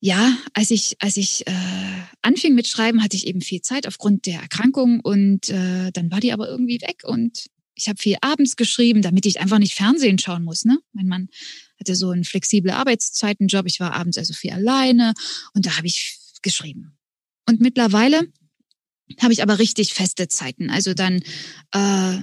ja, 0.01 0.37
als 0.53 0.71
ich, 0.71 0.97
als 0.99 1.17
ich 1.17 1.47
äh, 1.47 1.53
anfing 2.21 2.55
mit 2.55 2.67
Schreiben, 2.67 3.03
hatte 3.03 3.17
ich 3.17 3.27
eben 3.27 3.41
viel 3.41 3.63
Zeit 3.63 3.87
aufgrund 3.87 4.27
der 4.27 4.41
Erkrankung 4.41 5.01
und 5.01 5.49
äh, 5.49 5.93
dann 5.93 6.11
war 6.11 6.21
die 6.21 6.33
aber 6.33 6.49
irgendwie 6.49 6.81
weg 6.81 7.03
und 7.05 7.47
ich 7.77 7.89
habe 7.89 8.01
viel 8.01 8.17
abends 8.21 8.57
geschrieben, 8.57 9.03
damit 9.03 9.27
ich 9.27 9.41
einfach 9.41 9.59
nicht 9.59 9.75
Fernsehen 9.75 10.19
schauen 10.19 10.45
muss. 10.45 10.65
Ne? 10.65 10.79
Mein 10.93 11.09
Mann 11.09 11.29
hatte 11.81 11.97
so 11.97 12.11
einen 12.11 12.25
flexible 12.25 12.73
Arbeitszeitenjob, 12.73 13.67
ich 13.67 13.81
war 13.81 13.95
abends 13.95 14.19
also 14.19 14.35
viel 14.35 14.53
alleine 14.53 15.15
und 15.55 15.67
da 15.67 15.77
habe 15.77 15.87
ich 15.87 16.19
geschrieben. 16.43 16.97
Und 17.47 17.61
mittlerweile 17.61 18.29
habe 19.21 19.33
ich 19.33 19.43
aber 19.43 19.59
richtig 19.59 19.95
feste 19.95 20.29
Zeiten. 20.29 20.71
Also 20.71 20.95
dann 20.95 21.23
äh, 21.73 22.19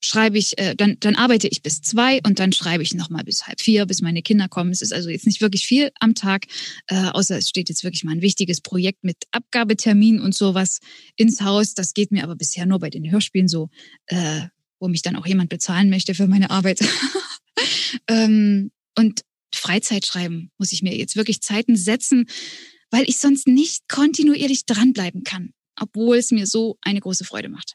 schreibe 0.00 0.36
ich, 0.36 0.58
äh, 0.58 0.74
dann, 0.74 0.96
dann 1.00 1.14
arbeite 1.14 1.48
ich 1.48 1.62
bis 1.62 1.80
zwei 1.80 2.20
und 2.26 2.38
dann 2.40 2.52
schreibe 2.52 2.82
ich 2.82 2.94
nochmal 2.94 3.24
bis 3.24 3.46
halb 3.46 3.60
vier, 3.60 3.86
bis 3.86 4.02
meine 4.02 4.22
Kinder 4.22 4.48
kommen. 4.48 4.70
Es 4.70 4.82
ist 4.82 4.92
also 4.92 5.08
jetzt 5.08 5.26
nicht 5.26 5.40
wirklich 5.40 5.66
viel 5.66 5.90
am 6.00 6.14
Tag, 6.14 6.46
äh, 6.88 7.06
außer 7.06 7.38
es 7.38 7.48
steht 7.48 7.68
jetzt 7.68 7.84
wirklich 7.84 8.04
mal 8.04 8.12
ein 8.12 8.20
wichtiges 8.20 8.60
Projekt 8.60 9.04
mit 9.04 9.16
Abgabetermin 9.30 10.20
und 10.20 10.34
sowas 10.34 10.80
ins 11.16 11.40
Haus. 11.40 11.74
Das 11.74 11.94
geht 11.94 12.10
mir 12.10 12.24
aber 12.24 12.36
bisher 12.36 12.66
nur 12.66 12.80
bei 12.80 12.90
den 12.90 13.10
Hörspielen 13.10 13.48
so, 13.48 13.70
äh, 14.06 14.42
wo 14.80 14.88
mich 14.88 15.02
dann 15.02 15.16
auch 15.16 15.26
jemand 15.26 15.48
bezahlen 15.48 15.88
möchte 15.88 16.14
für 16.14 16.26
meine 16.26 16.50
Arbeit. 16.50 16.80
ähm, 18.08 18.72
und 18.98 19.22
Freizeit 19.54 20.04
schreiben 20.04 20.50
muss 20.58 20.72
ich 20.72 20.82
mir 20.82 20.96
jetzt 20.96 21.14
wirklich 21.14 21.40
Zeiten 21.42 21.76
setzen, 21.76 22.26
weil 22.92 23.08
ich 23.08 23.18
sonst 23.18 23.48
nicht 23.48 23.88
kontinuierlich 23.88 24.66
dranbleiben 24.66 25.24
kann, 25.24 25.52
obwohl 25.80 26.18
es 26.18 26.30
mir 26.30 26.46
so 26.46 26.76
eine 26.82 27.00
große 27.00 27.24
Freude 27.24 27.48
macht. 27.48 27.74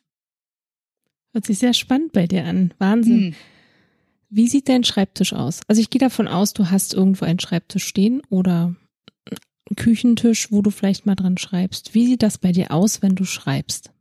Hört 1.34 1.46
sich 1.46 1.60
sehr 1.60 1.74
spannend 1.74 2.14
bei 2.14 2.28
dir 2.28 2.46
an. 2.46 2.74
Wahnsinn. 2.78 3.20
Hm. 3.20 3.36
Wie 4.30 4.48
sieht 4.48 4.70
dein 4.70 4.84
Schreibtisch 4.84 5.34
aus? 5.34 5.62
Also 5.68 5.82
ich 5.82 5.90
gehe 5.90 6.00
davon 6.00 6.28
aus, 6.28 6.54
du 6.54 6.70
hast 6.70 6.94
irgendwo 6.94 7.26
einen 7.26 7.40
Schreibtisch 7.40 7.86
stehen 7.86 8.22
oder 8.30 8.76
einen 9.26 9.76
Küchentisch, 9.76 10.52
wo 10.52 10.62
du 10.62 10.70
vielleicht 10.70 11.06
mal 11.06 11.16
dran 11.16 11.38
schreibst. 11.38 11.94
Wie 11.94 12.06
sieht 12.06 12.24
das 12.24 12.38
bei 12.38 12.52
dir 12.52 12.72
aus, 12.72 13.02
wenn 13.02 13.16
du 13.16 13.26
schreibst? 13.26 13.92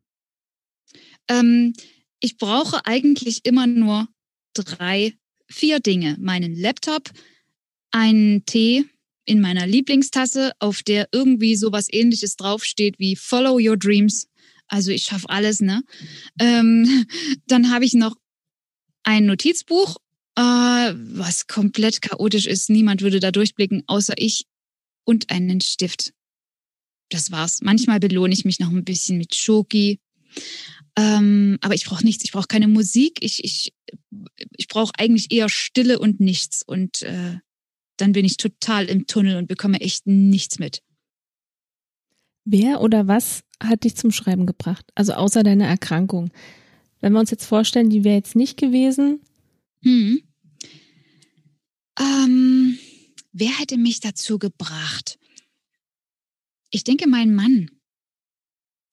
Ähm, 1.29 1.73
ich 2.21 2.37
brauche 2.37 2.85
eigentlich 2.87 3.45
immer 3.45 3.67
nur 3.67 4.09
drei, 4.55 5.15
vier 5.49 5.81
Dinge. 5.81 6.17
Meinen 6.19 6.55
Laptop, 6.55 7.11
einen 7.91 8.45
Tee, 8.47 8.85
in 9.27 9.41
meiner 9.41 9.67
Lieblingstasse, 9.67 10.53
auf 10.59 10.83
der 10.83 11.09
irgendwie 11.13 11.57
sowas 11.57 11.89
ähnliches 11.91 12.37
draufsteht 12.37 12.99
wie 12.99 13.17
Follow 13.17 13.59
Your 13.61 13.77
Dreams. 13.77 14.29
Also 14.69 14.91
ich 14.91 15.03
schaffe 15.05 15.29
alles, 15.29 15.61
ne? 15.61 15.83
Ähm, 16.41 17.07
dann 17.47 17.71
habe 17.71 17.85
ich 17.85 17.93
noch 17.95 18.17
ein 19.03 19.27
Notizbuch, 19.27 19.97
äh, 20.37 20.41
was 20.41 21.47
komplett 21.47 22.03
chaotisch 22.03 22.47
ist. 22.47 22.71
Niemand 22.71 23.03
würde 23.03 23.21
da 23.21 23.31
durchblicken, 23.31 23.83
außer 23.87 24.15
ich 24.17 24.47
und 25.05 25.31
einen 25.31 25.61
Stift. 25.61 26.13
Das 27.11 27.31
war's. 27.31 27.61
Manchmal 27.63 28.01
belohne 28.01 28.35
ich 28.35 28.45
mich 28.45 28.59
noch 28.59 28.71
ein 28.71 28.85
bisschen 28.85 29.19
mit 29.19 29.35
Schoki. 29.35 30.01
Ähm, 30.97 31.59
aber 31.61 31.75
ich 31.75 31.85
brauche 31.85 32.05
nichts. 32.05 32.25
Ich 32.25 32.33
brauche 32.33 32.49
keine 32.49 32.69
Musik. 32.69 33.19
Ich, 33.21 33.45
ich, 33.45 33.73
ich 34.57 34.69
brauche 34.69 34.93
eigentlich 34.99 35.31
eher 35.31 35.49
Stille 35.49 35.99
und 35.99 36.21
nichts. 36.21 36.63
Und 36.67 37.03
äh, 37.03 37.39
dann 37.97 38.13
bin 38.13 38.25
ich 38.25 38.37
total 38.37 38.87
im 38.87 39.07
Tunnel 39.07 39.37
und 39.37 39.49
bekomme 39.49 39.81
echt 39.81 40.07
nichts 40.07 40.59
mit. 40.59 40.83
Wer 42.45 42.81
oder 42.81 43.09
was 43.09 43.43
hat 43.63 43.85
dich 43.85 43.97
zum 43.97 44.13
Schreiben 44.13 44.47
gebracht? 44.47 44.87
Also 44.95 45.15
außer 45.15 45.43
deiner 45.43 45.67
Erkrankung. 45.67 46.31
Wenn 47.01 47.13
wir 47.13 47.21
uns 47.21 47.31
jetzt 47.31 47.47
vorstellen, 47.47 47.91
die 47.91 48.05
wäre 48.05 48.17
jetzt 48.17 48.37
nicht 48.37 48.57
gewesen. 48.57 49.21
Hm. 49.83 50.23
Ähm, 51.99 52.79
wer 53.33 53.59
hätte 53.59 53.79
mich 53.79 54.01
dazu 54.01 54.39
gebracht? 54.39 55.19
Ich 56.71 56.85
denke, 56.85 57.09
mein 57.09 57.35
Mann. 57.35 57.71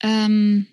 Ähm, 0.01 0.67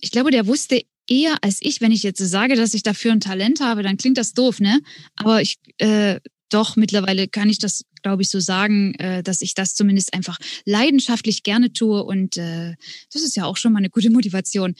ich 0.00 0.10
glaube, 0.10 0.30
der 0.30 0.46
wusste 0.46 0.82
eher 1.08 1.36
als 1.42 1.58
ich, 1.60 1.80
wenn 1.80 1.92
ich 1.92 2.02
jetzt 2.02 2.18
sage, 2.18 2.54
dass 2.54 2.74
ich 2.74 2.82
dafür 2.82 3.12
ein 3.12 3.20
Talent 3.20 3.60
habe, 3.60 3.82
dann 3.82 3.96
klingt 3.96 4.18
das 4.18 4.32
doof, 4.32 4.60
ne? 4.60 4.80
Aber 5.16 5.40
ich, 5.40 5.56
äh, 5.78 6.20
doch, 6.50 6.76
mittlerweile 6.76 7.28
kann 7.28 7.48
ich 7.48 7.58
das, 7.58 7.84
glaube 8.02 8.22
ich, 8.22 8.30
so 8.30 8.40
sagen, 8.40 8.94
äh, 8.94 9.22
dass 9.22 9.42
ich 9.42 9.54
das 9.54 9.74
zumindest 9.74 10.14
einfach 10.14 10.38
leidenschaftlich 10.64 11.42
gerne 11.42 11.72
tue. 11.72 12.02
Und 12.02 12.36
äh, 12.36 12.74
das 13.12 13.22
ist 13.22 13.36
ja 13.36 13.44
auch 13.44 13.56
schon 13.56 13.72
mal 13.72 13.78
eine 13.78 13.90
gute 13.90 14.10
Motivation. 14.10 14.74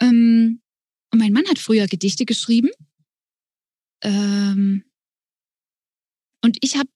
Ähm, 0.00 0.60
und 1.12 1.18
mein 1.18 1.32
Mann 1.32 1.48
hat 1.48 1.58
früher 1.58 1.86
Gedichte 1.86 2.24
geschrieben. 2.24 2.70
Ähm, 4.02 4.84
und 6.42 6.56
ich 6.62 6.76
habe, 6.76 6.88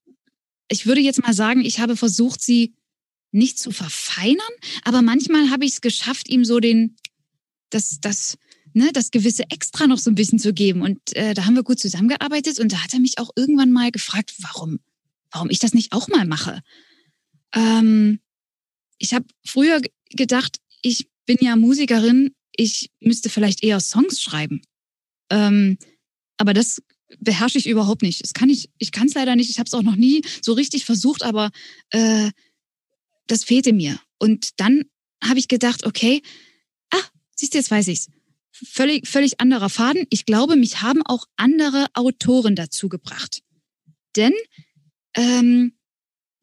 ich 0.68 0.86
würde 0.86 1.00
jetzt 1.00 1.22
mal 1.22 1.34
sagen, 1.34 1.64
ich 1.64 1.80
habe 1.80 1.96
versucht, 1.96 2.40
sie 2.40 2.74
nicht 3.30 3.58
zu 3.58 3.72
verfeinern, 3.72 4.38
aber 4.84 5.02
manchmal 5.02 5.50
habe 5.50 5.64
ich 5.64 5.72
es 5.72 5.80
geschafft, 5.80 6.28
ihm 6.28 6.44
so 6.44 6.60
den, 6.60 6.96
das, 7.70 7.98
das, 8.00 8.38
ne, 8.74 8.90
das 8.92 9.10
gewisse 9.10 9.44
Extra 9.50 9.86
noch 9.86 9.98
so 9.98 10.10
ein 10.10 10.14
bisschen 10.14 10.38
zu 10.38 10.52
geben. 10.52 10.82
Und 10.82 11.16
äh, 11.16 11.34
da 11.34 11.46
haben 11.46 11.54
wir 11.54 11.62
gut 11.62 11.78
zusammengearbeitet 11.78 12.58
und 12.58 12.72
da 12.72 12.82
hat 12.82 12.92
er 12.92 13.00
mich 13.00 13.18
auch 13.18 13.30
irgendwann 13.36 13.72
mal 13.72 13.90
gefragt, 13.90 14.34
warum, 14.40 14.80
warum 15.30 15.50
ich 15.50 15.58
das 15.58 15.74
nicht 15.74 15.92
auch 15.92 16.08
mal 16.08 16.26
mache. 16.26 16.60
Ähm, 17.54 18.20
ich 18.98 19.14
habe 19.14 19.26
früher 19.44 19.80
gedacht, 20.10 20.58
ich 20.82 21.08
bin 21.26 21.38
ja 21.40 21.56
Musikerin, 21.56 22.34
ich 22.56 22.90
müsste 23.00 23.30
vielleicht 23.30 23.62
eher 23.62 23.80
Songs 23.80 24.20
schreiben. 24.20 24.62
Ähm, 25.30 25.78
aber 26.36 26.52
das 26.52 26.82
beherrsche 27.20 27.58
ich 27.58 27.68
überhaupt 27.68 28.02
nicht. 28.02 28.22
Das 28.22 28.34
kann 28.34 28.50
ich, 28.50 28.70
ich 28.78 28.92
kann 28.92 29.06
es 29.06 29.14
leider 29.14 29.36
nicht. 29.36 29.50
Ich 29.50 29.58
habe 29.58 29.66
es 29.66 29.74
auch 29.74 29.82
noch 29.82 29.96
nie 29.96 30.22
so 30.42 30.52
richtig 30.52 30.84
versucht, 30.84 31.22
aber 31.22 31.50
äh, 31.90 32.30
das 33.26 33.44
fehlte 33.44 33.72
mir. 33.72 33.98
Und 34.18 34.60
dann 34.60 34.84
habe 35.22 35.38
ich 35.38 35.48
gedacht, 35.48 35.86
okay, 35.86 36.22
ah, 36.90 37.02
siehst 37.34 37.54
du, 37.54 37.58
jetzt 37.58 37.70
weiß 37.70 37.88
ich's. 37.88 38.08
Völlig, 38.54 39.08
völlig 39.08 39.40
anderer 39.40 39.68
Faden. 39.68 40.06
Ich 40.10 40.26
glaube, 40.26 40.56
mich 40.56 40.80
haben 40.80 41.02
auch 41.02 41.26
andere 41.36 41.86
Autoren 41.94 42.54
dazu 42.54 42.88
gebracht. 42.88 43.42
Denn 44.16 44.32
ähm, 45.16 45.76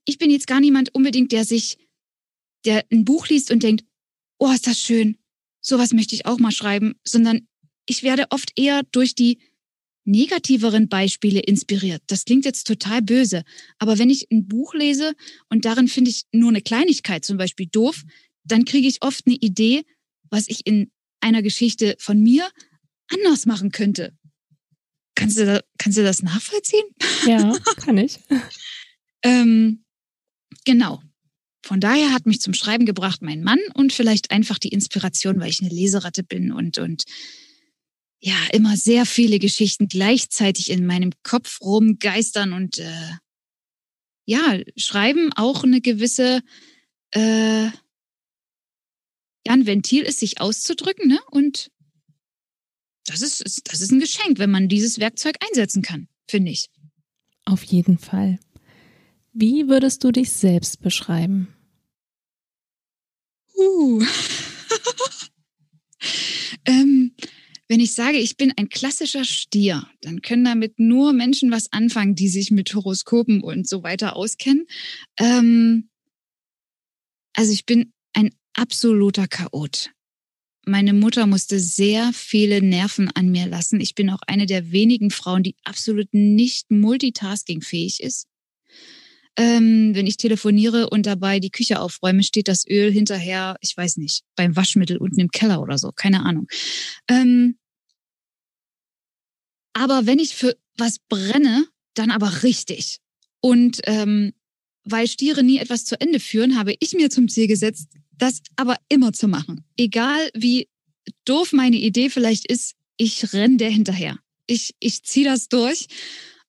ich 0.05 0.17
bin 0.17 0.29
jetzt 0.29 0.47
gar 0.47 0.59
niemand 0.59 0.93
unbedingt, 0.93 1.31
der 1.31 1.45
sich, 1.45 1.77
der 2.65 2.85
ein 2.91 3.05
Buch 3.05 3.27
liest 3.27 3.51
und 3.51 3.63
denkt, 3.63 3.85
oh, 4.39 4.51
ist 4.51 4.67
das 4.67 4.79
schön, 4.79 5.17
sowas 5.61 5.93
möchte 5.93 6.15
ich 6.15 6.25
auch 6.25 6.39
mal 6.39 6.51
schreiben, 6.51 6.95
sondern 7.03 7.47
ich 7.85 8.03
werde 8.03 8.25
oft 8.29 8.51
eher 8.55 8.83
durch 8.91 9.15
die 9.15 9.39
negativeren 10.03 10.89
Beispiele 10.89 11.39
inspiriert. 11.41 12.01
Das 12.07 12.25
klingt 12.25 12.45
jetzt 12.45 12.65
total 12.65 13.01
böse, 13.01 13.43
aber 13.77 13.99
wenn 13.99 14.09
ich 14.09 14.31
ein 14.31 14.47
Buch 14.47 14.73
lese 14.73 15.13
und 15.49 15.65
darin 15.65 15.87
finde 15.87 16.09
ich 16.09 16.23
nur 16.31 16.49
eine 16.49 16.61
Kleinigkeit, 16.61 17.23
zum 17.23 17.37
Beispiel 17.37 17.67
doof, 17.67 18.03
dann 18.43 18.65
kriege 18.65 18.87
ich 18.87 19.03
oft 19.03 19.27
eine 19.27 19.35
Idee, 19.35 19.83
was 20.29 20.47
ich 20.47 20.65
in 20.65 20.91
einer 21.21 21.41
Geschichte 21.41 21.95
von 21.99 22.21
mir 22.21 22.49
anders 23.09 23.45
machen 23.45 23.71
könnte. 23.71 24.17
Kannst 25.15 25.37
du, 25.37 25.45
da, 25.45 25.61
kannst 25.77 25.97
du 25.97 26.03
das 26.03 26.23
nachvollziehen? 26.23 26.85
Ja, 27.25 27.53
kann 27.77 27.97
ich. 27.97 28.19
ähm, 29.23 29.83
genau. 30.65 31.01
Von 31.63 31.79
daher 31.79 32.11
hat 32.11 32.25
mich 32.25 32.41
zum 32.41 32.53
Schreiben 32.53 32.85
gebracht 32.85 33.21
mein 33.21 33.43
Mann 33.43 33.59
und 33.75 33.93
vielleicht 33.93 34.31
einfach 34.31 34.57
die 34.57 34.69
Inspiration, 34.69 35.39
weil 35.39 35.49
ich 35.49 35.61
eine 35.61 35.69
Leseratte 35.69 36.23
bin 36.23 36.51
und, 36.51 36.79
und 36.79 37.03
ja, 38.19 38.35
immer 38.51 38.77
sehr 38.77 39.05
viele 39.05 39.39
Geschichten 39.39 39.87
gleichzeitig 39.87 40.71
in 40.71 40.85
meinem 40.85 41.11
Kopf 41.23 41.61
rumgeistern 41.61 42.53
und 42.53 42.79
äh, 42.79 43.11
ja, 44.25 44.59
schreiben 44.77 45.33
auch 45.33 45.63
eine 45.63 45.81
gewisse, 45.81 46.41
äh, 47.11 47.69
ja, 49.45 49.53
ein 49.53 49.65
Ventil 49.65 50.03
ist, 50.03 50.19
sich 50.19 50.39
auszudrücken, 50.39 51.07
ne? 51.07 51.19
Und 51.31 51.71
das 53.05 53.21
ist, 53.21 53.61
das 53.65 53.81
ist 53.81 53.91
ein 53.91 53.99
Geschenk, 53.99 54.39
wenn 54.39 54.51
man 54.51 54.67
dieses 54.67 54.99
Werkzeug 54.99 55.37
einsetzen 55.47 55.81
kann, 55.81 56.07
finde 56.27 56.51
ich. 56.51 56.69
Auf 57.45 57.63
jeden 57.63 57.97
Fall. 57.97 58.39
Wie 59.33 59.67
würdest 59.67 60.03
du 60.03 60.11
dich 60.11 60.31
selbst 60.31 60.81
beschreiben? 60.81 61.47
Uh. 63.57 64.01
ähm, 66.65 67.15
wenn 67.67 67.79
ich 67.79 67.93
sage, 67.93 68.17
ich 68.17 68.37
bin 68.37 68.53
ein 68.57 68.69
klassischer 68.69 69.23
Stier, 69.23 69.87
dann 70.01 70.21
können 70.21 70.43
damit 70.43 70.77
nur 70.77 71.13
Menschen 71.13 71.51
was 71.51 71.71
anfangen, 71.71 72.15
die 72.15 72.27
sich 72.27 72.51
mit 72.51 72.73
Horoskopen 72.73 73.41
und 73.41 73.67
so 73.67 73.81
weiter 73.81 74.15
auskennen. 74.15 74.67
Ähm, 75.17 75.89
also 77.33 77.53
ich 77.53 77.65
bin 77.65 77.93
absoluter 78.53 79.27
Chaot. 79.27 79.91
Meine 80.65 80.93
Mutter 80.93 81.25
musste 81.25 81.59
sehr 81.59 82.11
viele 82.13 82.61
Nerven 82.61 83.09
an 83.15 83.29
mir 83.29 83.47
lassen. 83.47 83.81
Ich 83.81 83.95
bin 83.95 84.09
auch 84.11 84.21
eine 84.27 84.45
der 84.45 84.71
wenigen 84.71 85.09
Frauen, 85.09 85.43
die 85.43 85.55
absolut 85.63 86.07
nicht 86.13 86.69
multitaskingfähig 86.69 88.01
ist. 88.01 88.27
Ähm, 89.37 89.95
wenn 89.95 90.07
ich 90.07 90.17
telefoniere 90.17 90.89
und 90.89 91.05
dabei 91.05 91.39
die 91.39 91.51
Küche 91.51 91.79
aufräume, 91.79 92.21
steht 92.21 92.47
das 92.47 92.67
Öl 92.67 92.91
hinterher, 92.91 93.55
ich 93.61 93.75
weiß 93.75 93.97
nicht, 93.97 94.23
beim 94.35 94.55
Waschmittel 94.55 94.97
unten 94.97 95.19
im 95.19 95.31
Keller 95.31 95.61
oder 95.61 95.77
so, 95.77 95.91
keine 95.91 96.25
Ahnung. 96.25 96.47
Ähm, 97.07 97.57
aber 99.73 100.05
wenn 100.05 100.19
ich 100.19 100.35
für 100.35 100.57
was 100.77 100.97
brenne, 100.99 101.65
dann 101.93 102.11
aber 102.11 102.43
richtig. 102.43 102.97
Und 103.39 103.79
ähm, 103.85 104.33
weil 104.83 105.07
Stiere 105.07 105.43
nie 105.43 105.59
etwas 105.59 105.85
zu 105.85 105.99
Ende 105.99 106.19
führen, 106.19 106.57
habe 106.57 106.75
ich 106.79 106.93
mir 106.93 107.09
zum 107.09 107.27
Ziel 107.27 107.47
gesetzt, 107.47 107.87
das 108.21 108.41
aber 108.55 108.77
immer 108.89 109.13
zu 109.13 109.27
machen. 109.27 109.65
Egal 109.77 110.29
wie 110.33 110.69
doof 111.25 111.53
meine 111.53 111.77
Idee 111.77 112.09
vielleicht 112.09 112.45
ist, 112.45 112.75
ich 112.97 113.33
renne 113.33 113.57
der 113.57 113.71
hinterher. 113.71 114.19
Ich, 114.45 114.75
ich 114.79 115.03
ziehe 115.03 115.25
das 115.25 115.49
durch. 115.49 115.87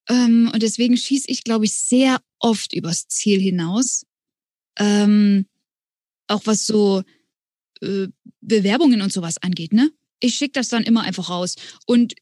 Ähm, 0.08 0.50
und 0.52 0.62
deswegen 0.62 0.96
schieße 0.96 1.28
ich, 1.28 1.44
glaube 1.44 1.64
ich, 1.64 1.74
sehr 1.74 2.20
oft 2.38 2.74
übers 2.74 3.08
Ziel 3.08 3.40
hinaus. 3.40 4.04
Ähm, 4.78 5.46
auch 6.26 6.42
was 6.44 6.66
so 6.66 7.02
äh, 7.80 8.08
Bewerbungen 8.40 9.00
und 9.00 9.12
sowas 9.12 9.38
angeht, 9.38 9.72
ne? 9.72 9.90
Ich 10.20 10.36
schicke 10.36 10.52
das 10.52 10.68
dann 10.68 10.84
immer 10.84 11.02
einfach 11.02 11.30
raus. 11.30 11.56
Und 11.86 12.14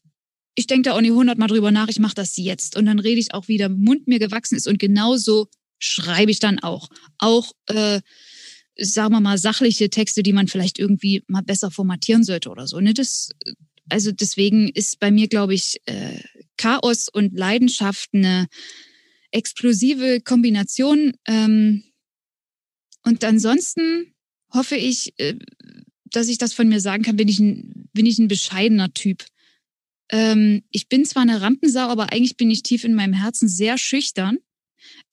ich 0.55 0.67
denke 0.67 0.89
da 0.89 0.95
auch 0.95 1.01
nicht 1.01 1.11
hundertmal 1.11 1.47
drüber 1.47 1.71
nach, 1.71 1.87
ich 1.87 1.99
mache 1.99 2.15
das 2.15 2.37
jetzt. 2.37 2.77
Und 2.77 2.85
dann 2.85 2.99
rede 2.99 3.19
ich 3.19 3.33
auch 3.33 3.47
wieder, 3.47 3.69
Mund 3.69 4.07
mir 4.07 4.19
gewachsen 4.19 4.55
ist. 4.55 4.67
Und 4.67 4.79
genauso 4.79 5.49
schreibe 5.77 6.31
ich 6.31 6.39
dann 6.39 6.59
auch. 6.59 6.89
Auch, 7.17 7.51
äh, 7.67 8.01
sagen 8.77 9.13
wir 9.13 9.19
mal, 9.19 9.37
sachliche 9.37 9.89
Texte, 9.89 10.23
die 10.23 10.33
man 10.33 10.47
vielleicht 10.47 10.79
irgendwie 10.79 11.23
mal 11.27 11.41
besser 11.43 11.71
formatieren 11.71 12.23
sollte 12.23 12.49
oder 12.49 12.67
so. 12.67 12.79
Ne? 12.79 12.93
Das, 12.93 13.29
also 13.89 14.11
deswegen 14.11 14.69
ist 14.69 14.99
bei 14.99 15.11
mir, 15.11 15.27
glaube 15.27 15.53
ich, 15.53 15.81
äh, 15.85 16.19
Chaos 16.57 17.07
und 17.09 17.37
Leidenschaft 17.37 18.09
eine 18.13 18.47
explosive 19.31 20.21
Kombination. 20.21 21.13
Ähm, 21.25 21.83
und 23.03 23.23
ansonsten 23.23 24.13
hoffe 24.53 24.75
ich, 24.75 25.13
äh, 25.17 25.35
dass 26.05 26.27
ich 26.27 26.37
das 26.37 26.53
von 26.53 26.67
mir 26.67 26.79
sagen 26.79 27.03
kann, 27.03 27.15
bin 27.15 27.27
ich 27.27 27.39
ein, 27.39 27.89
bin 27.93 28.05
ich 28.05 28.19
ein 28.19 28.27
bescheidener 28.27 28.93
Typ. 28.93 29.25
Ähm, 30.09 30.63
ich 30.71 30.89
bin 30.89 31.05
zwar 31.05 31.23
eine 31.23 31.41
Rampensau, 31.41 31.87
aber 31.87 32.11
eigentlich 32.11 32.37
bin 32.37 32.51
ich 32.51 32.63
tief 32.63 32.83
in 32.83 32.93
meinem 32.93 33.13
Herzen 33.13 33.47
sehr 33.47 33.77
schüchtern. 33.77 34.37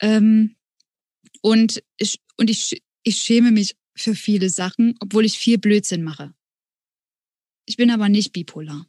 Ähm, 0.00 0.56
und 1.40 1.82
ich, 1.98 2.20
und 2.36 2.50
ich, 2.50 2.82
ich 3.09 3.16
schäme 3.16 3.50
mich 3.50 3.74
für 3.96 4.14
viele 4.14 4.50
Sachen, 4.50 4.94
obwohl 5.00 5.24
ich 5.24 5.38
viel 5.38 5.59
Blödsinn 5.59 6.02
mache. 6.02 6.34
Ich 7.64 7.76
bin 7.76 7.90
aber 7.90 8.09
nicht 8.09 8.32
bipolar. 8.32 8.86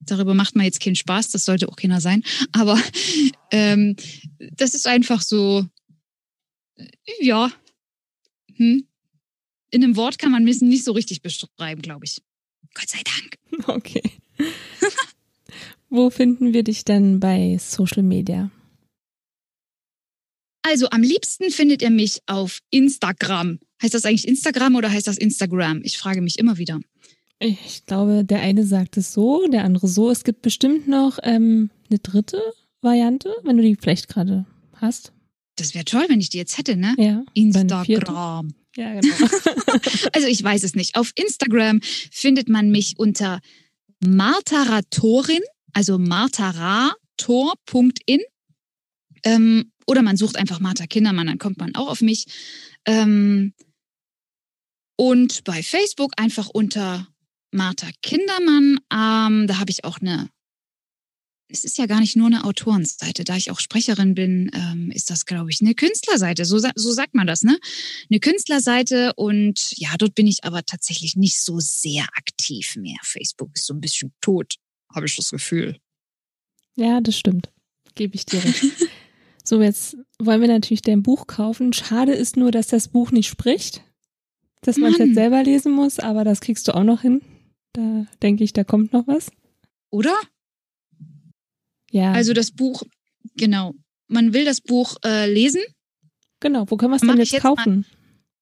Darüber 0.00 0.34
macht 0.34 0.56
man 0.56 0.64
jetzt 0.64 0.80
keinen 0.80 0.96
Spaß, 0.96 1.30
das 1.30 1.44
sollte 1.44 1.68
auch 1.68 1.76
keiner 1.76 2.00
sein. 2.00 2.24
Aber 2.52 2.80
ähm, 3.50 3.96
das 4.38 4.74
ist 4.74 4.86
einfach 4.86 5.20
so, 5.22 5.66
ja, 7.20 7.52
hm. 8.56 8.86
in 9.70 9.84
einem 9.84 9.96
Wort 9.96 10.18
kann 10.18 10.32
man 10.32 10.46
Wissen 10.46 10.68
nicht 10.68 10.84
so 10.84 10.92
richtig 10.92 11.22
beschreiben, 11.22 11.82
glaube 11.82 12.06
ich. 12.06 12.22
Gott 12.74 12.88
sei 12.88 13.00
Dank. 13.04 13.38
Okay. 13.68 14.02
Wo 15.90 16.08
finden 16.08 16.54
wir 16.54 16.64
dich 16.64 16.84
denn 16.84 17.20
bei 17.20 17.58
Social 17.60 18.02
Media? 18.02 18.50
Also 20.62 20.88
am 20.90 21.02
liebsten 21.02 21.50
findet 21.50 21.82
ihr 21.82 21.90
mich 21.90 22.20
auf 22.26 22.60
Instagram. 22.70 23.58
Heißt 23.82 23.94
das 23.94 24.04
eigentlich 24.04 24.28
Instagram 24.28 24.76
oder 24.76 24.90
heißt 24.90 25.08
das 25.08 25.18
Instagram? 25.18 25.80
Ich 25.82 25.98
frage 25.98 26.22
mich 26.22 26.38
immer 26.38 26.58
wieder. 26.58 26.80
Ich 27.40 27.84
glaube, 27.86 28.24
der 28.24 28.40
eine 28.40 28.64
sagt 28.64 28.96
es 28.96 29.12
so, 29.12 29.48
der 29.48 29.64
andere 29.64 29.88
so. 29.88 30.10
Es 30.10 30.22
gibt 30.22 30.42
bestimmt 30.42 30.86
noch 30.86 31.18
ähm, 31.24 31.70
eine 31.90 31.98
dritte 31.98 32.40
Variante, 32.80 33.34
wenn 33.42 33.56
du 33.56 33.64
die 33.64 33.74
vielleicht 33.74 34.08
gerade 34.08 34.46
hast. 34.76 35.12
Das 35.56 35.74
wäre 35.74 35.84
toll, 35.84 36.04
wenn 36.08 36.20
ich 36.20 36.30
die 36.30 36.38
jetzt 36.38 36.56
hätte, 36.56 36.76
ne? 36.76 36.94
Ja. 36.98 37.24
Instagram. 37.34 38.54
Ja, 38.76 39.00
genau. 39.00 39.14
also 40.12 40.28
ich 40.28 40.42
weiß 40.42 40.62
es 40.62 40.74
nicht. 40.74 40.96
Auf 40.96 41.12
Instagram 41.16 41.80
findet 41.82 42.48
man 42.48 42.70
mich 42.70 42.98
unter 42.98 43.40
Martaratorin, 44.04 45.42
also 45.72 45.98
martarator.in. 45.98 48.20
Ähm, 49.24 49.71
oder 49.92 50.02
man 50.02 50.16
sucht 50.16 50.36
einfach 50.36 50.58
Martha 50.58 50.86
Kindermann, 50.86 51.26
dann 51.26 51.38
kommt 51.38 51.58
man 51.58 51.74
auch 51.74 51.88
auf 51.88 52.00
mich. 52.00 52.24
Ähm, 52.86 53.52
und 54.96 55.44
bei 55.44 55.62
Facebook 55.62 56.12
einfach 56.16 56.48
unter 56.48 57.06
Martha 57.50 57.88
Kindermann. 58.00 58.80
Ähm, 58.90 59.46
da 59.46 59.58
habe 59.58 59.70
ich 59.70 59.84
auch 59.84 60.00
eine 60.00 60.30
es 61.48 61.66
ist 61.66 61.76
ja 61.76 61.84
gar 61.84 62.00
nicht 62.00 62.16
nur 62.16 62.28
eine 62.28 62.44
Autorenseite. 62.44 63.24
Da 63.24 63.36
ich 63.36 63.50
auch 63.50 63.60
Sprecherin 63.60 64.14
bin, 64.14 64.50
ähm, 64.54 64.90
ist 64.90 65.10
das, 65.10 65.26
glaube 65.26 65.50
ich, 65.50 65.60
eine 65.60 65.74
Künstlerseite. 65.74 66.46
So, 66.46 66.58
so 66.58 66.92
sagt 66.92 67.14
man 67.14 67.26
das, 67.26 67.42
ne? 67.42 67.58
Eine 68.10 68.20
Künstlerseite 68.20 69.12
und 69.16 69.74
ja, 69.76 69.90
dort 69.98 70.14
bin 70.14 70.26
ich 70.26 70.44
aber 70.44 70.64
tatsächlich 70.64 71.14
nicht 71.14 71.38
so 71.38 71.60
sehr 71.60 72.04
aktiv 72.14 72.76
mehr. 72.76 72.96
Facebook 73.02 73.50
ist 73.54 73.66
so 73.66 73.74
ein 73.74 73.82
bisschen 73.82 74.14
tot, 74.22 74.54
habe 74.94 75.04
ich 75.04 75.14
das 75.14 75.28
Gefühl. 75.28 75.76
Ja, 76.74 77.02
das 77.02 77.18
stimmt. 77.18 77.50
Gebe 77.94 78.14
ich 78.14 78.24
dir 78.24 78.42
recht. 78.42 78.64
so, 79.44 79.60
jetzt 79.60 79.96
wollen 80.18 80.40
wir 80.40 80.48
natürlich 80.48 80.82
dein 80.82 81.02
Buch 81.02 81.26
kaufen. 81.26 81.72
Schade 81.72 82.12
ist 82.12 82.36
nur, 82.36 82.50
dass 82.50 82.68
das 82.68 82.88
Buch 82.88 83.10
nicht 83.10 83.28
spricht. 83.28 83.82
Dass 84.62 84.76
man 84.76 84.92
es 84.92 84.98
jetzt 84.98 85.14
selber 85.14 85.42
lesen 85.42 85.72
muss, 85.72 85.98
aber 85.98 86.22
das 86.22 86.40
kriegst 86.40 86.68
du 86.68 86.74
auch 86.74 86.84
noch 86.84 87.02
hin. 87.02 87.20
Da 87.72 88.06
denke 88.22 88.44
ich, 88.44 88.52
da 88.52 88.62
kommt 88.62 88.92
noch 88.92 89.08
was. 89.08 89.32
Oder? 89.90 90.14
Ja. 91.90 92.12
Also 92.12 92.32
das 92.32 92.52
Buch, 92.52 92.84
genau. 93.36 93.74
Man 94.06 94.32
will 94.32 94.44
das 94.44 94.60
Buch 94.60 94.96
äh, 95.04 95.30
lesen. 95.30 95.62
Genau, 96.38 96.64
wo 96.68 96.76
können 96.76 96.92
wir 96.92 96.96
es 96.96 97.02
denn 97.02 97.16
jetzt, 97.16 97.32
jetzt 97.32 97.42
kaufen? 97.42 97.86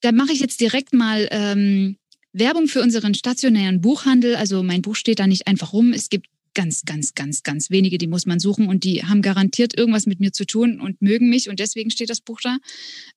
Da 0.03 0.12
mache 0.12 0.32
ich 0.32 0.40
jetzt 0.40 0.61
direkt 0.61 0.92
mal 0.92 1.26
ähm, 1.30 1.96
Werbung 2.32 2.68
für 2.68 2.82
unseren 2.82 3.14
stationären 3.14 3.80
Buchhandel. 3.80 4.36
Also 4.36 4.62
mein 4.62 4.82
Buch 4.82 4.96
steht 4.96 5.20
da 5.20 5.26
nicht 5.26 5.46
einfach 5.46 5.72
rum. 5.72 5.92
Es 5.92 6.11
gibt 6.11 6.26
ganz, 6.61 6.84
ganz, 6.84 7.14
ganz, 7.14 7.42
ganz 7.42 7.70
wenige, 7.70 7.96
die 7.96 8.06
muss 8.06 8.26
man 8.26 8.38
suchen 8.38 8.68
und 8.68 8.84
die 8.84 9.02
haben 9.02 9.22
garantiert 9.22 9.72
irgendwas 9.78 10.04
mit 10.04 10.20
mir 10.20 10.32
zu 10.32 10.44
tun 10.44 10.78
und 10.78 11.00
mögen 11.00 11.30
mich 11.30 11.48
und 11.48 11.58
deswegen 11.58 11.90
steht 11.90 12.11
das 12.11 12.20
Buch 12.20 12.40
da. 12.42 12.58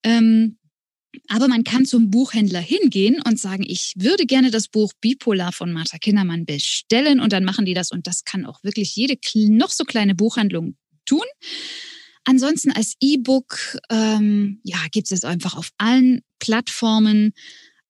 Ähm, 0.01 0.57
Aber 1.27 1.47
man 1.49 1.63
kann 1.63 1.85
zum 1.85 2.09
Buchhändler 2.09 2.61
hingehen 2.61 3.21
und 3.27 3.37
sagen, 3.37 3.63
ich 3.67 3.93
würde 3.97 4.25
gerne 4.25 4.49
das 4.49 4.69
Buch 4.69 4.93
Bipolar 5.01 5.51
von 5.51 5.73
Martha 5.73 5.97
Kindermann 5.97 6.45
bestellen 6.45 7.19
und 7.19 7.33
dann 7.33 7.43
machen 7.43 7.65
die 7.65 7.73
das 7.73 7.91
und 7.91 8.07
das 8.07 8.23
kann 8.23 8.45
auch 8.45 8.63
wirklich 8.63 8.95
jede 8.95 9.17
noch 9.49 9.71
so 9.71 9.83
kleine 9.83 10.15
Buchhandlung 10.15 10.77
tun. 11.05 11.27
Ansonsten 12.23 12.71
als 12.71 12.95
E-Book, 13.01 13.77
ähm, 13.89 14.61
ja, 14.63 14.77
gibt 14.91 15.11
es 15.11 15.25
einfach 15.25 15.55
auf 15.55 15.71
allen 15.77 16.21
Plattformen. 16.39 17.33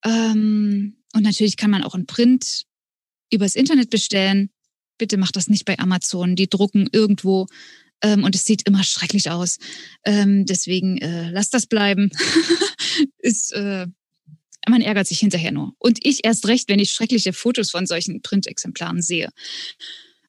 Ähm, 0.03 0.97
und 1.13 1.21
natürlich 1.21 1.57
kann 1.57 1.69
man 1.69 1.83
auch 1.83 1.93
in 1.93 2.07
Print 2.07 2.63
übers 3.31 3.55
Internet 3.55 3.89
bestellen. 3.89 4.49
Bitte 4.97 5.17
macht 5.17 5.35
das 5.35 5.47
nicht 5.47 5.65
bei 5.65 5.77
Amazon. 5.79 6.35
Die 6.35 6.49
drucken 6.49 6.87
irgendwo 6.91 7.47
ähm, 8.01 8.23
und 8.23 8.35
es 8.35 8.45
sieht 8.45 8.67
immer 8.67 8.83
schrecklich 8.83 9.31
aus. 9.31 9.57
Ähm, 10.05 10.45
deswegen 10.45 10.97
äh, 10.99 11.29
lasst 11.31 11.53
das 11.53 11.65
bleiben. 11.65 12.11
Ist, 13.17 13.53
äh, 13.53 13.87
man 14.67 14.81
ärgert 14.81 15.07
sich 15.07 15.19
hinterher 15.19 15.51
nur. 15.51 15.73
Und 15.79 15.99
ich 16.05 16.25
erst 16.25 16.47
recht, 16.47 16.69
wenn 16.69 16.79
ich 16.79 16.91
schreckliche 16.91 17.33
Fotos 17.33 17.71
von 17.71 17.87
solchen 17.87 18.21
Printexemplaren 18.21 19.01
sehe. 19.01 19.29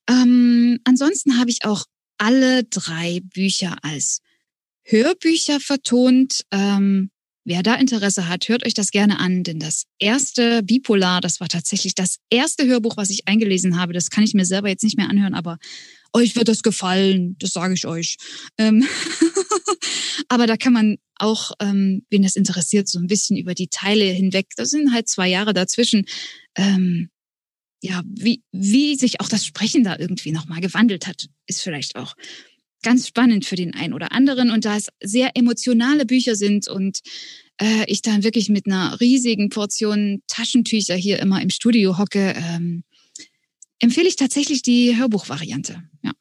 Ähm, 0.08 0.80
ansonsten 0.84 1.38
habe 1.38 1.50
ich 1.50 1.64
auch 1.64 1.84
alle 2.18 2.64
drei 2.64 3.20
Bücher 3.22 3.76
als 3.82 4.20
Hörbücher 4.82 5.60
vertont. 5.60 6.44
Ähm, 6.50 7.10
wer 7.44 7.62
da 7.62 7.74
Interesse 7.74 8.28
hat, 8.28 8.48
hört 8.48 8.66
euch 8.66 8.74
das 8.74 8.90
gerne 8.90 9.18
an, 9.18 9.42
denn 9.42 9.58
das 9.58 9.84
erste 9.98 10.62
Bipolar, 10.62 11.20
das 11.20 11.40
war 11.40 11.48
tatsächlich 11.48 11.94
das 11.94 12.16
erste 12.30 12.66
Hörbuch, 12.66 12.96
was 12.96 13.10
ich 13.10 13.28
eingelesen 13.28 13.78
habe. 13.78 13.92
Das 13.92 14.10
kann 14.10 14.24
ich 14.24 14.34
mir 14.34 14.46
selber 14.46 14.68
jetzt 14.68 14.82
nicht 14.82 14.96
mehr 14.96 15.08
anhören, 15.08 15.34
aber 15.34 15.58
euch 16.12 16.36
wird 16.36 16.48
das 16.48 16.62
gefallen, 16.62 17.36
das 17.38 17.50
sage 17.50 17.74
ich 17.74 17.86
euch. 17.86 18.16
Ähm 18.58 18.86
aber 20.28 20.46
da 20.46 20.56
kann 20.56 20.72
man 20.72 20.96
auch, 21.16 21.52
ähm, 21.60 22.04
wen 22.10 22.22
das 22.22 22.36
interessiert, 22.36 22.88
so 22.88 22.98
ein 22.98 23.06
bisschen 23.06 23.36
über 23.36 23.54
die 23.54 23.68
Teile 23.68 24.04
hinweg, 24.04 24.48
das 24.56 24.70
sind 24.70 24.92
halt 24.92 25.08
zwei 25.08 25.28
Jahre 25.28 25.52
dazwischen, 25.52 26.06
ähm, 26.56 27.10
ja, 27.82 28.02
wie, 28.06 28.42
wie 28.50 28.96
sich 28.96 29.20
auch 29.20 29.28
das 29.28 29.44
Sprechen 29.44 29.84
da 29.84 29.98
irgendwie 29.98 30.32
nochmal 30.32 30.60
gewandelt 30.60 31.06
hat, 31.06 31.26
ist 31.46 31.60
vielleicht 31.60 31.96
auch 31.96 32.14
ganz 32.84 33.08
spannend 33.08 33.44
für 33.44 33.56
den 33.56 33.74
einen 33.74 33.92
oder 33.92 34.12
anderen. 34.12 34.50
Und 34.50 34.64
da 34.64 34.76
es 34.76 34.88
sehr 35.02 35.32
emotionale 35.34 36.06
Bücher 36.06 36.36
sind 36.36 36.68
und 36.68 37.00
äh, 37.60 37.84
ich 37.88 38.02
dann 38.02 38.22
wirklich 38.22 38.48
mit 38.48 38.66
einer 38.66 39.00
riesigen 39.00 39.48
Portion 39.48 40.22
Taschentücher 40.28 40.94
hier 40.94 41.18
immer 41.18 41.42
im 41.42 41.50
Studio 41.50 41.98
hocke, 41.98 42.34
ähm, 42.36 42.84
empfehle 43.80 44.08
ich 44.08 44.16
tatsächlich 44.16 44.62
die 44.62 44.96
Hörbuchvariante. 44.96 45.82
Ja. 46.02 46.12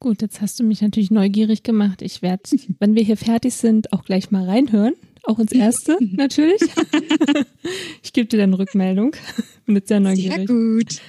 Gut, 0.00 0.20
jetzt 0.20 0.40
hast 0.40 0.58
du 0.58 0.64
mich 0.64 0.80
natürlich 0.82 1.10
neugierig 1.10 1.62
gemacht. 1.62 2.02
Ich 2.02 2.22
werde, 2.22 2.42
wenn 2.78 2.94
wir 2.94 3.02
hier 3.02 3.16
fertig 3.16 3.54
sind, 3.54 3.92
auch 3.92 4.04
gleich 4.04 4.30
mal 4.30 4.44
reinhören. 4.44 4.94
Auch 5.24 5.38
ins 5.38 5.52
erste, 5.52 5.96
natürlich. 6.00 6.60
ich 8.02 8.12
gebe 8.12 8.26
dir 8.26 8.38
dann 8.38 8.54
Rückmeldung. 8.54 9.14
Bin 9.66 9.76
jetzt 9.76 9.88
sehr 9.88 10.00
neugierig. 10.00 10.36
Sehr 10.36 10.46
gut. 10.46 11.00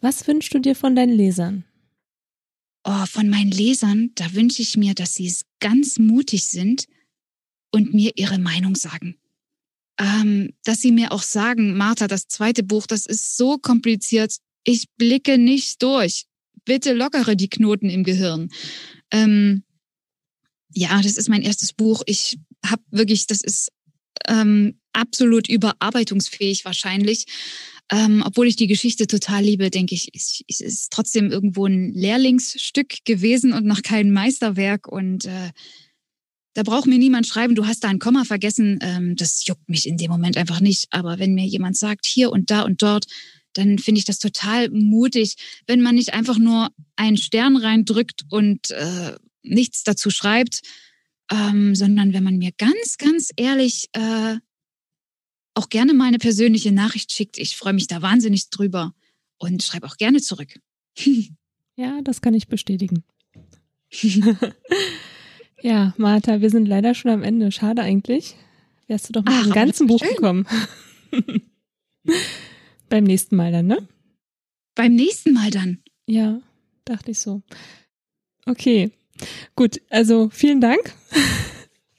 Was 0.00 0.26
wünschst 0.26 0.54
du 0.54 0.58
dir 0.58 0.74
von 0.74 0.96
deinen 0.96 1.12
Lesern? 1.12 1.64
Oh, 2.84 3.06
von 3.06 3.28
meinen 3.28 3.50
Lesern, 3.50 4.10
da 4.16 4.32
wünsche 4.34 4.62
ich 4.62 4.76
mir, 4.76 4.94
dass 4.94 5.14
sie 5.14 5.32
ganz 5.60 5.98
mutig 5.98 6.46
sind 6.46 6.86
und 7.70 7.94
mir 7.94 8.12
ihre 8.16 8.38
Meinung 8.38 8.74
sagen. 8.74 9.16
Ähm, 9.98 10.52
dass 10.64 10.80
sie 10.80 10.90
mir 10.90 11.12
auch 11.12 11.22
sagen, 11.22 11.76
Martha, 11.76 12.08
das 12.08 12.26
zweite 12.26 12.62
Buch, 12.62 12.86
das 12.86 13.06
ist 13.06 13.36
so 13.36 13.58
kompliziert, 13.58 14.36
ich 14.64 14.86
blicke 14.96 15.38
nicht 15.38 15.82
durch. 15.82 16.26
Bitte 16.64 16.92
lockere 16.92 17.36
die 17.36 17.48
Knoten 17.48 17.88
im 17.90 18.04
Gehirn. 18.04 18.50
Ähm, 19.10 19.64
ja, 20.72 21.00
das 21.02 21.16
ist 21.16 21.28
mein 21.28 21.42
erstes 21.42 21.72
Buch. 21.72 22.02
Ich 22.06 22.38
habe 22.64 22.82
wirklich, 22.90 23.26
das 23.26 23.42
ist 23.42 23.70
ähm, 24.28 24.78
absolut 24.92 25.48
überarbeitungsfähig 25.48 26.64
wahrscheinlich. 26.64 27.26
Ähm, 27.92 28.22
obwohl 28.24 28.46
ich 28.46 28.56
die 28.56 28.68
Geschichte 28.68 29.06
total 29.06 29.44
liebe, 29.44 29.68
denke 29.68 29.94
ich, 29.94 30.08
es 30.14 30.40
ist, 30.48 30.62
ist 30.62 30.92
trotzdem 30.92 31.30
irgendwo 31.30 31.66
ein 31.66 31.92
Lehrlingsstück 31.92 33.04
gewesen 33.04 33.52
und 33.52 33.66
noch 33.66 33.82
kein 33.82 34.12
Meisterwerk. 34.12 34.88
Und 34.88 35.26
äh, 35.26 35.50
da 36.54 36.62
braucht 36.62 36.86
mir 36.86 36.96
niemand 36.96 37.26
schreiben, 37.26 37.54
du 37.54 37.66
hast 37.66 37.84
da 37.84 37.88
ein 37.88 37.98
Komma 37.98 38.24
vergessen. 38.24 38.78
Ähm, 38.80 39.14
das 39.16 39.46
juckt 39.46 39.68
mich 39.68 39.86
in 39.86 39.98
dem 39.98 40.10
Moment 40.10 40.38
einfach 40.38 40.60
nicht. 40.60 40.86
Aber 40.90 41.18
wenn 41.18 41.34
mir 41.34 41.44
jemand 41.44 41.76
sagt, 41.76 42.06
hier 42.06 42.32
und 42.32 42.50
da 42.50 42.62
und 42.62 42.80
dort, 42.80 43.04
dann 43.52 43.78
finde 43.78 43.98
ich 43.98 44.06
das 44.06 44.18
total 44.18 44.70
mutig, 44.70 45.36
wenn 45.66 45.82
man 45.82 45.94
nicht 45.94 46.14
einfach 46.14 46.38
nur 46.38 46.70
einen 46.96 47.18
Stern 47.18 47.58
reindrückt 47.58 48.22
und 48.30 48.70
äh, 48.70 49.16
nichts 49.42 49.84
dazu 49.84 50.08
schreibt, 50.08 50.62
ähm, 51.30 51.74
sondern 51.74 52.14
wenn 52.14 52.24
man 52.24 52.38
mir 52.38 52.52
ganz, 52.56 52.96
ganz 52.96 53.28
ehrlich 53.36 53.88
äh, 53.92 54.36
auch 55.54 55.68
gerne 55.68 55.94
mal 55.94 56.06
eine 56.06 56.18
persönliche 56.18 56.72
Nachricht 56.72 57.12
schickt. 57.12 57.38
Ich 57.38 57.56
freue 57.56 57.72
mich 57.72 57.86
da 57.86 58.02
wahnsinnig 58.02 58.50
drüber 58.50 58.94
und 59.38 59.62
schreibe 59.62 59.86
auch 59.86 59.96
gerne 59.96 60.20
zurück. 60.20 60.58
ja, 61.76 62.00
das 62.02 62.20
kann 62.20 62.34
ich 62.34 62.48
bestätigen. 62.48 63.04
ja, 65.62 65.94
Martha, 65.96 66.40
wir 66.40 66.50
sind 66.50 66.66
leider 66.66 66.94
schon 66.94 67.10
am 67.10 67.22
Ende. 67.22 67.52
Schade 67.52 67.82
eigentlich. 67.82 68.36
Wärst 68.86 69.08
du 69.08 69.12
doch 69.12 69.24
mit 69.24 69.32
Ach, 69.34 69.42
dem 69.44 69.52
ganzen 69.52 69.86
Buch 69.86 70.00
schön. 70.00 70.14
gekommen. 70.14 70.46
Beim 72.88 73.04
nächsten 73.04 73.36
Mal 73.36 73.52
dann, 73.52 73.66
ne? 73.66 73.86
Beim 74.74 74.94
nächsten 74.94 75.32
Mal 75.32 75.50
dann. 75.50 75.82
Ja, 76.06 76.40
dachte 76.84 77.10
ich 77.12 77.20
so. 77.20 77.42
Okay, 78.46 78.90
gut. 79.54 79.80
Also 79.90 80.30
vielen 80.30 80.60
Dank 80.60 80.94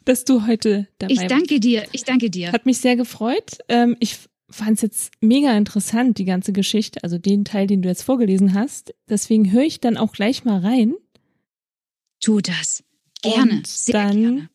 dass 0.05 0.25
du 0.25 0.47
heute 0.47 0.87
dabei 0.97 1.13
bist. 1.13 1.23
Ich 1.23 1.27
danke 1.27 1.59
dir, 1.59 1.85
ich 1.91 2.03
danke 2.03 2.29
dir. 2.29 2.51
Hat 2.51 2.65
mich 2.65 2.79
sehr 2.79 2.95
gefreut. 2.95 3.59
Ähm, 3.69 3.95
ich 3.99 4.17
fand 4.49 4.77
es 4.77 4.81
jetzt 4.81 5.11
mega 5.21 5.55
interessant, 5.57 6.17
die 6.17 6.25
ganze 6.25 6.53
Geschichte, 6.53 7.03
also 7.03 7.17
den 7.17 7.45
Teil, 7.45 7.67
den 7.67 7.81
du 7.81 7.89
jetzt 7.89 8.03
vorgelesen 8.03 8.53
hast. 8.53 8.93
Deswegen 9.09 9.51
höre 9.51 9.63
ich 9.63 9.79
dann 9.79 9.97
auch 9.97 10.11
gleich 10.11 10.45
mal 10.45 10.59
rein. 10.59 10.93
Tu 12.19 12.39
das. 12.41 12.83
Gerne. 13.21 13.51
Und 13.53 13.67
sehr 13.67 13.93
dann 13.93 14.21
gerne. 14.21 14.49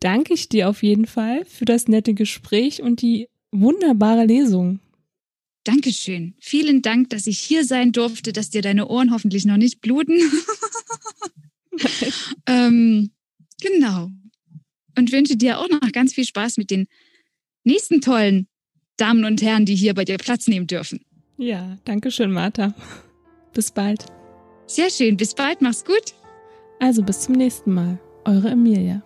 danke 0.00 0.34
ich 0.34 0.48
dir 0.48 0.68
auf 0.68 0.82
jeden 0.82 1.06
Fall 1.06 1.44
für 1.44 1.64
das 1.64 1.88
nette 1.88 2.14
Gespräch 2.14 2.82
und 2.82 3.02
die 3.02 3.28
wunderbare 3.52 4.24
Lesung. 4.24 4.80
Dankeschön. 5.64 6.34
Vielen 6.38 6.82
Dank, 6.82 7.10
dass 7.10 7.26
ich 7.26 7.38
hier 7.38 7.64
sein 7.64 7.92
durfte, 7.92 8.32
dass 8.32 8.50
dir 8.50 8.62
deine 8.62 8.88
Ohren 8.88 9.12
hoffentlich 9.12 9.44
noch 9.44 9.56
nicht 9.56 9.80
bluten. 9.80 10.18
ähm, 12.46 13.10
genau 13.60 14.10
und 14.96 15.12
wünsche 15.12 15.36
dir 15.36 15.58
auch 15.58 15.68
noch 15.68 15.80
ganz 15.92 16.14
viel 16.14 16.24
Spaß 16.24 16.56
mit 16.56 16.70
den 16.70 16.86
nächsten 17.64 18.00
tollen 18.00 18.48
Damen 18.96 19.24
und 19.24 19.42
Herren, 19.42 19.66
die 19.66 19.74
hier 19.74 19.94
bei 19.94 20.04
dir 20.04 20.16
Platz 20.18 20.46
nehmen 20.46 20.66
dürfen. 20.66 21.00
Ja, 21.36 21.76
danke 21.84 22.10
schön, 22.10 22.32
Martha. 22.32 22.74
Bis 23.52 23.70
bald. 23.70 24.06
Sehr 24.66 24.90
schön, 24.90 25.16
bis 25.16 25.34
bald, 25.34 25.60
mach's 25.60 25.84
gut. 25.84 26.14
Also 26.80 27.02
bis 27.02 27.20
zum 27.20 27.34
nächsten 27.34 27.72
Mal. 27.72 27.98
Eure 28.24 28.50
Emilia. 28.50 29.02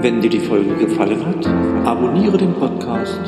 Wenn 0.00 0.20
dir 0.20 0.30
die 0.30 0.40
Folge 0.40 0.76
gefallen 0.76 1.26
hat, 1.26 1.46
abonniere 1.84 2.38
den 2.38 2.54
Podcast 2.54 3.20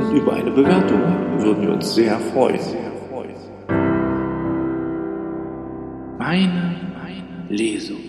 und 0.00 0.16
über 0.16 0.34
eine 0.34 0.50
Bewertung 0.50 1.00
würden 1.40 1.62
wir 1.62 1.72
uns 1.72 1.94
sehr 1.94 2.18
freuen. 2.18 2.87
Meine 6.18 6.74
Lesung. 7.48 8.07